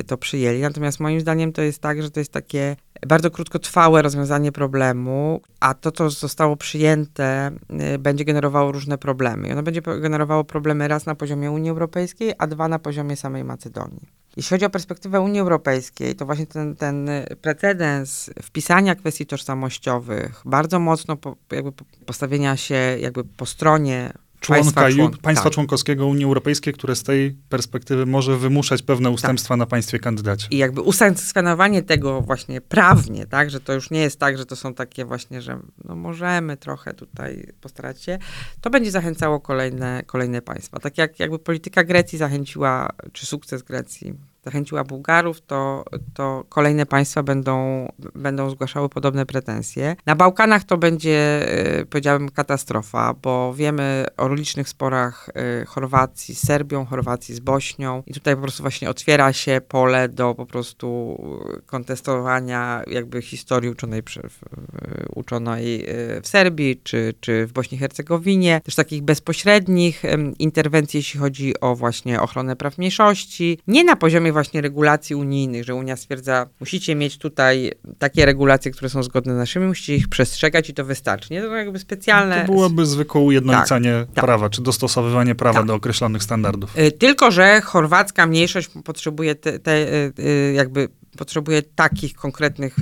y, 0.00 0.04
to 0.04 0.16
przyjęli. 0.18 0.60
Natomiast 0.60 1.00
moim 1.00 1.20
zdaniem 1.20 1.52
to 1.52 1.62
jest 1.62 1.78
tak, 1.78 2.02
że 2.02 2.10
to 2.10 2.20
jest 2.20 2.32
takie 2.32 2.76
bardzo 3.06 3.30
krótkotrwałe 3.30 4.02
rozwiązanie 4.02 4.52
problemu, 4.52 5.40
a 5.60 5.74
to, 5.74 5.92
co 5.92 6.10
zostało 6.10 6.56
przyjęte, 6.56 7.50
y, 7.94 7.98
będzie 7.98 8.24
generowało 8.24 8.72
różne 8.72 8.98
problemy. 8.98 9.48
I 9.48 9.52
ono 9.52 9.62
będzie 9.62 9.82
generowało 9.82 10.44
problemy 10.44 10.88
raz 10.88 11.06
na 11.06 11.14
poziomie 11.14 11.50
Unii 11.50 11.70
Europejskiej, 11.70 12.32
a 12.38 12.46
dwa 12.46 12.68
na 12.68 12.78
poziomie 12.78 13.16
samej 13.16 13.44
Macedonii. 13.44 14.19
Jeśli 14.36 14.50
chodzi 14.50 14.64
o 14.64 14.70
perspektywę 14.70 15.20
Unii 15.20 15.40
Europejskiej, 15.40 16.14
to 16.14 16.26
właśnie 16.26 16.46
ten, 16.46 16.76
ten 16.76 17.10
precedens 17.42 18.30
wpisania 18.42 18.94
kwestii 18.94 19.26
tożsamościowych, 19.26 20.42
bardzo 20.44 20.78
mocno 20.80 21.16
po, 21.16 21.36
jakby 21.50 21.72
postawienia 22.06 22.56
się 22.56 22.74
jakby 22.74 23.24
po 23.24 23.46
stronie 23.46 24.12
członka 24.40 24.80
państwa, 24.80 25.08
państwa 25.22 25.44
tak. 25.44 25.52
członkowskiego 25.52 26.06
Unii 26.06 26.24
Europejskiej, 26.24 26.74
które 26.74 26.96
z 26.96 27.02
tej 27.02 27.36
perspektywy 27.48 28.06
może 28.06 28.36
wymuszać 28.36 28.82
pewne 28.82 29.08
tak. 29.08 29.14
ustępstwa 29.14 29.54
tak. 29.54 29.58
na 29.58 29.66
państwie 29.66 29.98
kandydacie. 29.98 30.46
I 30.50 30.58
jakby 30.58 30.80
usankcjonowanie 30.80 31.82
tego 31.82 32.20
właśnie 32.20 32.60
prawnie, 32.60 33.26
tak, 33.26 33.50
że 33.50 33.60
to 33.60 33.72
już 33.72 33.90
nie 33.90 34.00
jest 34.00 34.18
tak, 34.18 34.38
że 34.38 34.46
to 34.46 34.56
są 34.56 34.74
takie 34.74 35.04
właśnie, 35.04 35.42
że 35.42 35.60
no 35.84 35.96
możemy 35.96 36.56
trochę 36.56 36.94
tutaj 36.94 37.52
postarać 37.60 38.02
się, 38.02 38.18
to 38.60 38.70
będzie 38.70 38.90
zachęcało 38.90 39.40
kolejne, 39.40 40.02
kolejne 40.06 40.42
państwa. 40.42 40.78
Tak 40.78 40.98
jak 40.98 41.20
jakby 41.20 41.38
polityka 41.38 41.84
Grecji 41.84 42.18
zachęciła, 42.18 42.88
czy 43.12 43.26
sukces 43.26 43.62
Grecji 43.62 44.14
zachęciła 44.44 44.84
Bułgarów, 44.84 45.40
to, 45.40 45.84
to 46.14 46.44
kolejne 46.48 46.86
państwa 46.86 47.22
będą, 47.22 47.88
będą 48.14 48.50
zgłaszały 48.50 48.88
podobne 48.88 49.26
pretensje. 49.26 49.96
Na 50.06 50.16
Bałkanach 50.16 50.64
to 50.64 50.76
będzie, 50.76 51.48
e, 51.80 51.86
powiedziałbym, 51.86 52.28
katastrofa, 52.28 53.14
bo 53.22 53.54
wiemy 53.54 54.06
o 54.16 54.34
licznych 54.34 54.68
sporach 54.68 55.28
e, 55.34 55.64
Chorwacji 55.64 56.34
z 56.34 56.46
Serbią, 56.46 56.84
Chorwacji 56.84 57.34
z 57.34 57.40
Bośnią 57.40 58.02
i 58.06 58.14
tutaj 58.14 58.34
po 58.36 58.42
prostu 58.42 58.62
właśnie 58.62 58.90
otwiera 58.90 59.32
się 59.32 59.60
pole 59.68 60.08
do 60.08 60.34
po 60.34 60.46
prostu 60.46 61.18
kontestowania 61.66 62.82
jakby 62.86 63.22
historii 63.22 63.70
uczonej 63.70 64.02
uczonej 65.14 65.86
w 66.22 66.28
Serbii 66.28 66.80
czy, 66.84 67.14
czy 67.20 67.46
w 67.46 67.52
Bośni 67.52 67.76
i 67.76 67.78
Hercegowinie, 67.78 68.60
też 68.64 68.74
takich 68.74 69.02
bezpośrednich 69.02 70.02
interwencji, 70.38 70.98
jeśli 70.98 71.20
chodzi 71.20 71.60
o 71.60 71.76
właśnie 71.76 72.20
ochronę 72.20 72.56
praw 72.56 72.78
mniejszości, 72.78 73.58
nie 73.66 73.84
na 73.84 73.96
poziomie 73.96 74.29
właśnie 74.32 74.60
regulacji 74.60 75.16
unijnych, 75.16 75.64
że 75.64 75.74
Unia 75.74 75.96
stwierdza, 75.96 76.46
musicie 76.60 76.94
mieć 76.94 77.18
tutaj 77.18 77.72
takie 77.98 78.26
regulacje, 78.26 78.70
które 78.70 78.88
są 78.88 79.02
zgodne 79.02 79.34
z 79.34 79.36
naszymi, 79.36 79.66
musicie 79.66 79.96
ich 79.96 80.08
przestrzegać 80.08 80.70
i 80.70 80.74
to 80.74 80.84
wystarczy. 80.84 81.34
Nie? 81.34 81.42
To 81.42 81.56
jakby 81.56 81.78
specjalne... 81.78 82.40
To 82.40 82.52
byłoby 82.52 82.86
zwykłe 82.86 83.20
ujednolicanie 83.20 83.92
tak, 83.92 84.14
tak. 84.14 84.24
prawa, 84.24 84.46
tak. 84.46 84.52
czy 84.52 84.62
dostosowywanie 84.62 85.34
prawa 85.34 85.58
tak. 85.58 85.66
do 85.66 85.74
określonych 85.74 86.22
standardów. 86.22 86.78
Y, 86.78 86.92
tylko, 86.92 87.30
że 87.30 87.60
chorwacka 87.60 88.26
mniejszość 88.26 88.70
potrzebuje 88.84 89.34
te, 89.34 89.58
te 89.58 89.72
y, 89.72 90.12
y, 90.18 90.52
jakby 90.52 90.88
potrzebuje 91.18 91.62
takich 91.62 92.14
konkretnych 92.14 92.76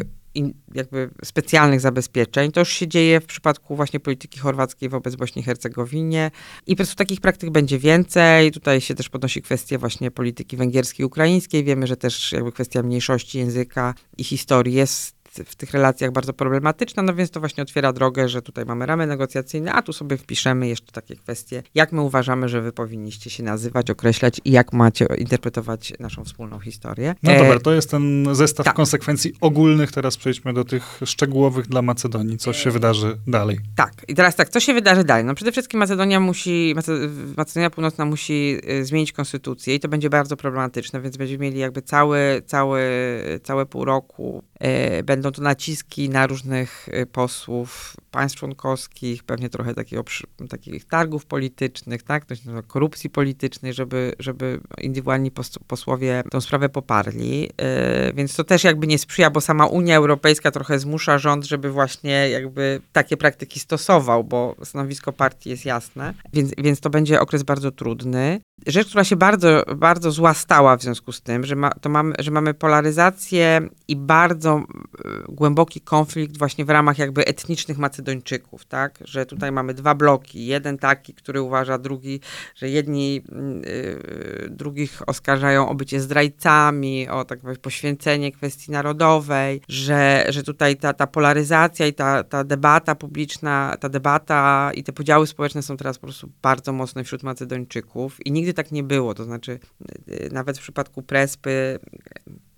jakby 0.75 1.11
specjalnych 1.25 1.81
zabezpieczeń. 1.81 2.53
To 2.53 2.61
już 2.61 2.69
się 2.69 2.89
dzieje 2.89 3.21
w 3.21 3.27
przypadku 3.27 3.77
właśnie 3.77 4.01
polityki 4.01 4.41
chorwackiej 4.41 4.89
wobec 4.89 5.17
Bośni 5.17 5.43
i 5.43 5.45
Hercegowinie 5.45 6.31
i 6.67 6.73
po 6.73 6.77
prostu 6.77 6.95
takich 6.95 7.21
praktyk 7.21 7.51
będzie 7.51 7.79
więcej. 7.79 8.53
Tutaj 8.53 8.81
się 8.81 8.95
też 8.95 9.09
podnosi 9.09 9.43
kwestia 9.43 9.79
właśnie 9.79 10.11
polityki 10.11 10.57
węgierskiej, 10.57 11.07
ukraińskiej. 11.07 11.65
Wiemy, 11.65 11.87
że 11.87 11.97
też 11.97 12.33
jakby 12.33 12.53
kwestia 12.53 12.83
mniejszości 12.83 13.39
języka 13.39 13.95
i 14.19 14.25
historii 14.25 14.75
jest 14.75 15.18
w 15.45 15.57
tych 15.57 15.71
relacjach 15.71 16.13
bardzo 16.13 16.33
problematyczna, 16.33 17.03
no 17.03 17.15
więc 17.15 17.31
to 17.31 17.41
właśnie 17.41 17.63
otwiera 17.63 17.93
drogę, 17.93 18.29
że 18.29 18.43
tutaj 18.43 18.65
mamy 18.65 18.87
ramy 18.87 19.07
negocjacyjne, 19.07 19.73
a 19.73 19.83
tu 19.83 19.93
sobie 19.93 20.17
wpiszemy 20.17 20.69
jeszcze 20.69 20.93
takie 20.93 21.17
kwestie, 21.17 21.63
jak 21.75 21.93
my 21.93 22.03
uważamy, 22.03 22.49
że 22.49 22.61
wy 22.61 22.73
powinniście 22.73 23.31
się 23.31 23.43
nazywać, 23.43 23.91
określać 23.91 24.41
i 24.45 24.51
jak 24.51 24.73
macie 24.73 25.07
interpretować 25.19 25.93
naszą 26.01 26.25
wspólną 26.25 26.59
historię. 26.59 27.15
No 27.23 27.33
e... 27.33 27.39
dobra, 27.39 27.59
to 27.59 27.73
jest 27.73 27.91
ten 27.91 28.27
zestaw 28.33 28.65
tak. 28.65 28.75
konsekwencji 28.75 29.33
ogólnych, 29.41 29.93
teraz 29.93 30.17
przejdźmy 30.17 30.53
do 30.53 30.65
tych 30.65 31.01
szczegółowych 31.05 31.67
dla 31.67 31.83
Macedonii, 31.83 32.39
co 32.39 32.53
się 32.53 32.71
wydarzy 32.71 33.19
dalej. 33.27 33.59
Tak, 33.77 33.93
i 34.09 34.15
teraz 34.15 34.37
tak, 34.37 34.49
co 34.49 34.61
się 34.61 34.75
wydarzy 34.75 35.05
dalej? 35.05 35.25
No 35.25 35.35
przede 35.35 35.53
wszystkim 35.53 35.81
Macedonia 35.81 36.21
musi, 36.21 36.75
Macedonia 37.37 37.71
Północna 37.71 38.05
musi 38.05 38.59
y, 38.71 38.85
zmienić 38.85 39.13
konstytucję 39.13 39.75
i 39.75 39.81
to 39.81 39.89
będzie 39.89 40.11
bardzo 40.11 40.37
problematyczne, 40.37 41.01
więc 41.01 41.17
będziemy 41.17 41.45
mieli 41.45 41.59
jakby 41.59 41.83
cały, 41.83 42.43
cały, 42.47 42.83
całe 43.43 43.67
pół 43.67 43.85
roku 43.85 44.43
e, 44.61 45.03
będą 45.03 45.28
będą 45.29 45.37
to 45.37 45.43
naciski 45.43 46.09
na 46.09 46.27
różnych 46.27 46.89
y, 46.89 47.07
posłów 47.07 47.97
państw 48.11 48.39
członkowskich, 48.39 49.25
pewnie 49.25 49.49
trochę 49.49 49.75
takiego, 49.75 50.05
takich 50.49 50.85
targów 50.85 51.27
politycznych, 51.27 52.03
tak, 52.03 52.25
korupcji 52.67 53.11
politycznej, 53.11 53.75
żeby, 53.75 54.13
żeby 54.19 54.61
indywidualni 54.79 55.31
posłowie 55.67 56.23
tę 56.31 56.41
sprawę 56.41 56.69
poparli. 56.69 57.41
Yy, 57.41 57.49
więc 58.15 58.37
to 58.37 58.45
też 58.45 58.65
jakby 58.65 58.87
nie 58.87 58.99
sprzyja, 58.99 59.31
bo 59.31 59.41
sama 59.41 59.67
Unia 59.67 59.97
Europejska 59.97 60.51
trochę 60.51 60.79
zmusza 60.79 61.19
rząd, 61.19 61.45
żeby 61.45 61.71
właśnie 61.71 62.31
jakby 62.31 62.81
takie 62.93 63.17
praktyki 63.17 63.61
stosował, 63.61 64.25
bo 64.25 64.57
stanowisko 64.65 65.13
partii 65.13 65.51
jest 65.51 65.65
jasne, 65.65 66.15
więc, 66.33 66.53
więc 66.59 66.81
to 66.81 66.91
będzie 66.91 67.21
okres 67.21 67.43
bardzo 67.43 67.71
trudny. 67.71 68.41
Rzecz, 68.67 68.89
która 68.89 69.05
się 69.05 69.17
bardzo, 69.17 69.65
bardzo 69.77 70.11
zła 70.11 70.35
stała 70.35 70.77
w 70.77 70.83
związku 70.83 71.13
z 71.13 71.21
tym, 71.21 71.47
że, 71.47 71.57
ma, 71.57 71.71
to 71.71 71.89
mamy, 71.89 72.15
że 72.19 72.31
mamy 72.31 72.55
polaryzację 72.55 73.69
i 73.89 73.97
bardzo 73.97 74.63
głęboki 75.29 75.81
konflikt 75.81 76.39
właśnie 76.39 76.65
w 76.65 76.71
ramach 76.71 76.99
jakby 76.99 77.27
etnicznych 77.27 77.79
Macedończyków, 77.79 78.65
tak? 78.65 78.99
Że 79.05 79.27
tutaj 79.27 79.53
mamy 79.53 79.75
dwa 79.75 79.95
bloki. 79.95 80.47
Jeden 80.47 80.79
taki, 80.79 81.15
który 81.15 81.43
uważa, 81.43 81.79
drugi, 81.79 82.21
że 82.55 82.69
jedni 82.69 83.15
yy, 83.15 84.49
drugich 84.51 85.03
oskarżają 85.07 85.69
o 85.69 85.75
bycie 85.75 86.01
zdrajcami, 86.01 87.09
o 87.09 87.25
tak 87.25 87.39
poświęcenie 87.63 88.33
kwestii 88.33 88.71
narodowej, 88.71 89.61
że, 89.69 90.27
że 90.29 90.43
tutaj 90.43 90.77
ta, 90.77 90.93
ta 90.93 91.07
polaryzacja 91.07 91.87
i 91.87 91.93
ta, 91.93 92.25
ta 92.25 92.45
debata 92.45 92.95
publiczna, 92.95 93.77
ta 93.81 93.89
debata 93.89 94.71
i 94.75 94.85
te 94.85 94.93
podziały 94.93 95.27
społeczne 95.27 95.63
są 95.63 95.77
teraz 95.77 95.99
po 95.99 96.07
prostu 96.07 96.31
bardzo 96.43 96.73
mocne 96.73 97.05
wśród 97.05 97.23
Macedończyków 97.23 98.27
i 98.27 98.33
nigdy 98.33 98.48
tak 98.55 98.73
nie 98.73 98.83
było. 98.83 99.15
To 99.15 99.25
znaczy, 99.25 99.59
yy, 100.07 100.29
nawet 100.33 100.59
w 100.59 100.61
przypadku 100.61 101.03
Prespy 101.03 101.79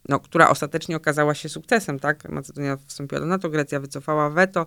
no, 0.08 0.20
która 0.20 0.48
ostatecznie 0.48 0.96
okazała 0.96 1.34
się 1.34 1.48
sukcesem, 1.48 1.98
tak? 1.98 2.28
Macedonia 2.28 2.76
wstąpiła 2.86 3.20
do 3.20 3.26
NATO, 3.26 3.50
Grecja 3.50 3.80
wycofała 3.80 4.30
weto, 4.30 4.66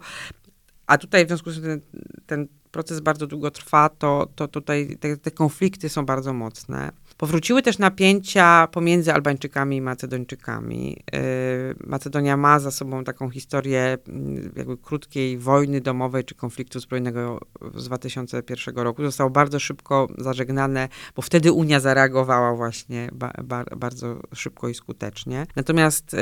a 0.87 0.97
tutaj 0.97 1.25
w 1.25 1.27
związku 1.27 1.51
z 1.51 1.61
tym 1.61 1.63
ten, 1.63 1.81
ten 2.25 2.47
proces 2.71 2.99
bardzo 2.99 3.27
długo 3.27 3.51
trwa, 3.51 3.89
to, 3.89 4.27
to 4.35 4.47
tutaj 4.47 4.97
te, 4.99 5.17
te 5.17 5.31
konflikty 5.31 5.89
są 5.89 6.05
bardzo 6.05 6.33
mocne. 6.33 6.91
Powróciły 7.23 7.61
też 7.61 7.77
napięcia 7.77 8.67
pomiędzy 8.71 9.13
Albańczykami 9.13 9.77
i 9.77 9.81
Macedończykami. 9.81 11.03
Y, 11.15 11.75
Macedonia 11.87 12.37
ma 12.37 12.59
za 12.59 12.71
sobą 12.71 13.03
taką 13.03 13.29
historię 13.29 13.97
mm, 14.07 14.51
jakby 14.55 14.77
krótkiej 14.77 15.37
wojny 15.37 15.81
domowej 15.81 16.23
czy 16.23 16.35
konfliktu 16.35 16.79
zbrojnego 16.79 17.39
z 17.75 17.85
2001 17.85 18.75
roku. 18.75 19.03
Zostało 19.03 19.29
bardzo 19.29 19.59
szybko 19.59 20.07
zażegnane, 20.17 20.89
bo 21.15 21.21
wtedy 21.21 21.51
Unia 21.51 21.79
zareagowała 21.79 22.55
właśnie 22.55 23.09
ba, 23.13 23.33
ba, 23.43 23.63
bardzo 23.77 24.19
szybko 24.35 24.69
i 24.69 24.73
skutecznie. 24.73 25.45
Natomiast 25.55 26.13
y, 26.13 26.17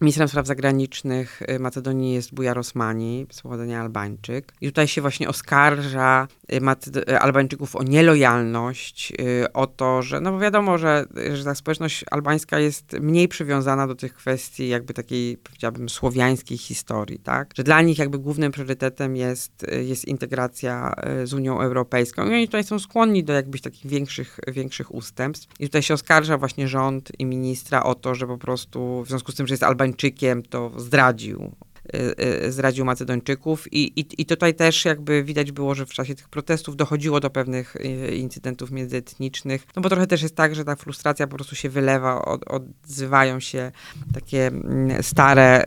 ministrem 0.00 0.28
spraw 0.28 0.46
zagranicznych 0.46 1.42
y, 1.42 1.58
Macedonii 1.58 2.14
jest 2.14 2.34
Bujar 2.34 2.58
Osmani, 2.58 3.26
Słowodonia 3.32 3.80
Albańczyk. 3.80 4.52
I 4.60 4.66
tutaj 4.66 4.88
się 4.88 5.00
właśnie 5.00 5.28
oskarża 5.28 6.28
Albańczyków 7.20 7.76
o 7.76 7.82
nielojalność, 7.82 9.12
o 9.54 9.66
to, 9.66 10.02
że 10.02 10.20
no 10.20 10.32
wiadomo, 10.44 10.78
że, 10.78 11.04
że 11.34 11.44
ta 11.44 11.54
społeczność 11.54 12.04
albańska 12.10 12.58
jest 12.58 12.92
mniej 12.92 13.28
przywiązana 13.28 13.86
do 13.86 13.94
tych 13.94 14.14
kwestii 14.14 14.68
jakby 14.68 14.94
takiej, 14.94 15.36
powiedziałabym, 15.36 15.88
słowiańskiej 15.88 16.58
historii, 16.58 17.18
tak? 17.18 17.50
Że 17.56 17.62
dla 17.62 17.82
nich 17.82 17.98
jakby 17.98 18.18
głównym 18.18 18.52
priorytetem 18.52 19.16
jest, 19.16 19.66
jest 19.82 20.04
integracja 20.04 20.94
e, 20.96 21.26
z 21.26 21.32
Unią 21.32 21.60
Europejską 21.60 22.26
i 22.26 22.34
oni 22.34 22.46
tutaj 22.46 22.64
są 22.64 22.78
skłonni 22.78 23.24
do 23.24 23.32
jakbyś 23.32 23.60
takich 23.60 23.86
większych, 23.86 24.40
większych 24.46 24.94
ustępstw. 24.94 25.48
I 25.60 25.64
tutaj 25.64 25.82
się 25.82 25.94
oskarża 25.94 26.38
właśnie 26.38 26.68
rząd 26.68 27.12
i 27.18 27.26
ministra 27.26 27.82
o 27.82 27.94
to, 27.94 28.14
że 28.14 28.26
po 28.26 28.38
prostu 28.38 29.02
w 29.04 29.08
związku 29.08 29.32
z 29.32 29.34
tym, 29.34 29.46
że 29.46 29.54
jest 29.54 29.62
Albańczykiem, 29.62 30.42
to 30.42 30.72
zdradził 30.76 31.52
Y, 31.94 32.46
y, 32.46 32.52
zradził 32.52 32.84
Macedończyków 32.84 33.72
I, 33.72 34.00
i, 34.00 34.06
i 34.18 34.26
tutaj 34.26 34.54
też 34.54 34.84
jakby 34.84 35.24
widać 35.24 35.52
było, 35.52 35.74
że 35.74 35.86
w 35.86 35.92
czasie 35.92 36.14
tych 36.14 36.28
protestów 36.28 36.76
dochodziło 36.76 37.20
do 37.20 37.30
pewnych 37.30 37.76
y, 37.76 38.16
incydentów 38.16 38.70
międzyetnicznych, 38.70 39.66
no 39.76 39.82
bo 39.82 39.88
trochę 39.88 40.06
też 40.06 40.22
jest 40.22 40.36
tak, 40.36 40.54
że 40.54 40.64
ta 40.64 40.76
frustracja 40.76 41.26
po 41.26 41.36
prostu 41.36 41.56
się 41.56 41.68
wylewa, 41.68 42.24
od, 42.24 42.44
odzywają 42.50 43.40
się 43.40 43.72
takie 44.14 44.46
mm, 44.46 45.02
stare, 45.02 45.64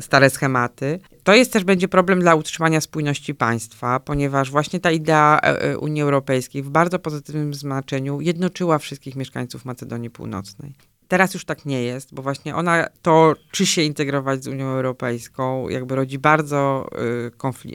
stare 0.00 0.30
schematy. 0.30 1.00
To 1.24 1.34
jest 1.34 1.52
też 1.52 1.64
będzie 1.64 1.88
problem 1.88 2.20
dla 2.20 2.34
utrzymania 2.34 2.80
spójności 2.80 3.34
państwa, 3.34 4.00
ponieważ 4.00 4.50
właśnie 4.50 4.80
ta 4.80 4.90
idea 4.90 5.40
e, 5.42 5.62
e, 5.62 5.78
Unii 5.78 6.02
Europejskiej 6.02 6.62
w 6.62 6.70
bardzo 6.70 6.98
pozytywnym 6.98 7.54
znaczeniu 7.54 8.20
jednoczyła 8.20 8.78
wszystkich 8.78 9.16
mieszkańców 9.16 9.64
Macedonii 9.64 10.10
Północnej. 10.10 10.74
Teraz 11.14 11.34
już 11.34 11.44
tak 11.44 11.64
nie 11.64 11.82
jest, 11.82 12.14
bo 12.14 12.22
właśnie 12.22 12.54
ona 12.54 12.86
to, 13.02 13.34
czy 13.50 13.66
się 13.66 13.82
integrować 13.82 14.44
z 14.44 14.48
Unią 14.48 14.66
Europejską, 14.66 15.68
jakby 15.68 15.94
rodzi 15.94 16.18
bardzo 16.18 16.88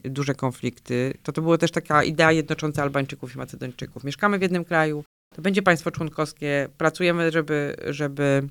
y, 0.04 0.10
duże 0.10 0.36
konflikty. 0.36 1.14
To 1.24 1.32
to 1.32 1.42
była 1.42 1.58
też 1.58 1.72
taka 1.72 2.04
idea 2.04 2.32
jednocząca 2.32 2.84
Albańczyków 2.84 3.36
i 3.36 3.38
Macedończyków. 3.38 4.04
Mieszkamy 4.04 4.40
w 4.40 4.42
jednym 4.42 4.66
kraju, 4.66 5.04
to 5.36 5.42
będzie 5.42 5.62
państwo 5.62 5.92
członkowskie, 5.92 6.70
pracujemy, 6.78 7.32
żeby, 7.32 7.76
żeby 7.88 8.48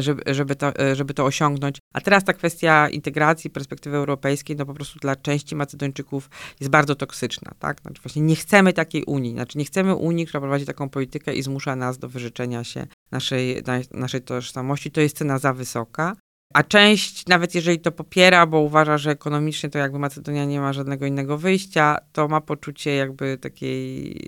żeby, 0.00 0.34
żeby, 0.34 0.56
to, 0.56 0.72
żeby 0.92 1.14
to 1.14 1.24
osiągnąć. 1.24 1.78
A 1.94 2.00
teraz 2.00 2.24
ta 2.24 2.32
kwestia 2.32 2.88
integracji, 2.88 3.50
perspektywy 3.50 3.96
europejskiej, 3.96 4.56
no 4.56 4.66
po 4.66 4.74
prostu 4.74 4.98
dla 4.98 5.16
części 5.16 5.56
Macedończyków 5.56 6.30
jest 6.60 6.70
bardzo 6.70 6.94
toksyczna, 6.94 7.52
tak? 7.58 7.80
Znaczy 7.80 8.02
właśnie 8.02 8.22
nie 8.22 8.36
chcemy 8.36 8.72
takiej 8.72 9.04
Unii, 9.04 9.32
znaczy 9.32 9.58
nie 9.58 9.64
chcemy 9.64 9.94
Unii, 9.94 10.26
która 10.26 10.40
prowadzi 10.40 10.66
taką 10.66 10.88
politykę 10.88 11.34
i 11.34 11.42
zmusza 11.42 11.76
nas 11.76 11.98
do 11.98 12.08
wyrzeczenia 12.08 12.64
się 12.64 12.86
naszej, 13.10 13.62
naszej 13.90 14.22
tożsamości. 14.22 14.90
To 14.90 15.00
jest 15.00 15.16
cena 15.16 15.38
za 15.38 15.52
wysoka. 15.52 16.16
A 16.54 16.62
część, 16.62 17.26
nawet 17.26 17.54
jeżeli 17.54 17.80
to 17.80 17.92
popiera, 17.92 18.46
bo 18.46 18.60
uważa, 18.60 18.98
że 18.98 19.10
ekonomicznie 19.10 19.70
to 19.70 19.78
jakby 19.78 19.98
Macedonia 19.98 20.44
nie 20.44 20.60
ma 20.60 20.72
żadnego 20.72 21.06
innego 21.06 21.38
wyjścia, 21.38 21.98
to 22.12 22.28
ma 22.28 22.40
poczucie 22.40 22.94
jakby 22.94 23.38
takiej, 23.38 24.20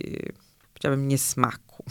powiedziałabym, 0.73 1.09
niesmaku. 1.09 1.85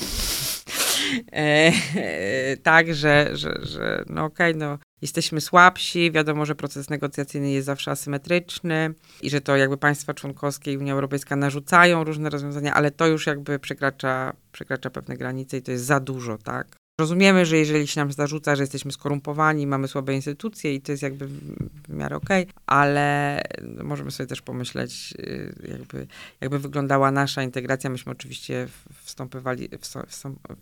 E, 1.31 1.71
tak, 2.63 2.93
że, 2.93 3.29
że, 3.33 3.59
że 3.61 4.03
no 4.09 4.25
okej, 4.25 4.51
okay, 4.51 4.59
no 4.59 4.77
jesteśmy 5.01 5.41
słabsi, 5.41 6.11
wiadomo, 6.11 6.45
że 6.45 6.55
proces 6.55 6.89
negocjacyjny 6.89 7.51
jest 7.51 7.65
zawsze 7.65 7.91
asymetryczny 7.91 8.93
i 9.21 9.29
że 9.29 9.41
to 9.41 9.55
jakby 9.55 9.77
państwa 9.77 10.13
członkowskie 10.13 10.73
i 10.73 10.77
Unia 10.77 10.93
Europejska 10.93 11.35
narzucają 11.35 12.03
różne 12.03 12.29
rozwiązania, 12.29 12.73
ale 12.73 12.91
to 12.91 13.07
już 13.07 13.27
jakby 13.27 13.59
przekracza, 13.59 14.33
przekracza 14.51 14.89
pewne 14.89 15.17
granice 15.17 15.57
i 15.57 15.61
to 15.61 15.71
jest 15.71 15.85
za 15.85 15.99
dużo, 15.99 16.37
tak? 16.37 16.82
Rozumiemy, 17.01 17.45
że 17.45 17.57
jeżeli 17.57 17.87
się 17.87 17.99
nam 18.01 18.11
zarzuca, 18.11 18.55
że 18.55 18.63
jesteśmy 18.63 18.91
skorumpowani, 18.91 19.67
mamy 19.67 19.87
słabe 19.87 20.13
instytucje 20.13 20.75
i 20.75 20.81
to 20.81 20.91
jest 20.91 21.03
jakby 21.03 21.27
w 21.27 21.89
miarę 21.89 22.15
okej, 22.15 22.43
okay, 22.43 22.53
ale 22.65 23.41
możemy 23.83 24.11
sobie 24.11 24.27
też 24.27 24.41
pomyśleć, 24.41 25.13
y, 25.19 25.67
jakby, 25.71 26.07
jakby 26.41 26.59
wyglądała 26.59 27.11
nasza 27.11 27.43
integracja. 27.43 27.89
Myśmy 27.89 28.11
oczywiście 28.11 28.67
wstąpywali, 29.03 29.69
wstąp, 30.07 30.39
y, 30.51 30.55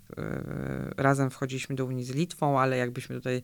razem 0.98 1.30
wchodziliśmy 1.30 1.76
do 1.76 1.86
Unii 1.86 2.04
z 2.04 2.16
Litwą, 2.16 2.60
ale 2.60 2.78
jakbyśmy 2.78 3.16
tutaj 3.16 3.42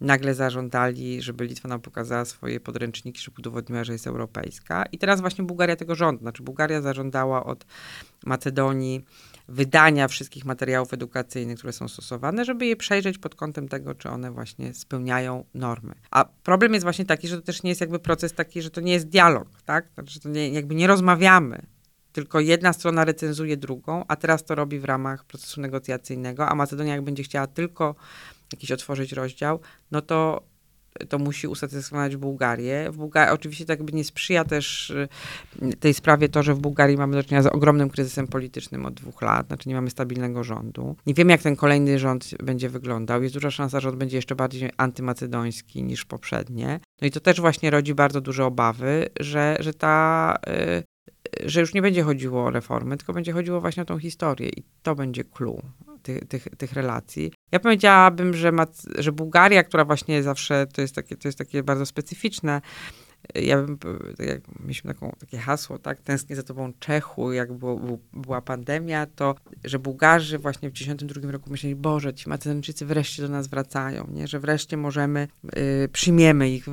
nagle 0.00 0.34
zażądali, 0.34 1.22
żeby 1.22 1.44
Litwa 1.44 1.68
nam 1.68 1.80
pokazała 1.80 2.24
swoje 2.24 2.60
podręczniki, 2.60 3.20
żeby 3.20 3.36
udowodniła, 3.38 3.84
że 3.84 3.92
jest 3.92 4.06
europejska. 4.06 4.84
I 4.92 4.98
teraz 4.98 5.20
właśnie 5.20 5.44
Bułgaria 5.44 5.76
tego 5.76 5.94
żąda. 5.94 6.20
Znaczy 6.20 6.42
Bułgaria 6.42 6.80
zażądała 6.80 7.44
od 7.44 7.64
Macedonii 8.26 9.04
wydania 9.50 10.08
wszystkich 10.08 10.44
materiałów 10.44 10.94
edukacyjnych, 10.94 11.58
które 11.58 11.72
są 11.72 11.88
stosowane, 11.88 12.44
żeby 12.44 12.66
je 12.66 12.76
przejrzeć 12.76 13.18
pod 13.18 13.34
kątem 13.34 13.68
tego, 13.68 13.94
czy 13.94 14.08
one 14.08 14.30
właśnie 14.30 14.74
spełniają 14.74 15.44
normy. 15.54 15.94
A 16.10 16.24
problem 16.24 16.74
jest 16.74 16.84
właśnie 16.84 17.04
taki, 17.04 17.28
że 17.28 17.36
to 17.36 17.42
też 17.42 17.62
nie 17.62 17.70
jest 17.70 17.80
jakby 17.80 17.98
proces 17.98 18.32
taki, 18.32 18.62
że 18.62 18.70
to 18.70 18.80
nie 18.80 18.92
jest 18.92 19.08
dialog, 19.08 19.48
tak? 19.64 19.88
Znaczy, 19.94 20.20
to 20.20 20.28
nie, 20.28 20.48
jakby 20.48 20.74
nie 20.74 20.86
rozmawiamy, 20.86 21.66
tylko 22.12 22.40
jedna 22.40 22.72
strona 22.72 23.04
recenzuje 23.04 23.56
drugą, 23.56 24.04
a 24.08 24.16
teraz 24.16 24.44
to 24.44 24.54
robi 24.54 24.78
w 24.78 24.84
ramach 24.84 25.24
procesu 25.24 25.60
negocjacyjnego, 25.60 26.48
a 26.48 26.54
Macedonia 26.54 26.94
jak 26.94 27.04
będzie 27.04 27.22
chciała 27.22 27.46
tylko 27.46 27.94
jakiś 28.52 28.72
otworzyć 28.72 29.12
rozdział, 29.12 29.60
no 29.90 30.02
to 30.02 30.42
to 31.08 31.18
musi 31.18 31.48
usatysfakcjonować 31.48 32.16
Bułgarię. 32.16 32.90
W 32.90 33.10
oczywiście 33.30 33.64
tak 33.64 33.82
by 33.82 33.92
nie 33.92 34.04
sprzyja 34.04 34.44
też 34.44 34.90
y, 34.90 35.08
tej 35.80 35.94
sprawie 35.94 36.28
to, 36.28 36.42
że 36.42 36.54
w 36.54 36.58
Bułgarii 36.58 36.96
mamy 36.96 37.16
do 37.16 37.22
czynienia 37.22 37.42
z 37.42 37.46
ogromnym 37.46 37.90
kryzysem 37.90 38.26
politycznym 38.26 38.86
od 38.86 38.94
dwóch 38.94 39.22
lat, 39.22 39.46
znaczy 39.46 39.68
nie 39.68 39.74
mamy 39.74 39.90
stabilnego 39.90 40.44
rządu. 40.44 40.96
Nie 41.06 41.14
wiemy, 41.14 41.32
jak 41.32 41.42
ten 41.42 41.56
kolejny 41.56 41.98
rząd 41.98 42.30
będzie 42.42 42.68
wyglądał. 42.68 43.22
Jest 43.22 43.34
duża 43.34 43.50
szansa, 43.50 43.80
że 43.80 43.88
on 43.88 43.98
będzie 43.98 44.16
jeszcze 44.16 44.34
bardziej 44.34 44.70
antymacedoński 44.76 45.82
niż 45.82 46.04
poprzednie. 46.04 46.80
No 47.00 47.08
i 47.08 47.10
to 47.10 47.20
też 47.20 47.40
właśnie 47.40 47.70
rodzi 47.70 47.94
bardzo 47.94 48.20
duże 48.20 48.44
obawy, 48.44 49.08
że, 49.20 49.56
że 49.60 49.74
ta 49.74 50.36
y, 50.48 50.89
że 51.46 51.60
już 51.60 51.74
nie 51.74 51.82
będzie 51.82 52.02
chodziło 52.02 52.44
o 52.44 52.50
reformy, 52.50 52.96
tylko 52.96 53.12
będzie 53.12 53.32
chodziło 53.32 53.60
właśnie 53.60 53.82
o 53.82 53.86
tą 53.86 53.98
historię 53.98 54.48
i 54.48 54.62
to 54.82 54.94
będzie 54.94 55.24
clue 55.24 55.62
tych, 56.02 56.28
tych, 56.28 56.48
tych 56.58 56.72
relacji. 56.72 57.32
Ja 57.52 57.60
powiedziałabym, 57.60 58.34
że, 58.34 58.52
że 58.98 59.12
Bułgaria, 59.12 59.64
która 59.64 59.84
właśnie 59.84 60.22
zawsze, 60.22 60.66
to 60.66 60.80
jest 60.80 60.94
takie, 60.94 61.16
to 61.16 61.28
jest 61.28 61.38
takie 61.38 61.62
bardzo 61.62 61.86
specyficzne, 61.86 62.60
ja 63.34 63.62
bym, 63.62 63.78
tak 64.16 64.26
jak 64.26 64.60
mieliśmy 64.60 64.94
taką, 64.94 65.12
takie 65.20 65.38
hasło, 65.38 65.78
tak, 65.78 66.02
tęsknię 66.02 66.36
za 66.36 66.42
tobą 66.42 66.72
Czechu, 66.78 67.32
jak 67.32 67.52
było, 67.52 67.98
była 68.12 68.40
pandemia, 68.40 69.06
to, 69.06 69.34
że 69.64 69.78
Bułgarzy 69.78 70.38
właśnie 70.38 70.70
w 70.70 70.72
1992 70.72 71.32
roku 71.32 71.50
myśleli, 71.50 71.76
Boże, 71.76 72.14
ci 72.14 72.28
Macedończycy 72.28 72.86
wreszcie 72.86 73.22
do 73.22 73.28
nas 73.28 73.48
wracają, 73.48 74.06
nie, 74.12 74.28
że 74.28 74.40
wreszcie 74.40 74.76
możemy, 74.76 75.28
y, 75.84 75.88
przyjmiemy 75.92 76.50
ich, 76.50 76.64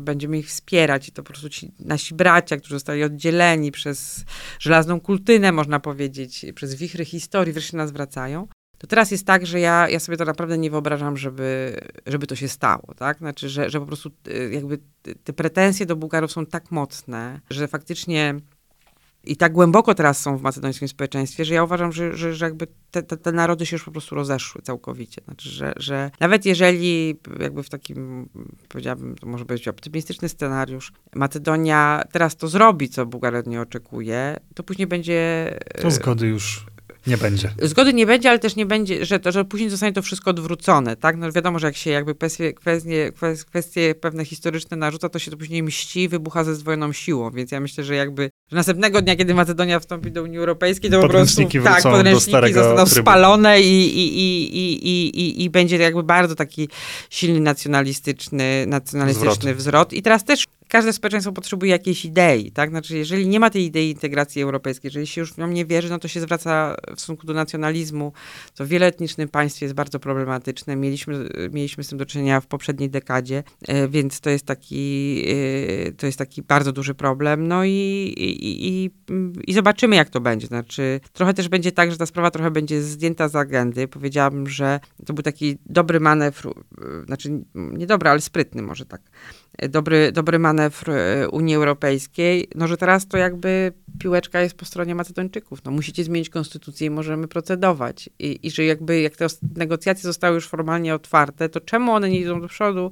będziemy 0.00 0.38
ich 0.38 0.48
wspierać 0.48 1.08
i 1.08 1.12
to 1.12 1.22
po 1.22 1.28
prostu 1.28 1.48
ci 1.48 1.72
nasi 1.80 2.14
bracia, 2.14 2.56
którzy 2.56 2.74
zostali 2.74 3.04
oddzieleni 3.04 3.72
przez 3.72 4.24
żelazną 4.58 5.00
kultynę, 5.00 5.52
można 5.52 5.80
powiedzieć, 5.80 6.46
przez 6.54 6.74
wichry 6.74 7.04
historii, 7.04 7.52
wreszcie 7.52 7.76
nas 7.76 7.92
wracają 7.92 8.48
to 8.80 8.86
teraz 8.86 9.10
jest 9.10 9.26
tak, 9.26 9.46
że 9.46 9.60
ja, 9.60 9.88
ja 9.88 10.00
sobie 10.00 10.18
to 10.18 10.24
naprawdę 10.24 10.58
nie 10.58 10.70
wyobrażam, 10.70 11.16
żeby, 11.16 11.80
żeby 12.06 12.26
to 12.26 12.36
się 12.36 12.48
stało, 12.48 12.94
tak? 12.96 13.18
Znaczy, 13.18 13.48
że, 13.48 13.70
że 13.70 13.80
po 13.80 13.86
prostu 13.86 14.10
y, 14.28 14.50
jakby 14.52 14.78
te 15.24 15.32
pretensje 15.32 15.86
do 15.86 15.96
Bułgarów 15.96 16.32
są 16.32 16.46
tak 16.46 16.70
mocne, 16.70 17.40
że 17.50 17.68
faktycznie 17.68 18.34
i 19.24 19.36
tak 19.36 19.52
głęboko 19.52 19.94
teraz 19.94 20.20
są 20.20 20.36
w 20.36 20.42
macedońskim 20.42 20.88
społeczeństwie, 20.88 21.44
że 21.44 21.54
ja 21.54 21.64
uważam, 21.64 21.92
że, 21.92 22.16
że, 22.16 22.34
że 22.34 22.44
jakby 22.44 22.66
te, 22.90 23.02
te, 23.02 23.16
te, 23.16 23.32
narody 23.32 23.66
się 23.66 23.76
już 23.76 23.84
po 23.84 23.90
prostu 23.90 24.14
rozeszły 24.14 24.62
całkowicie. 24.62 25.22
Znaczy, 25.24 25.48
że, 25.48 25.72
że 25.76 26.10
nawet 26.20 26.46
jeżeli 26.46 27.16
jakby 27.40 27.62
w 27.62 27.68
takim, 27.68 28.28
powiedziałabym, 28.68 29.16
to 29.16 29.26
może 29.26 29.44
być 29.44 29.68
optymistyczny 29.68 30.28
scenariusz, 30.28 30.92
Macedonia 31.14 32.04
teraz 32.12 32.36
to 32.36 32.48
zrobi, 32.48 32.88
co 32.88 33.06
Bułgaria 33.06 33.42
nie 33.46 33.60
oczekuje, 33.60 34.36
to 34.54 34.62
później 34.62 34.86
będzie... 34.86 35.50
To 35.82 35.90
zgody 35.90 36.26
już 36.26 36.66
nie 37.06 37.18
będzie. 37.18 37.50
Zgody 37.62 37.94
nie 37.94 38.06
będzie, 38.06 38.30
ale 38.30 38.38
też 38.38 38.56
nie 38.56 38.66
będzie, 38.66 39.04
że, 39.06 39.18
to, 39.20 39.32
że 39.32 39.44
później 39.44 39.70
zostanie 39.70 39.92
to 39.92 40.02
wszystko 40.02 40.30
odwrócone, 40.30 40.96
tak? 40.96 41.16
No 41.16 41.32
wiadomo, 41.32 41.58
że 41.58 41.66
jak 41.66 41.76
się 41.76 41.90
jakby 41.90 42.14
kwestie, 42.14 42.52
kwestie, 42.52 43.12
kwestie 43.46 43.94
pewne 43.94 44.24
historyczne 44.24 44.76
narzuca, 44.76 45.08
to 45.08 45.18
się 45.18 45.30
to 45.30 45.36
później 45.36 45.62
mści, 45.62 46.08
wybucha 46.08 46.44
ze 46.44 46.54
zdwojoną 46.54 46.92
siłą, 46.92 47.30
więc 47.30 47.52
ja 47.52 47.60
myślę, 47.60 47.84
że 47.84 47.94
jakby 47.94 48.30
że 48.50 48.56
następnego 48.56 49.02
dnia, 49.02 49.16
kiedy 49.16 49.34
Macedonia 49.34 49.80
wstąpi 49.80 50.12
do 50.12 50.22
Unii 50.22 50.38
Europejskiej, 50.38 50.90
to 50.90 51.00
po 51.00 51.08
prostu 51.08 51.42
tak, 51.64 51.82
podręczniki 51.82 52.52
zostaną 52.52 52.84
trybu. 52.84 53.00
spalone 53.00 53.60
i, 53.60 53.98
i, 53.98 54.18
i, 54.18 54.88
i, 54.88 55.20
i, 55.20 55.44
i 55.44 55.50
będzie 55.50 55.76
jakby 55.76 56.02
bardzo 56.02 56.34
taki 56.34 56.68
silny 57.10 57.40
nacjonalistyczny, 57.40 58.64
nacjonalistyczny 58.66 59.54
wzrot. 59.54 59.56
wzrot. 59.56 59.92
I 59.92 60.02
teraz 60.02 60.24
też 60.24 60.46
każde 60.70 60.92
społeczeństwo 60.92 61.32
potrzebuje 61.32 61.72
jakiejś 61.72 62.04
idei, 62.04 62.52
tak? 62.52 62.70
Znaczy, 62.70 62.98
jeżeli 62.98 63.28
nie 63.28 63.40
ma 63.40 63.50
tej 63.50 63.64
idei 63.64 63.90
integracji 63.90 64.42
europejskiej, 64.42 64.88
jeżeli 64.88 65.06
się 65.06 65.20
już 65.20 65.32
w 65.32 65.38
nią 65.38 65.48
nie 65.48 65.66
wierzy, 65.66 65.90
no 65.90 65.98
to 65.98 66.08
się 66.08 66.20
zwraca 66.20 66.76
w 66.88 67.00
stosunku 67.00 67.26
do 67.26 67.34
nacjonalizmu, 67.34 68.12
co 68.54 68.64
w 68.64 68.68
wieloetnicznym 68.68 69.28
państwie 69.28 69.66
jest 69.66 69.74
bardzo 69.74 70.00
problematyczne. 70.00 70.76
Mieliśmy, 70.76 71.28
mieliśmy 71.52 71.84
z 71.84 71.88
tym 71.88 71.98
do 71.98 72.06
czynienia 72.06 72.40
w 72.40 72.46
poprzedniej 72.46 72.90
dekadzie, 72.90 73.42
e, 73.68 73.88
więc 73.88 74.20
to 74.20 74.30
jest 74.30 74.46
taki, 74.46 75.24
e, 75.88 75.92
to 75.92 76.06
jest 76.06 76.18
taki 76.18 76.42
bardzo 76.42 76.72
duży 76.72 76.94
problem. 76.94 77.48
No 77.48 77.64
i, 77.64 77.70
i, 78.16 78.68
i, 78.68 78.90
i 79.46 79.54
zobaczymy, 79.54 79.96
jak 79.96 80.10
to 80.10 80.20
będzie. 80.20 80.46
Znaczy, 80.46 81.00
trochę 81.12 81.34
też 81.34 81.48
będzie 81.48 81.72
tak, 81.72 81.90
że 81.90 81.96
ta 81.96 82.06
sprawa 82.06 82.30
trochę 82.30 82.50
będzie 82.50 82.82
zdjęta 82.82 83.28
z 83.28 83.36
agendy. 83.36 83.88
Powiedziałabym, 83.88 84.48
że 84.48 84.80
to 85.06 85.12
był 85.12 85.22
taki 85.22 85.58
dobry 85.66 86.00
manewr, 86.00 86.48
e, 86.48 87.04
znaczy 87.06 87.44
nie 87.54 87.86
dobry, 87.86 88.10
ale 88.10 88.20
sprytny 88.20 88.62
może 88.62 88.86
tak 88.86 89.00
dobry, 89.68 90.12
dobry 90.12 90.38
manewr 90.38 90.59
e, 90.88 91.28
Unii 91.28 91.54
Europejskiej, 91.54 92.48
no 92.54 92.68
że 92.68 92.76
teraz 92.76 93.08
to 93.08 93.16
jakby 93.16 93.72
piłeczka 93.98 94.40
jest 94.40 94.54
po 94.54 94.64
stronie 94.64 94.94
Macedończyków. 94.94 95.64
No 95.64 95.70
musicie 95.70 96.04
zmienić 96.04 96.30
konstytucję 96.30 96.86
i 96.86 96.90
możemy 96.90 97.28
procedować. 97.28 98.10
I, 98.18 98.38
i 98.42 98.50
że 98.50 98.64
jakby 98.64 99.00
jak 99.00 99.16
te 99.16 99.26
negocjacje 99.56 100.02
zostały 100.02 100.34
już 100.34 100.48
formalnie 100.48 100.94
otwarte, 100.94 101.48
to 101.48 101.60
czemu 101.60 101.92
one 101.92 102.10
nie 102.10 102.20
idą 102.20 102.40
do 102.40 102.48
przodu, 102.48 102.90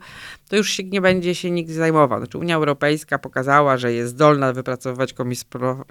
to 0.48 0.56
już 0.56 0.70
się 0.70 0.84
nie 0.84 1.00
będzie 1.00 1.34
się 1.34 1.50
nikt 1.50 1.70
zajmował. 1.70 2.18
Znaczy 2.18 2.38
Unia 2.38 2.56
Europejska 2.56 3.18
pokazała, 3.18 3.76
że 3.76 3.92
jest 3.92 4.10
zdolna 4.10 4.52
wypracować 4.52 5.14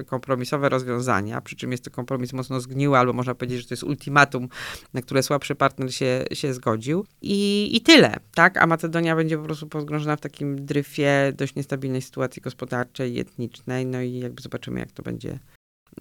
kompromisowe 0.08 0.70
rozwiązania, 0.70 1.42
przy 1.42 1.56
czym 1.56 1.72
jest 1.72 1.84
to 1.84 1.92
kompromis 1.92 2.34
mocno 2.34 2.60
zgniły, 2.60 2.98
albo 2.98 3.14
można 3.14 3.36
powiedzieć, 3.36 3.62
że 3.62 3.68
to 3.68 3.74
jest 3.74 3.84
ultimatum, 3.84 4.50
na 4.94 5.02
które 5.02 5.24
słabszy 5.24 5.56
partner 5.56 5.94
się, 5.94 6.26
się 6.34 6.54
zgodził. 6.54 7.06
I, 7.22 7.70
I 7.76 7.82
tyle, 7.82 8.16
tak? 8.36 8.58
A 8.58 8.68
Macedonia 8.68 9.16
będzie 9.16 9.38
po 9.38 9.44
prostu 9.44 9.68
pogrążona 9.68 10.16
w 10.16 10.22
takim 10.22 10.66
dryfie 10.66 11.34
dość 11.36 11.56
niestabilnej 11.68 12.02
sytuacji 12.02 12.42
gospodarczej 12.42 13.14
i 13.14 13.20
etnicznej, 13.20 13.86
no 13.86 14.02
i 14.02 14.20
jakby 14.20 14.42
zobaczymy, 14.42 14.80
jak 14.80 14.92
to 14.92 15.04
będzie 15.04 15.40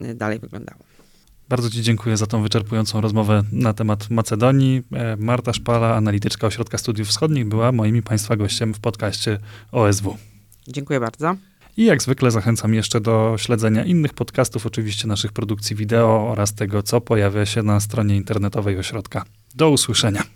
y, 0.02 0.14
dalej 0.14 0.38
wyglądało. 0.38 0.80
Bardzo 1.48 1.70
Ci 1.70 1.82
dziękuję 1.82 2.16
za 2.16 2.26
tą 2.26 2.42
wyczerpującą 2.42 3.00
rozmowę 3.00 3.42
na 3.52 3.74
temat 3.74 4.10
Macedonii. 4.10 4.82
E, 4.92 5.16
Marta 5.16 5.52
Szpala, 5.52 5.94
analityczka 5.94 6.46
Ośrodka 6.46 6.78
Studiów 6.78 7.08
Wschodnich, 7.08 7.48
była 7.48 7.72
moim 7.72 7.96
i 7.96 8.02
Państwa 8.02 8.36
gościem 8.36 8.74
w 8.74 8.80
podcaście 8.80 9.38
OSW. 9.72 10.16
Dziękuję 10.68 11.00
bardzo. 11.00 11.36
I 11.76 11.84
jak 11.84 12.02
zwykle 12.02 12.30
zachęcam 12.30 12.74
jeszcze 12.74 13.00
do 13.00 13.34
śledzenia 13.38 13.84
innych 13.84 14.14
podcastów, 14.14 14.66
oczywiście 14.66 15.08
naszych 15.08 15.32
produkcji 15.32 15.76
wideo 15.76 16.28
oraz 16.30 16.54
tego, 16.54 16.82
co 16.82 17.00
pojawia 17.00 17.46
się 17.46 17.62
na 17.62 17.80
stronie 17.80 18.16
internetowej 18.16 18.78
ośrodka. 18.78 19.24
Do 19.54 19.70
usłyszenia. 19.70 20.35